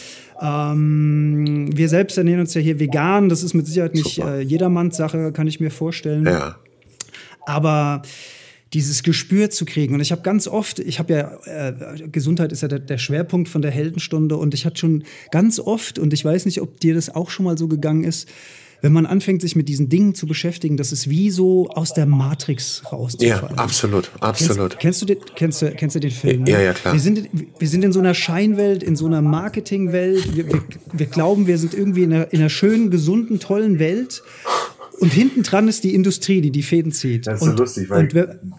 Ähm, 0.41 1.69
wir 1.75 1.89
selbst 1.89 2.17
ernähren 2.17 2.41
uns 2.41 2.53
ja 2.53 2.61
hier 2.61 2.79
vegan. 2.79 3.29
Das 3.29 3.43
ist 3.43 3.53
mit 3.53 3.65
Sicherheit 3.65 3.95
nicht 3.95 4.19
äh, 4.19 4.41
jedermanns 4.41 4.97
Sache, 4.97 5.31
kann 5.31 5.47
ich 5.47 5.59
mir 5.59 5.71
vorstellen. 5.71 6.25
Ja. 6.25 6.57
Aber 7.45 8.01
dieses 8.73 9.03
Gespür 9.03 9.49
zu 9.49 9.65
kriegen. 9.65 9.93
Und 9.93 10.01
ich 10.01 10.11
habe 10.11 10.21
ganz 10.21 10.47
oft, 10.47 10.79
ich 10.79 10.99
habe 10.99 11.13
ja, 11.13 11.39
äh, 11.45 12.07
Gesundheit 12.09 12.51
ist 12.51 12.61
ja 12.61 12.67
der, 12.67 12.79
der, 12.79 12.97
Schwerpunkt 12.97 13.49
von 13.49 13.61
der 13.61 13.71
Heldenstunde 13.71 14.37
und 14.37 14.53
ich 14.53 14.65
hatte 14.65 14.77
schon 14.77 15.03
ganz 15.31 15.59
oft, 15.59 15.99
und 15.99 16.13
ich 16.13 16.23
weiß 16.23 16.45
nicht, 16.45 16.61
ob 16.61 16.79
dir 16.79 16.93
das 16.93 17.13
auch 17.13 17.29
schon 17.29 17.45
mal 17.45 17.57
so 17.57 17.67
gegangen 17.67 18.03
ist, 18.03 18.27
wenn 18.83 18.91
man 18.91 19.05
anfängt, 19.05 19.41
sich 19.41 19.55
mit 19.55 19.69
diesen 19.69 19.87
Dingen 19.87 20.13
zu 20.13 20.27
beschäftigen, 20.27 20.75
das 20.75 20.91
ist 20.91 21.09
wie 21.09 21.29
so 21.29 21.69
aus 21.69 21.93
der 21.93 22.05
Matrix 22.05 22.83
rauszufallen. 22.91 23.55
Ja, 23.55 23.63
absolut, 23.63 24.11
absolut. 24.19 24.77
Kennst, 24.77 24.99
kennst, 24.99 25.01
du, 25.01 25.05
den, 25.05 25.17
kennst, 25.35 25.61
du, 25.61 25.71
kennst 25.71 25.95
du 25.95 25.99
den 26.01 26.11
Film? 26.11 26.43
Ne? 26.43 26.51
Ja, 26.51 26.59
ja, 26.59 26.73
klar. 26.73 26.93
Wir 26.93 26.99
sind, 26.99 27.29
wir 27.57 27.67
sind 27.69 27.85
in 27.85 27.93
so 27.93 27.99
einer 27.99 28.13
Scheinwelt, 28.13 28.83
in 28.83 28.97
so 28.97 29.05
einer 29.05 29.21
Marketingwelt. 29.21 30.35
Wir, 30.35 30.47
wir, 30.49 30.61
wir 30.91 31.05
glauben, 31.05 31.47
wir 31.47 31.57
sind 31.57 31.73
irgendwie 31.73 32.03
in 32.03 32.11
einer, 32.11 32.33
in 32.33 32.39
einer 32.41 32.49
schönen, 32.49 32.91
gesunden, 32.91 33.39
tollen 33.39 33.79
Welt. 33.79 34.21
Und 34.99 35.11
hinten 35.11 35.43
dran 35.43 35.67
ist 35.67 35.83
die 35.83 35.93
Industrie, 35.95 36.41
die 36.41 36.51
die 36.51 36.63
Fäden 36.63 36.91
zieht. 36.91 37.27
Das 37.27 37.41
ist 37.41 37.47
und, 37.47 37.57
so 37.57 37.63
lustig, 37.63 37.89
weil 37.89 38.07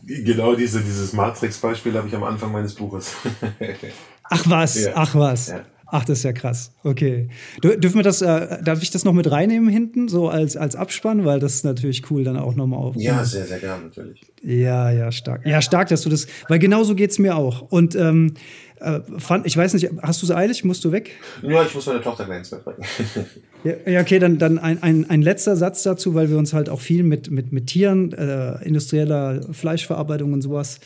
genau 0.07 0.55
diese, 0.55 0.81
dieses 0.81 1.13
Matrix-Beispiel 1.13 1.95
habe 1.95 2.09
ich 2.09 2.15
am 2.15 2.25
Anfang 2.25 2.53
meines 2.53 2.75
Buches. 2.75 3.13
ach 4.25 4.45
was, 4.49 4.85
ja. 4.85 4.93
ach 4.95 5.15
was. 5.15 5.49
Ja. 5.49 5.65
Ach, 5.87 6.05
das 6.05 6.19
ist 6.19 6.25
ja 6.25 6.33
krass. 6.33 6.73
Okay. 6.83 7.29
Dürfen 7.63 7.97
wir 7.97 8.03
das, 8.03 8.21
äh, 8.21 8.63
darf 8.65 8.83
ich 8.83 8.91
das 8.91 9.05
noch 9.05 9.13
mit 9.13 9.31
reinnehmen 9.31 9.69
hinten, 9.69 10.09
so 10.09 10.29
als, 10.29 10.57
als 10.57 10.75
Abspann? 10.75 11.25
Weil 11.25 11.39
das 11.39 11.55
ist 11.55 11.65
natürlich 11.65 12.11
cool, 12.11 12.25
dann 12.25 12.37
auch 12.37 12.57
nochmal 12.57 12.81
auf. 12.81 12.97
Ja, 12.97 13.25
sehr, 13.25 13.47
sehr 13.47 13.61
gern, 13.61 13.85
natürlich. 13.85 14.21
Ja, 14.43 14.91
ja, 14.91 15.13
stark. 15.13 15.47
Ja, 15.47 15.63
stark, 15.63 15.89
dass 15.91 16.03
du 16.03 16.09
das, 16.09 16.27
weil 16.49 16.59
genauso 16.59 16.97
geht 16.97 17.11
es 17.11 17.21
mir 17.21 17.37
auch. 17.37 17.63
Und 17.71 17.95
ähm, 17.95 18.35
äh, 18.81 19.01
fand, 19.19 19.47
ich 19.47 19.57
weiß 19.57 19.75
nicht, 19.75 19.91
hast 20.03 20.23
du 20.23 20.27
es 20.27 20.33
eilig? 20.33 20.65
Musst 20.65 20.85
du 20.85 20.93
weg? 20.93 21.13
Ja, 21.43 21.63
ich 21.65 21.75
muss 21.75 21.87
meine 21.87 22.03
Tochter 22.03 22.25
gleich 22.25 22.39
ins 22.39 22.51
Bett 22.51 22.65
bringen. 22.65 22.79
ja, 23.65 23.93
ja, 23.93 24.01
okay, 24.01 24.19
dann, 24.19 24.39
dann 24.39 24.59
ein, 24.59 24.83
ein, 24.83 25.09
ein 25.09 25.23
letzter 25.23 25.57
Satz 25.57 25.83
dazu, 25.83 26.15
weil 26.15 26.31
wir 26.31 26.39
uns 26.39 26.53
halt 26.53 26.69
auch 26.69 26.81
viel 26.81 27.03
mit, 27.03 27.31
mit, 27.31 27.53
mit 27.53 27.69
Tieren, 27.69 28.13
äh, 28.13 28.65
industrieller 28.65 29.41
Fleischverarbeitung 29.53 30.33
und 30.33 30.43
sowas 30.43 30.81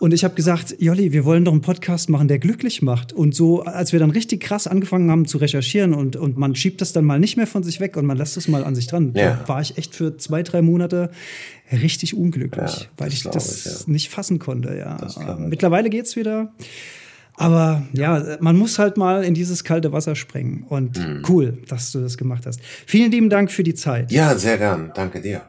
und 0.00 0.14
ich 0.14 0.24
habe 0.24 0.34
gesagt, 0.34 0.76
Jolli, 0.78 1.12
wir 1.12 1.26
wollen 1.26 1.44
doch 1.44 1.52
einen 1.52 1.60
Podcast 1.60 2.08
machen, 2.08 2.26
der 2.26 2.38
glücklich 2.38 2.80
macht. 2.80 3.12
Und 3.12 3.34
so, 3.34 3.64
als 3.64 3.92
wir 3.92 4.00
dann 4.00 4.10
richtig 4.10 4.40
krass 4.40 4.66
angefangen 4.66 5.10
haben 5.10 5.26
zu 5.26 5.36
recherchieren 5.36 5.92
und, 5.92 6.16
und 6.16 6.38
man 6.38 6.54
schiebt 6.54 6.80
das 6.80 6.94
dann 6.94 7.04
mal 7.04 7.20
nicht 7.20 7.36
mehr 7.36 7.46
von 7.46 7.62
sich 7.62 7.80
weg 7.80 7.98
und 7.98 8.06
man 8.06 8.16
lässt 8.16 8.38
es 8.38 8.48
mal 8.48 8.64
an 8.64 8.74
sich 8.74 8.86
dran, 8.86 9.12
ja. 9.14 9.46
war 9.46 9.60
ich 9.60 9.76
echt 9.76 9.94
für 9.94 10.16
zwei, 10.16 10.42
drei 10.42 10.62
Monate 10.62 11.10
richtig 11.70 12.16
unglücklich, 12.16 12.80
ja, 12.80 12.86
weil 12.96 13.12
ich 13.12 13.24
das 13.24 13.66
ich, 13.66 13.86
ja. 13.86 13.92
nicht 13.92 14.08
fassen 14.08 14.38
konnte. 14.38 14.74
Ja. 14.74 14.96
Mittlerweile 15.38 15.90
geht's 15.90 16.16
wieder. 16.16 16.50
Aber 17.40 17.82
ja, 17.92 18.36
man 18.40 18.56
muss 18.56 18.78
halt 18.78 18.96
mal 18.96 19.24
in 19.24 19.32
dieses 19.32 19.64
kalte 19.64 19.92
Wasser 19.92 20.14
springen. 20.14 20.64
Und 20.68 20.98
mhm. 20.98 21.22
cool, 21.28 21.58
dass 21.68 21.90
du 21.90 22.00
das 22.00 22.18
gemacht 22.18 22.44
hast. 22.46 22.60
Vielen 22.86 23.10
lieben 23.10 23.30
Dank 23.30 23.50
für 23.50 23.62
die 23.62 23.74
Zeit. 23.74 24.12
Ja, 24.12 24.36
sehr 24.36 24.58
gern. 24.58 24.92
Danke 24.94 25.20
dir. 25.20 25.42